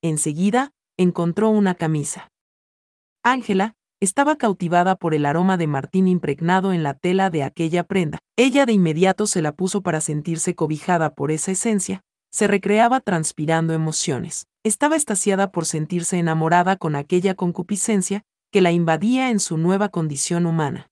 Enseguida, 0.02 0.72
encontró 0.96 1.50
una 1.50 1.74
camisa. 1.74 2.28
Ángela, 3.22 3.74
estaba 4.00 4.36
cautivada 4.36 4.96
por 4.96 5.14
el 5.14 5.26
aroma 5.26 5.58
de 5.58 5.66
Martín 5.66 6.08
impregnado 6.08 6.72
en 6.72 6.82
la 6.82 6.94
tela 6.94 7.28
de 7.28 7.42
aquella 7.42 7.84
prenda. 7.84 8.18
Ella 8.36 8.64
de 8.64 8.72
inmediato 8.72 9.26
se 9.26 9.42
la 9.42 9.52
puso 9.52 9.82
para 9.82 10.00
sentirse 10.00 10.54
cobijada 10.54 11.14
por 11.14 11.30
esa 11.30 11.50
esencia, 11.50 12.00
se 12.30 12.46
recreaba 12.46 13.00
transpirando 13.00 13.72
emociones. 13.72 14.46
Estaba 14.64 14.96
estasiada 14.96 15.50
por 15.50 15.66
sentirse 15.66 16.18
enamorada 16.18 16.76
con 16.76 16.96
aquella 16.96 17.34
concupiscencia 17.34 18.24
que 18.50 18.60
la 18.60 18.72
invadía 18.72 19.30
en 19.30 19.40
su 19.40 19.56
nueva 19.56 19.88
condición 19.88 20.46
humana. 20.46 20.90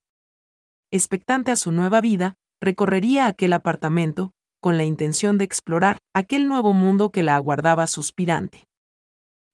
Expectante 0.91 1.51
a 1.51 1.57
su 1.57 1.71
nueva 1.73 2.01
vida, 2.01 2.37
recorrería 2.61 3.27
aquel 3.27 3.53
apartamento, 3.53 4.33
con 4.61 4.77
la 4.77 4.85
intención 4.85 5.39
de 5.39 5.45
explorar 5.45 5.99
aquel 6.15 6.49
nuevo 6.49 6.73
mundo 6.73 7.11
que 7.11 7.23
la 7.23 7.37
aguardaba 7.37 7.87
suspirante. 7.87 8.67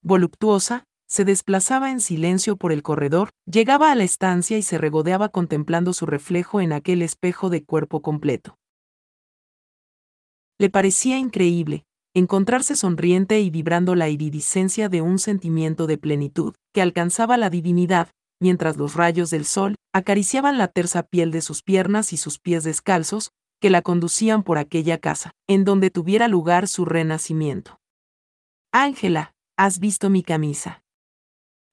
Voluptuosa, 0.03 0.85
se 1.07 1.25
desplazaba 1.25 1.91
en 1.91 2.01
silencio 2.01 2.57
por 2.57 2.73
el 2.73 2.83
corredor, 2.83 3.31
llegaba 3.47 3.93
a 3.93 3.95
la 3.95 4.05
estancia 4.05 4.57
y 4.57 4.63
se 4.63 4.79
regodeaba 4.79 5.29
contemplando 5.29 5.93
su 5.93 6.07
reflejo 6.07 6.61
en 6.61 6.73
aquel 6.73 7.03
espejo 7.03 7.51
de 7.51 7.65
cuerpo 7.65 8.01
completo. 8.01 8.57
Le 10.65 10.71
parecía 10.71 11.19
increíble, 11.19 11.85
encontrarse 12.15 12.75
sonriente 12.75 13.39
y 13.41 13.51
vibrando 13.51 13.95
la 13.95 14.09
iridiscencia 14.09 14.89
de 14.89 15.03
un 15.03 15.19
sentimiento 15.19 15.87
de 15.87 15.99
plenitud, 15.99 16.55
que 16.73 16.81
alcanzaba 16.81 17.37
la 17.37 17.51
divinidad, 17.51 18.09
mientras 18.41 18.79
los 18.79 18.95
rayos 18.95 19.29
del 19.29 19.45
sol 19.45 19.75
acariciaban 19.93 20.57
la 20.57 20.69
tersa 20.69 21.03
piel 21.03 21.33
de 21.33 21.43
sus 21.43 21.63
piernas 21.63 22.15
y 22.15 22.17
sus 22.17 22.39
pies 22.39 22.65
descalzos, 22.65 23.31
que 23.61 23.69
la 23.69 23.83
conducían 23.83 24.43
por 24.43 24.57
aquella 24.57 24.97
casa, 24.97 25.33
en 25.47 25.67
donde 25.67 25.91
tuviera 25.91 26.29
lugar 26.29 26.67
su 26.67 26.87
renacimiento. 26.87 27.79
Ángela, 28.73 29.35
¿has 29.59 29.81
visto 29.81 30.09
mi 30.09 30.23
camisa? 30.23 30.83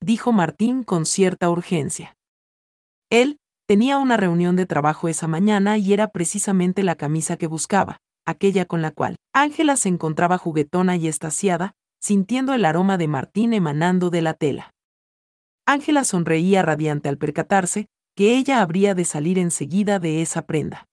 dijo 0.01 0.33
Martín 0.33 0.83
con 0.83 1.05
cierta 1.05 1.49
urgencia. 1.49 2.17
Él, 3.09 3.37
tenía 3.69 3.99
una 3.99 4.17
reunión 4.17 4.57
de 4.57 4.65
trabajo 4.65 5.07
esa 5.07 5.29
mañana 5.29 5.77
y 5.77 5.93
era 5.93 6.09
precisamente 6.09 6.83
la 6.83 6.95
camisa 6.95 7.37
que 7.37 7.47
buscaba, 7.47 8.01
aquella 8.25 8.65
con 8.65 8.81
la 8.81 8.91
cual 8.91 9.15
Ángela 9.33 9.75
se 9.75 9.89
encontraba 9.89 10.37
juguetona 10.37 10.95
y 10.95 11.07
estasiada, 11.07 11.73
sintiendo 11.99 12.53
el 12.53 12.65
aroma 12.65 12.97
de 12.97 13.07
Martín 13.07 13.53
emanando 13.53 14.09
de 14.09 14.21
la 14.21 14.33
tela. 14.33 14.73
Ángela 15.65 16.03
sonreía 16.03 16.61
radiante 16.63 17.09
al 17.09 17.17
percatarse 17.17 17.87
que 18.15 18.37
ella 18.37 18.61
habría 18.61 18.93
de 18.95 19.05
salir 19.05 19.39
enseguida 19.39 19.99
de 19.99 20.21
esa 20.21 20.45
prenda. 20.45 20.87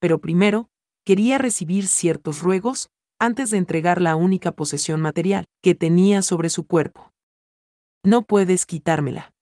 Pero 0.00 0.20
primero, 0.20 0.68
quería 1.04 1.38
recibir 1.38 1.86
ciertos 1.86 2.40
ruegos 2.40 2.88
antes 3.18 3.50
de 3.50 3.58
entregar 3.58 4.00
la 4.00 4.16
única 4.16 4.52
posesión 4.52 5.00
material 5.00 5.44
que 5.62 5.74
tenía 5.74 6.22
sobre 6.22 6.48
su 6.48 6.66
cuerpo. 6.66 7.12
No 8.04 8.22
puedes 8.22 8.66
quitármela. 8.66 9.32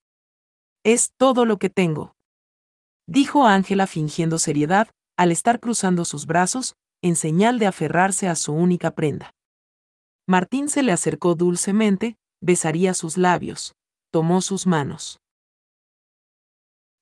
Es 0.84 1.12
todo 1.16 1.44
lo 1.44 1.58
que 1.58 1.70
tengo. 1.70 2.14
Dijo 3.06 3.46
Ángela 3.46 3.86
fingiendo 3.86 4.38
seriedad, 4.38 4.88
al 5.16 5.32
estar 5.32 5.60
cruzando 5.60 6.04
sus 6.04 6.26
brazos, 6.26 6.74
en 7.02 7.16
señal 7.16 7.58
de 7.58 7.66
aferrarse 7.66 8.28
a 8.28 8.34
su 8.34 8.52
única 8.52 8.92
prenda. 8.92 9.34
Martín 10.26 10.68
se 10.68 10.82
le 10.82 10.92
acercó 10.92 11.34
dulcemente, 11.34 12.16
besaría 12.40 12.94
sus 12.94 13.16
labios, 13.16 13.74
tomó 14.10 14.40
sus 14.40 14.66
manos. 14.66 15.20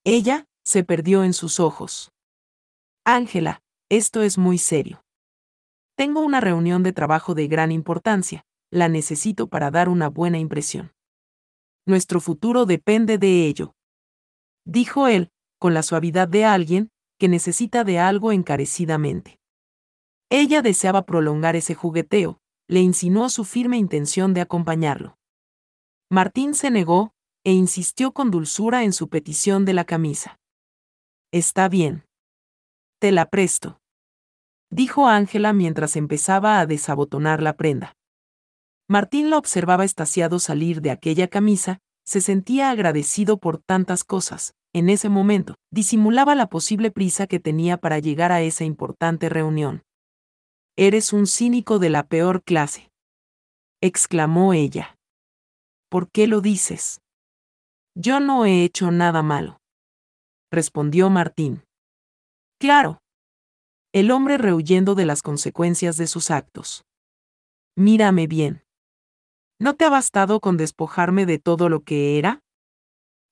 Ella 0.05 0.47
se 0.65 0.85
perdió 0.85 1.25
en 1.25 1.33
sus 1.33 1.61
ojos. 1.61 2.11
Ángela, 3.05 3.61
esto 3.91 4.23
es 4.23 4.39
muy 4.39 4.59
serio. 4.59 5.03
Tengo 5.97 6.21
una 6.21 6.41
reunión 6.41 6.83
de 6.83 6.93
trabajo 6.93 7.35
de 7.35 7.49
gran 7.49 7.73
importancia, 7.73 8.45
la 8.71 8.89
necesito 8.89 9.49
para 9.49 9.71
dar 9.71 9.89
una 9.89 10.09
buena 10.09 10.39
impresión. 10.39 10.93
Nuestro 11.87 12.21
futuro 12.21 12.67
depende 12.67 13.19
de 13.19 13.47
ello. 13.47 13.75
Dijo 14.65 15.09
él, 15.09 15.31
con 15.59 15.75
la 15.75 15.83
suavidad 15.83 16.29
de 16.29 16.45
alguien 16.45 16.91
que 17.19 17.29
necesita 17.29 17.83
de 17.83 17.99
algo 17.99 18.31
encarecidamente. 18.31 19.39
Ella 20.31 20.63
deseaba 20.63 21.07
prolongar 21.07 21.57
ese 21.57 21.75
jugueteo, 21.75 22.39
le 22.69 22.81
insinuó 22.81 23.31
su 23.31 23.45
firme 23.45 23.79
intención 23.79 24.35
de 24.35 24.43
acompañarlo. 24.43 25.17
Martín 26.11 26.55
se 26.55 26.71
negó, 26.71 27.13
e 27.45 27.53
insistió 27.53 28.13
con 28.13 28.31
dulzura 28.31 28.85
en 28.85 28.93
su 28.93 29.09
petición 29.09 29.65
de 29.65 29.73
la 29.73 29.85
camisa. 29.85 30.39
Está 31.33 31.69
bien. 31.69 32.05
Te 33.01 33.13
la 33.13 33.31
presto. 33.31 33.79
Dijo 34.71 35.07
Ángela 35.07 35.55
mientras 35.55 35.97
empezaba 35.97 36.61
a 36.61 36.67
desabotonar 36.67 37.43
la 37.43 37.57
prenda. 37.57 37.95
Martín 38.87 39.31
la 39.31 39.39
observaba 39.39 39.85
estaciado 39.85 40.39
salir 40.39 40.83
de 40.83 40.91
aquella 40.91 41.29
camisa, 41.29 41.79
se 42.05 42.21
sentía 42.21 42.71
agradecido 42.71 43.39
por 43.39 43.59
tantas 43.59 44.05
cosas. 44.05 44.55
En 44.75 44.91
ese 44.91 45.09
momento, 45.09 45.55
disimulaba 45.71 46.35
la 46.35 46.49
posible 46.49 46.91
prisa 46.91 47.27
que 47.27 47.41
tenía 47.41 47.79
para 47.79 47.99
llegar 47.99 48.33
a 48.33 48.43
esa 48.43 48.65
importante 48.65 49.29
reunión. 49.29 49.83
Eres 50.81 51.13
un 51.13 51.27
cínico 51.27 51.81
de 51.81 51.91
la 51.91 52.07
peor 52.07 52.45
clase. 52.45 52.93
exclamó 53.83 54.53
ella. 54.53 54.97
¿Por 55.91 56.09
qué 56.09 56.29
lo 56.29 56.41
dices? 56.41 57.01
Yo 57.97 58.21
no 58.21 58.47
he 58.47 58.63
hecho 58.63 58.93
nada 58.93 59.25
malo. 59.25 59.61
Respondió 60.53 61.11
Martín. 61.11 61.65
Claro. 62.61 63.01
El 63.93 64.13
hombre 64.13 64.39
rehuyendo 64.39 64.95
de 64.95 65.05
las 65.05 65.21
consecuencias 65.21 65.97
de 65.97 66.07
sus 66.07 66.31
actos. 66.31 66.85
Mírame 67.75 68.29
bien. 68.29 68.63
¿No 69.59 69.75
te 69.75 69.85
ha 69.85 69.91
bastado 69.91 70.39
con 70.39 70.57
despojarme 70.57 71.27
de 71.27 71.41
todo 71.41 71.69
lo 71.69 71.81
que 71.81 72.21
era? 72.21 72.39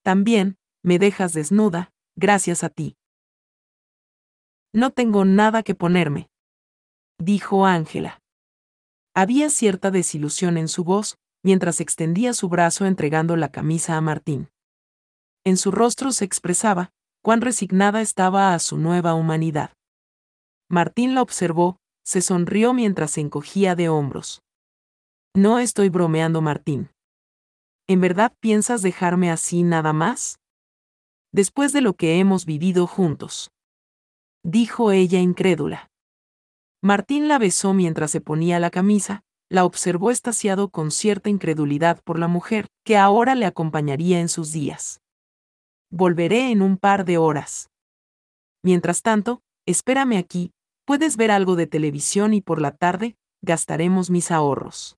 También, 0.02 0.56
me 0.82 0.98
dejas 0.98 1.32
desnuda, 1.32 1.92
gracias 2.16 2.64
a 2.64 2.70
ti. 2.70 2.96
No 4.72 4.90
tengo 4.90 5.24
nada 5.24 5.62
que 5.62 5.76
ponerme 5.76 6.28
dijo 7.18 7.66
Ángela. 7.66 8.20
Había 9.14 9.50
cierta 9.50 9.90
desilusión 9.90 10.58
en 10.58 10.68
su 10.68 10.84
voz, 10.84 11.16
mientras 11.42 11.80
extendía 11.80 12.34
su 12.34 12.48
brazo 12.48 12.86
entregando 12.86 13.36
la 13.36 13.50
camisa 13.50 13.96
a 13.96 14.00
Martín. 14.00 14.48
En 15.44 15.56
su 15.56 15.70
rostro 15.70 16.12
se 16.12 16.24
expresaba, 16.24 16.90
cuán 17.22 17.40
resignada 17.40 18.02
estaba 18.02 18.52
a 18.52 18.58
su 18.58 18.78
nueva 18.78 19.14
humanidad. 19.14 19.72
Martín 20.68 21.14
la 21.14 21.22
observó, 21.22 21.78
se 22.04 22.20
sonrió 22.20 22.72
mientras 22.72 23.12
se 23.12 23.20
encogía 23.20 23.74
de 23.74 23.88
hombros. 23.88 24.42
No 25.34 25.58
estoy 25.58 25.88
bromeando, 25.88 26.40
Martín. 26.40 26.90
¿En 27.88 28.00
verdad 28.00 28.32
piensas 28.40 28.82
dejarme 28.82 29.30
así 29.30 29.62
nada 29.62 29.92
más? 29.92 30.38
Después 31.32 31.72
de 31.72 31.80
lo 31.80 31.94
que 31.94 32.18
hemos 32.18 32.44
vivido 32.46 32.86
juntos. 32.86 33.50
Dijo 34.42 34.90
ella 34.92 35.20
incrédula. 35.20 35.88
Martín 36.82 37.28
la 37.28 37.38
besó 37.38 37.74
mientras 37.74 38.10
se 38.10 38.20
ponía 38.20 38.60
la 38.60 38.70
camisa, 38.70 39.22
la 39.48 39.64
observó 39.64 40.10
estaciado 40.10 40.70
con 40.70 40.90
cierta 40.90 41.30
incredulidad 41.30 42.00
por 42.02 42.18
la 42.18 42.28
mujer, 42.28 42.66
que 42.84 42.96
ahora 42.96 43.34
le 43.34 43.46
acompañaría 43.46 44.20
en 44.20 44.28
sus 44.28 44.52
días. 44.52 45.00
Volveré 45.90 46.50
en 46.50 46.62
un 46.62 46.78
par 46.78 47.04
de 47.04 47.16
horas. 47.18 47.70
Mientras 48.62 49.02
tanto, 49.02 49.42
espérame 49.66 50.18
aquí, 50.18 50.50
puedes 50.84 51.16
ver 51.16 51.30
algo 51.30 51.54
de 51.54 51.66
televisión 51.66 52.34
y 52.34 52.40
por 52.40 52.60
la 52.60 52.72
tarde, 52.72 53.16
gastaremos 53.42 54.10
mis 54.10 54.30
ahorros. 54.30 54.96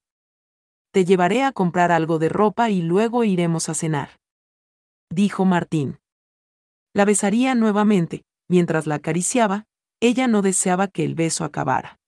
Te 0.92 1.04
llevaré 1.04 1.42
a 1.44 1.52
comprar 1.52 1.92
algo 1.92 2.18
de 2.18 2.30
ropa 2.30 2.70
y 2.70 2.80
luego 2.80 3.24
iremos 3.24 3.68
a 3.68 3.74
cenar. 3.74 4.18
Dijo 5.10 5.44
Martín. 5.44 5.98
La 6.94 7.04
besaría 7.04 7.54
nuevamente, 7.54 8.24
mientras 8.48 8.86
la 8.86 8.96
acariciaba, 8.96 9.66
ella 10.00 10.28
no 10.28 10.42
deseaba 10.42 10.88
que 10.88 11.04
el 11.04 11.14
beso 11.14 11.44
acabara. 11.44 11.98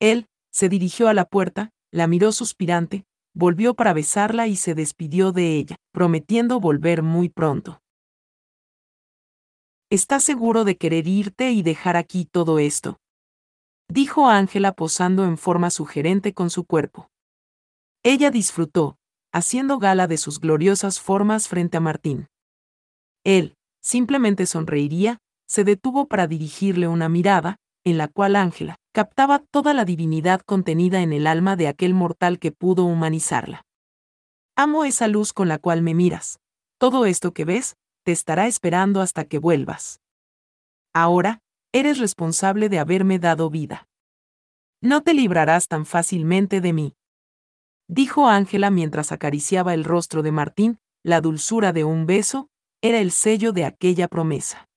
Él, 0.00 0.26
se 0.52 0.68
dirigió 0.68 1.08
a 1.08 1.14
la 1.14 1.24
puerta, 1.24 1.70
la 1.92 2.06
miró 2.06 2.32
suspirante, 2.32 3.04
volvió 3.34 3.74
para 3.74 3.92
besarla 3.92 4.46
y 4.46 4.56
se 4.56 4.74
despidió 4.74 5.32
de 5.32 5.56
ella, 5.56 5.76
prometiendo 5.92 6.60
volver 6.60 7.02
muy 7.02 7.28
pronto. 7.28 7.80
¿Estás 9.90 10.24
seguro 10.24 10.64
de 10.64 10.76
querer 10.76 11.06
irte 11.06 11.52
y 11.52 11.62
dejar 11.62 11.96
aquí 11.96 12.24
todo 12.24 12.58
esto? 12.58 12.98
Dijo 13.88 14.28
Ángela 14.28 14.72
posando 14.72 15.24
en 15.24 15.38
forma 15.38 15.70
sugerente 15.70 16.34
con 16.34 16.50
su 16.50 16.64
cuerpo. 16.64 17.08
Ella 18.02 18.30
disfrutó, 18.30 18.98
haciendo 19.32 19.78
gala 19.78 20.08
de 20.08 20.16
sus 20.16 20.40
gloriosas 20.40 20.98
formas 20.98 21.46
frente 21.46 21.76
a 21.76 21.80
Martín. 21.80 22.26
Él, 23.22 23.54
simplemente 23.80 24.46
sonreiría, 24.46 25.18
se 25.46 25.64
detuvo 25.64 26.06
para 26.06 26.26
dirigirle 26.26 26.88
una 26.88 27.08
mirada, 27.08 27.56
en 27.84 27.98
la 27.98 28.08
cual 28.08 28.36
Ángela 28.36 28.76
captaba 28.92 29.38
toda 29.38 29.74
la 29.74 29.84
divinidad 29.84 30.40
contenida 30.40 31.02
en 31.02 31.12
el 31.12 31.26
alma 31.26 31.56
de 31.56 31.68
aquel 31.68 31.94
mortal 31.94 32.38
que 32.38 32.50
pudo 32.50 32.84
humanizarla. 32.84 33.62
Amo 34.56 34.84
esa 34.84 35.06
luz 35.06 35.32
con 35.32 35.48
la 35.48 35.58
cual 35.58 35.82
me 35.82 35.94
miras. 35.94 36.40
Todo 36.78 37.06
esto 37.06 37.32
que 37.32 37.44
ves, 37.44 37.76
te 38.04 38.12
estará 38.12 38.46
esperando 38.46 39.00
hasta 39.00 39.24
que 39.24 39.38
vuelvas. 39.38 40.00
Ahora, 40.94 41.40
eres 41.72 41.98
responsable 41.98 42.68
de 42.68 42.78
haberme 42.78 43.18
dado 43.18 43.50
vida. 43.50 43.86
No 44.80 45.02
te 45.02 45.14
librarás 45.14 45.68
tan 45.68 45.86
fácilmente 45.86 46.60
de 46.60 46.72
mí. 46.72 46.94
Dijo 47.88 48.28
Ángela 48.28 48.70
mientras 48.70 49.12
acariciaba 49.12 49.74
el 49.74 49.84
rostro 49.84 50.22
de 50.22 50.32
Martín, 50.32 50.78
la 51.04 51.20
dulzura 51.20 51.72
de 51.72 51.84
un 51.84 52.06
beso, 52.06 52.48
era 52.82 52.98
el 52.98 53.10
sello 53.10 53.52
de 53.52 53.64
aquella 53.64 54.08
promesa. 54.08 54.68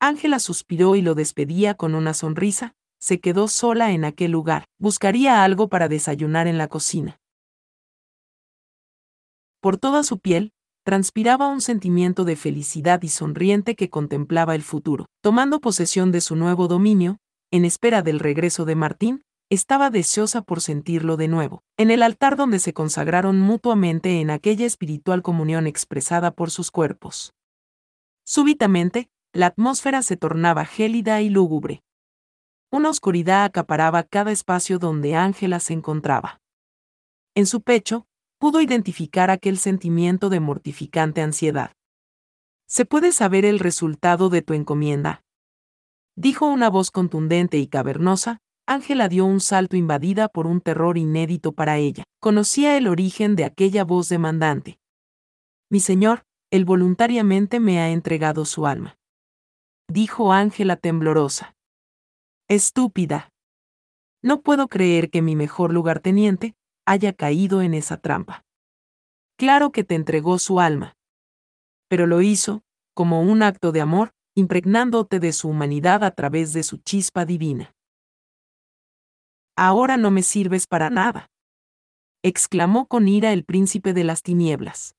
Ángela 0.00 0.38
suspiró 0.38 0.96
y 0.96 1.02
lo 1.02 1.14
despedía 1.14 1.74
con 1.74 1.94
una 1.94 2.14
sonrisa, 2.14 2.74
se 2.98 3.20
quedó 3.20 3.48
sola 3.48 3.92
en 3.92 4.04
aquel 4.04 4.30
lugar, 4.30 4.64
buscaría 4.78 5.44
algo 5.44 5.68
para 5.68 5.88
desayunar 5.88 6.46
en 6.46 6.58
la 6.58 6.68
cocina. 6.68 7.18
Por 9.60 9.78
toda 9.78 10.02
su 10.02 10.18
piel, 10.18 10.52
transpiraba 10.84 11.48
un 11.48 11.60
sentimiento 11.60 12.24
de 12.24 12.36
felicidad 12.36 13.02
y 13.02 13.08
sonriente 13.08 13.74
que 13.74 13.90
contemplaba 13.90 14.54
el 14.54 14.62
futuro. 14.62 15.06
Tomando 15.22 15.60
posesión 15.60 16.12
de 16.12 16.20
su 16.20 16.36
nuevo 16.36 16.68
dominio, 16.68 17.18
en 17.50 17.64
espera 17.64 18.02
del 18.02 18.20
regreso 18.20 18.64
de 18.64 18.76
Martín, 18.76 19.22
estaba 19.50 19.90
deseosa 19.90 20.42
por 20.42 20.60
sentirlo 20.60 21.16
de 21.16 21.28
nuevo, 21.28 21.62
en 21.76 21.90
el 21.90 22.02
altar 22.02 22.36
donde 22.36 22.58
se 22.58 22.72
consagraron 22.72 23.40
mutuamente 23.40 24.20
en 24.20 24.30
aquella 24.30 24.66
espiritual 24.66 25.22
comunión 25.22 25.66
expresada 25.66 26.32
por 26.32 26.50
sus 26.50 26.70
cuerpos. 26.70 27.32
Súbitamente, 28.24 29.08
la 29.36 29.46
atmósfera 29.48 30.02
se 30.02 30.16
tornaba 30.16 30.64
gélida 30.64 31.20
y 31.20 31.28
lúgubre. 31.28 31.82
Una 32.72 32.88
oscuridad 32.88 33.44
acaparaba 33.44 34.02
cada 34.02 34.32
espacio 34.32 34.78
donde 34.78 35.14
Ángela 35.14 35.60
se 35.60 35.74
encontraba. 35.74 36.40
En 37.34 37.46
su 37.46 37.60
pecho, 37.60 38.06
pudo 38.38 38.60
identificar 38.60 39.30
aquel 39.30 39.58
sentimiento 39.58 40.30
de 40.30 40.40
mortificante 40.40 41.20
ansiedad. 41.20 41.72
¿Se 42.66 42.86
puede 42.86 43.12
saber 43.12 43.44
el 43.44 43.58
resultado 43.58 44.30
de 44.30 44.42
tu 44.42 44.54
encomienda? 44.54 45.22
Dijo 46.16 46.46
una 46.46 46.70
voz 46.70 46.90
contundente 46.90 47.58
y 47.58 47.66
cavernosa, 47.66 48.38
Ángela 48.66 49.08
dio 49.08 49.26
un 49.26 49.40
salto 49.40 49.76
invadida 49.76 50.28
por 50.28 50.46
un 50.46 50.60
terror 50.60 50.98
inédito 50.98 51.52
para 51.52 51.76
ella. 51.76 52.04
Conocía 52.20 52.76
el 52.76 52.88
origen 52.88 53.36
de 53.36 53.44
aquella 53.44 53.84
voz 53.84 54.08
demandante. 54.08 54.80
Mi 55.70 55.78
señor, 55.78 56.22
él 56.50 56.64
voluntariamente 56.64 57.60
me 57.60 57.80
ha 57.80 57.90
entregado 57.90 58.44
su 58.44 58.66
alma 58.66 58.96
dijo 59.88 60.32
Ángela 60.32 60.76
temblorosa. 60.76 61.54
Estúpida. 62.48 63.30
No 64.22 64.40
puedo 64.42 64.68
creer 64.68 65.10
que 65.10 65.22
mi 65.22 65.36
mejor 65.36 65.72
lugarteniente 65.72 66.54
haya 66.86 67.12
caído 67.12 67.62
en 67.62 67.74
esa 67.74 67.96
trampa. 67.96 68.44
Claro 69.36 69.70
que 69.70 69.84
te 69.84 69.94
entregó 69.94 70.38
su 70.38 70.60
alma. 70.60 70.96
Pero 71.88 72.06
lo 72.06 72.22
hizo, 72.22 72.62
como 72.94 73.20
un 73.20 73.42
acto 73.42 73.72
de 73.72 73.80
amor, 73.80 74.12
impregnándote 74.34 75.20
de 75.20 75.32
su 75.32 75.48
humanidad 75.48 76.04
a 76.04 76.10
través 76.10 76.52
de 76.52 76.62
su 76.62 76.78
chispa 76.78 77.24
divina. 77.24 77.74
Ahora 79.56 79.96
no 79.96 80.10
me 80.10 80.22
sirves 80.22 80.66
para 80.66 80.90
nada. 80.90 81.30
exclamó 82.22 82.86
con 82.86 83.08
ira 83.08 83.32
el 83.32 83.44
príncipe 83.44 83.92
de 83.92 84.04
las 84.04 84.22
tinieblas. 84.22 84.94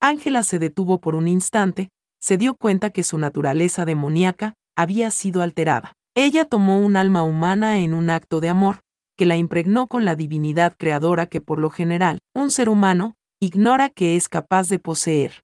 Ángela 0.00 0.44
se 0.44 0.58
detuvo 0.58 1.00
por 1.00 1.16
un 1.16 1.26
instante, 1.26 1.90
se 2.20 2.36
dio 2.36 2.54
cuenta 2.54 2.90
que 2.90 3.04
su 3.04 3.18
naturaleza 3.18 3.84
demoníaca 3.84 4.54
había 4.76 5.10
sido 5.10 5.42
alterada. 5.42 5.92
Ella 6.14 6.44
tomó 6.44 6.80
un 6.80 6.96
alma 6.96 7.22
humana 7.22 7.78
en 7.78 7.94
un 7.94 8.10
acto 8.10 8.40
de 8.40 8.48
amor, 8.48 8.80
que 9.16 9.26
la 9.26 9.36
impregnó 9.36 9.86
con 9.86 10.04
la 10.04 10.14
divinidad 10.14 10.76
creadora 10.76 11.26
que 11.26 11.40
por 11.40 11.58
lo 11.58 11.70
general, 11.70 12.20
un 12.34 12.50
ser 12.50 12.68
humano, 12.68 13.16
ignora 13.40 13.88
que 13.88 14.16
es 14.16 14.28
capaz 14.28 14.68
de 14.68 14.78
poseer. 14.78 15.42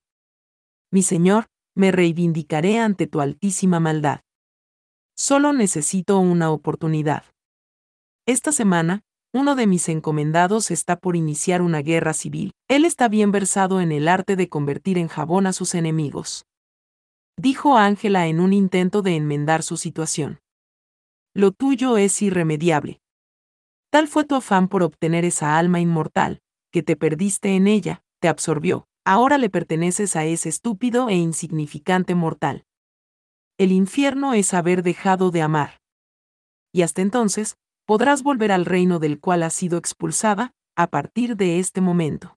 Mi 0.92 1.02
Señor, 1.02 1.46
me 1.76 1.90
reivindicaré 1.90 2.78
ante 2.78 3.06
tu 3.06 3.20
altísima 3.20 3.80
maldad. 3.80 4.20
Solo 5.16 5.52
necesito 5.52 6.18
una 6.18 6.50
oportunidad. 6.50 7.24
Esta 8.26 8.52
semana, 8.52 9.02
uno 9.32 9.56
de 9.56 9.66
mis 9.66 9.88
encomendados 9.88 10.70
está 10.70 10.96
por 10.96 11.16
iniciar 11.16 11.62
una 11.62 11.82
guerra 11.82 12.14
civil. 12.14 12.52
Él 12.68 12.84
está 12.84 13.08
bien 13.08 13.32
versado 13.32 13.80
en 13.80 13.90
el 13.90 14.06
arte 14.06 14.36
de 14.36 14.48
convertir 14.48 14.98
en 14.98 15.08
jabón 15.08 15.46
a 15.46 15.52
sus 15.52 15.74
enemigos. 15.74 16.46
Dijo 17.36 17.76
Ángela 17.76 18.26
en 18.26 18.40
un 18.40 18.52
intento 18.52 19.02
de 19.02 19.16
enmendar 19.16 19.62
su 19.62 19.76
situación. 19.76 20.40
Lo 21.34 21.50
tuyo 21.50 21.96
es 21.96 22.22
irremediable. 22.22 23.00
Tal 23.90 24.08
fue 24.08 24.24
tu 24.24 24.36
afán 24.36 24.68
por 24.68 24.82
obtener 24.82 25.24
esa 25.24 25.58
alma 25.58 25.80
inmortal, 25.80 26.40
que 26.70 26.82
te 26.82 26.96
perdiste 26.96 27.56
en 27.56 27.66
ella, 27.66 28.02
te 28.20 28.28
absorbió. 28.28 28.86
Ahora 29.04 29.36
le 29.36 29.50
perteneces 29.50 30.16
a 30.16 30.24
ese 30.24 30.48
estúpido 30.48 31.08
e 31.08 31.14
insignificante 31.14 32.14
mortal. 32.14 32.64
El 33.58 33.70
infierno 33.70 34.32
es 34.32 34.54
haber 34.54 34.82
dejado 34.82 35.30
de 35.30 35.42
amar. 35.42 35.80
Y 36.72 36.82
hasta 36.82 37.02
entonces, 37.02 37.56
podrás 37.84 38.22
volver 38.22 38.50
al 38.50 38.64
reino 38.64 38.98
del 38.98 39.20
cual 39.20 39.42
has 39.42 39.54
sido 39.54 39.76
expulsada, 39.76 40.52
a 40.76 40.86
partir 40.86 41.36
de 41.36 41.58
este 41.58 41.80
momento. 41.80 42.36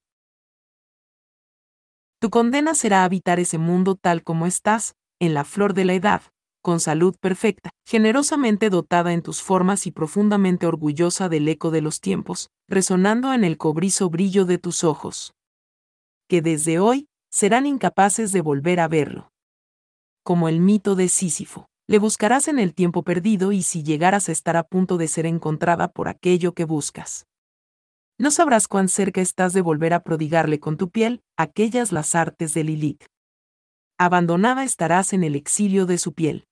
Tu 2.19 2.31
condena 2.31 2.73
será 2.73 3.03
habitar 3.03 3.39
ese 3.39 3.59
mundo 3.59 3.95
tal 3.95 4.23
como 4.23 4.47
estás, 4.47 4.95
en 5.19 5.33
la 5.35 5.43
flor 5.43 5.73
de 5.75 5.85
la 5.85 5.93
edad, 5.93 6.21
con 6.63 6.79
salud 6.79 7.15
perfecta, 7.19 7.69
generosamente 7.85 8.69
dotada 8.69 9.13
en 9.13 9.21
tus 9.21 9.43
formas 9.43 9.85
y 9.85 9.91
profundamente 9.91 10.65
orgullosa 10.65 11.29
del 11.29 11.47
eco 11.47 11.69
de 11.69 11.81
los 11.81 12.01
tiempos, 12.01 12.49
resonando 12.67 13.33
en 13.33 13.43
el 13.43 13.57
cobrizo 13.57 14.09
brillo 14.09 14.45
de 14.45 14.57
tus 14.57 14.83
ojos. 14.83 15.33
Que 16.27 16.41
desde 16.41 16.79
hoy 16.79 17.07
serán 17.29 17.67
incapaces 17.67 18.31
de 18.31 18.41
volver 18.41 18.79
a 18.79 18.87
verlo. 18.87 19.31
Como 20.23 20.49
el 20.49 20.59
mito 20.59 20.95
de 20.95 21.09
Sísifo, 21.09 21.67
le 21.87 21.99
buscarás 21.99 22.47
en 22.47 22.57
el 22.57 22.73
tiempo 22.73 23.03
perdido 23.03 23.51
y 23.51 23.61
si 23.61 23.83
llegaras 23.83 24.27
a 24.27 24.31
estar 24.31 24.57
a 24.57 24.63
punto 24.63 24.97
de 24.97 25.07
ser 25.07 25.25
encontrada 25.25 25.87
por 25.87 26.09
aquello 26.09 26.53
que 26.53 26.65
buscas. 26.65 27.27
No 28.19 28.31
sabrás 28.31 28.67
cuán 28.67 28.89
cerca 28.89 29.21
estás 29.21 29.53
de 29.53 29.61
volver 29.61 29.93
a 29.93 30.03
prodigarle 30.03 30.59
con 30.59 30.77
tu 30.77 30.89
piel 30.89 31.21
aquellas 31.37 31.91
las 31.91 32.15
artes 32.15 32.53
de 32.53 32.63
Lilith. 32.63 33.05
Abandonada 33.99 34.63
estarás 34.63 35.13
en 35.13 35.23
el 35.23 35.35
exilio 35.35 35.85
de 35.85 35.97
su 35.97 36.13
piel 36.13 36.47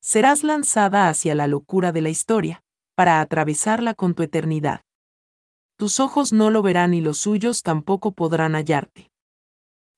serás 0.00 0.42
lanzada 0.42 1.08
hacia 1.08 1.34
la 1.34 1.46
locura 1.46 1.92
de 1.92 2.00
la 2.00 2.08
historia, 2.08 2.62
para 2.96 3.20
atravesarla 3.20 3.94
con 3.94 4.14
tu 4.14 4.22
eternidad. 4.22 4.82
Tus 5.76 6.00
ojos 6.00 6.32
no 6.32 6.50
lo 6.50 6.62
verán 6.62 6.94
y 6.94 7.00
los 7.00 7.18
suyos 7.18 7.62
tampoco 7.62 8.12
podrán 8.12 8.54
hallarte. 8.54 9.10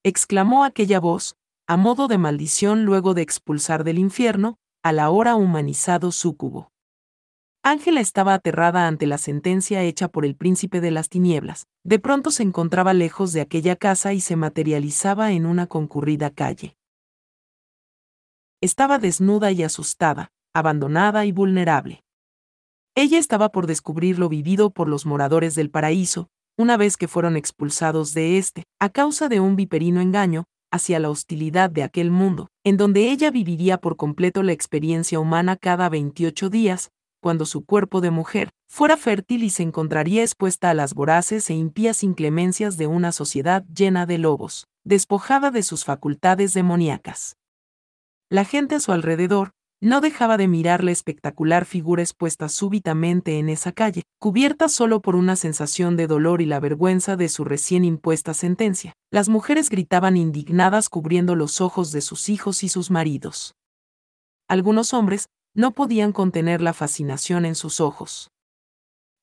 Exclamó 0.04 0.64
aquella 0.64 1.00
voz, 1.00 1.36
a 1.66 1.76
modo 1.76 2.08
de 2.08 2.18
maldición 2.18 2.84
luego 2.84 3.14
de 3.14 3.22
expulsar 3.22 3.84
del 3.84 3.98
infierno, 3.98 4.58
al 4.82 4.98
ahora 4.98 5.36
humanizado 5.36 6.12
súcubo. 6.12 6.72
Ángela 7.64 8.00
estaba 8.00 8.34
aterrada 8.34 8.88
ante 8.88 9.06
la 9.06 9.18
sentencia 9.18 9.84
hecha 9.84 10.08
por 10.08 10.24
el 10.24 10.34
príncipe 10.34 10.80
de 10.80 10.90
las 10.90 11.08
tinieblas. 11.08 11.68
De 11.84 12.00
pronto 12.00 12.32
se 12.32 12.42
encontraba 12.42 12.92
lejos 12.92 13.32
de 13.32 13.40
aquella 13.40 13.76
casa 13.76 14.12
y 14.12 14.20
se 14.20 14.34
materializaba 14.34 15.30
en 15.30 15.46
una 15.46 15.68
concurrida 15.68 16.30
calle. 16.30 16.76
Estaba 18.60 18.98
desnuda 18.98 19.52
y 19.52 19.62
asustada, 19.62 20.32
abandonada 20.52 21.24
y 21.24 21.30
vulnerable. 21.30 22.02
Ella 22.96 23.18
estaba 23.18 23.50
por 23.50 23.68
descubrir 23.68 24.18
lo 24.18 24.28
vivido 24.28 24.70
por 24.70 24.88
los 24.88 25.06
moradores 25.06 25.54
del 25.54 25.70
paraíso, 25.70 26.28
una 26.58 26.76
vez 26.76 26.96
que 26.96 27.06
fueron 27.06 27.36
expulsados 27.36 28.12
de 28.12 28.38
éste, 28.38 28.64
a 28.80 28.88
causa 28.88 29.28
de 29.28 29.38
un 29.38 29.54
viperino 29.54 30.00
engaño, 30.00 30.44
hacia 30.72 30.98
la 30.98 31.10
hostilidad 31.10 31.70
de 31.70 31.84
aquel 31.84 32.10
mundo, 32.10 32.48
en 32.64 32.76
donde 32.76 33.12
ella 33.12 33.30
viviría 33.30 33.78
por 33.78 33.96
completo 33.96 34.42
la 34.42 34.52
experiencia 34.52 35.20
humana 35.20 35.56
cada 35.56 35.88
28 35.88 36.50
días, 36.50 36.90
cuando 37.22 37.46
su 37.46 37.64
cuerpo 37.64 38.00
de 38.00 38.10
mujer 38.10 38.50
fuera 38.68 38.96
fértil 38.96 39.44
y 39.44 39.50
se 39.50 39.62
encontraría 39.62 40.22
expuesta 40.22 40.70
a 40.70 40.74
las 40.74 40.92
voraces 40.92 41.48
e 41.50 41.54
impías 41.54 42.02
inclemencias 42.02 42.76
de 42.76 42.88
una 42.88 43.12
sociedad 43.12 43.64
llena 43.72 44.06
de 44.06 44.18
lobos, 44.18 44.66
despojada 44.82 45.52
de 45.52 45.62
sus 45.62 45.84
facultades 45.84 46.52
demoníacas. 46.52 47.36
La 48.28 48.44
gente 48.44 48.74
a 48.74 48.80
su 48.80 48.90
alrededor 48.90 49.52
no 49.80 50.00
dejaba 50.00 50.36
de 50.36 50.48
mirar 50.48 50.82
la 50.82 50.90
espectacular 50.90 51.64
figura 51.64 52.02
expuesta 52.02 52.48
súbitamente 52.48 53.38
en 53.38 53.48
esa 53.48 53.70
calle, 53.70 54.02
cubierta 54.18 54.68
solo 54.68 55.00
por 55.00 55.14
una 55.14 55.36
sensación 55.36 55.96
de 55.96 56.08
dolor 56.08 56.40
y 56.40 56.46
la 56.46 56.60
vergüenza 56.60 57.16
de 57.16 57.28
su 57.28 57.44
recién 57.44 57.84
impuesta 57.84 58.34
sentencia. 58.34 58.94
Las 59.10 59.28
mujeres 59.28 59.70
gritaban 59.70 60.16
indignadas 60.16 60.88
cubriendo 60.88 61.36
los 61.36 61.60
ojos 61.60 61.92
de 61.92 62.00
sus 62.00 62.28
hijos 62.28 62.64
y 62.64 62.68
sus 62.68 62.90
maridos. 62.90 63.54
Algunos 64.48 64.92
hombres 64.92 65.26
no 65.54 65.72
podían 65.72 66.12
contener 66.12 66.60
la 66.60 66.72
fascinación 66.72 67.44
en 67.44 67.54
sus 67.54 67.80
ojos. 67.80 68.30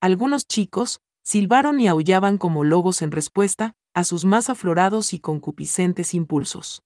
Algunos 0.01 0.47
chicos 0.47 1.01
silbaron 1.23 1.79
y 1.79 1.87
aullaban 1.87 2.37
como 2.37 2.63
lobos 2.63 3.01
en 3.01 3.11
respuesta 3.11 3.73
a 3.93 4.03
sus 4.03 4.25
más 4.25 4.49
aflorados 4.49 5.13
y 5.13 5.19
concupiscentes 5.19 6.13
impulsos. 6.13 6.83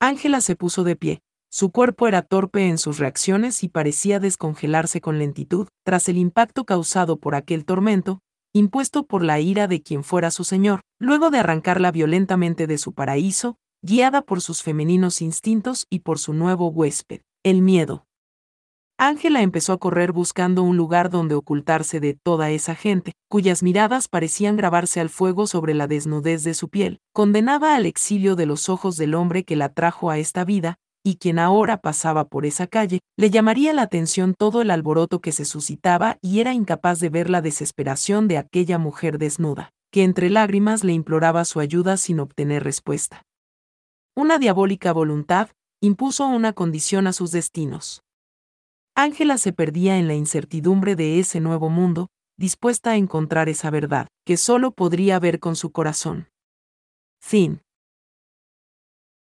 Ángela 0.00 0.40
se 0.40 0.56
puso 0.56 0.84
de 0.84 0.96
pie. 0.96 1.20
Su 1.50 1.70
cuerpo 1.70 2.06
era 2.06 2.22
torpe 2.22 2.68
en 2.68 2.78
sus 2.78 2.98
reacciones 2.98 3.64
y 3.64 3.68
parecía 3.68 4.20
descongelarse 4.20 5.00
con 5.00 5.18
lentitud, 5.18 5.68
tras 5.82 6.08
el 6.08 6.18
impacto 6.18 6.64
causado 6.64 7.18
por 7.18 7.34
aquel 7.34 7.64
tormento, 7.64 8.20
impuesto 8.52 9.06
por 9.06 9.24
la 9.24 9.40
ira 9.40 9.66
de 9.66 9.82
quien 9.82 10.04
fuera 10.04 10.30
su 10.30 10.44
señor, 10.44 10.82
luego 10.98 11.30
de 11.30 11.38
arrancarla 11.38 11.90
violentamente 11.90 12.66
de 12.66 12.78
su 12.78 12.92
paraíso, 12.92 13.56
guiada 13.82 14.22
por 14.22 14.40
sus 14.40 14.62
femeninos 14.62 15.22
instintos 15.22 15.86
y 15.88 16.00
por 16.00 16.18
su 16.18 16.32
nuevo 16.32 16.68
huésped, 16.68 17.20
el 17.44 17.62
miedo. 17.62 18.06
Ángela 19.00 19.42
empezó 19.42 19.72
a 19.72 19.78
correr 19.78 20.10
buscando 20.10 20.64
un 20.64 20.76
lugar 20.76 21.08
donde 21.08 21.36
ocultarse 21.36 22.00
de 22.00 22.14
toda 22.14 22.50
esa 22.50 22.74
gente, 22.74 23.12
cuyas 23.28 23.62
miradas 23.62 24.08
parecían 24.08 24.56
grabarse 24.56 24.98
al 24.98 25.08
fuego 25.08 25.46
sobre 25.46 25.74
la 25.74 25.86
desnudez 25.86 26.42
de 26.42 26.54
su 26.54 26.68
piel, 26.68 26.98
condenada 27.12 27.76
al 27.76 27.86
exilio 27.86 28.34
de 28.34 28.46
los 28.46 28.68
ojos 28.68 28.96
del 28.96 29.14
hombre 29.14 29.44
que 29.44 29.54
la 29.54 29.68
trajo 29.68 30.10
a 30.10 30.18
esta 30.18 30.44
vida, 30.44 30.78
y 31.04 31.18
quien 31.18 31.38
ahora 31.38 31.80
pasaba 31.80 32.24
por 32.24 32.44
esa 32.44 32.66
calle, 32.66 32.98
le 33.16 33.30
llamaría 33.30 33.72
la 33.72 33.82
atención 33.82 34.34
todo 34.36 34.62
el 34.62 34.72
alboroto 34.72 35.20
que 35.20 35.30
se 35.30 35.44
suscitaba 35.44 36.18
y 36.20 36.40
era 36.40 36.52
incapaz 36.52 36.98
de 36.98 37.08
ver 37.08 37.30
la 37.30 37.40
desesperación 37.40 38.26
de 38.26 38.38
aquella 38.38 38.78
mujer 38.78 39.18
desnuda, 39.18 39.70
que 39.92 40.02
entre 40.02 40.28
lágrimas 40.28 40.82
le 40.82 40.92
imploraba 40.92 41.44
su 41.44 41.60
ayuda 41.60 41.96
sin 41.98 42.18
obtener 42.18 42.64
respuesta. 42.64 43.27
Una 44.18 44.40
diabólica 44.40 44.92
voluntad 44.92 45.50
impuso 45.80 46.26
una 46.26 46.52
condición 46.52 47.06
a 47.06 47.12
sus 47.12 47.30
destinos. 47.30 48.02
Ángela 48.96 49.38
se 49.38 49.52
perdía 49.52 49.96
en 49.96 50.08
la 50.08 50.14
incertidumbre 50.14 50.96
de 50.96 51.20
ese 51.20 51.38
nuevo 51.38 51.70
mundo, 51.70 52.08
dispuesta 52.36 52.90
a 52.90 52.96
encontrar 52.96 53.48
esa 53.48 53.70
verdad, 53.70 54.08
que 54.26 54.36
solo 54.36 54.72
podría 54.72 55.20
ver 55.20 55.38
con 55.38 55.54
su 55.54 55.70
corazón. 55.70 56.30
Fin. 57.22 57.62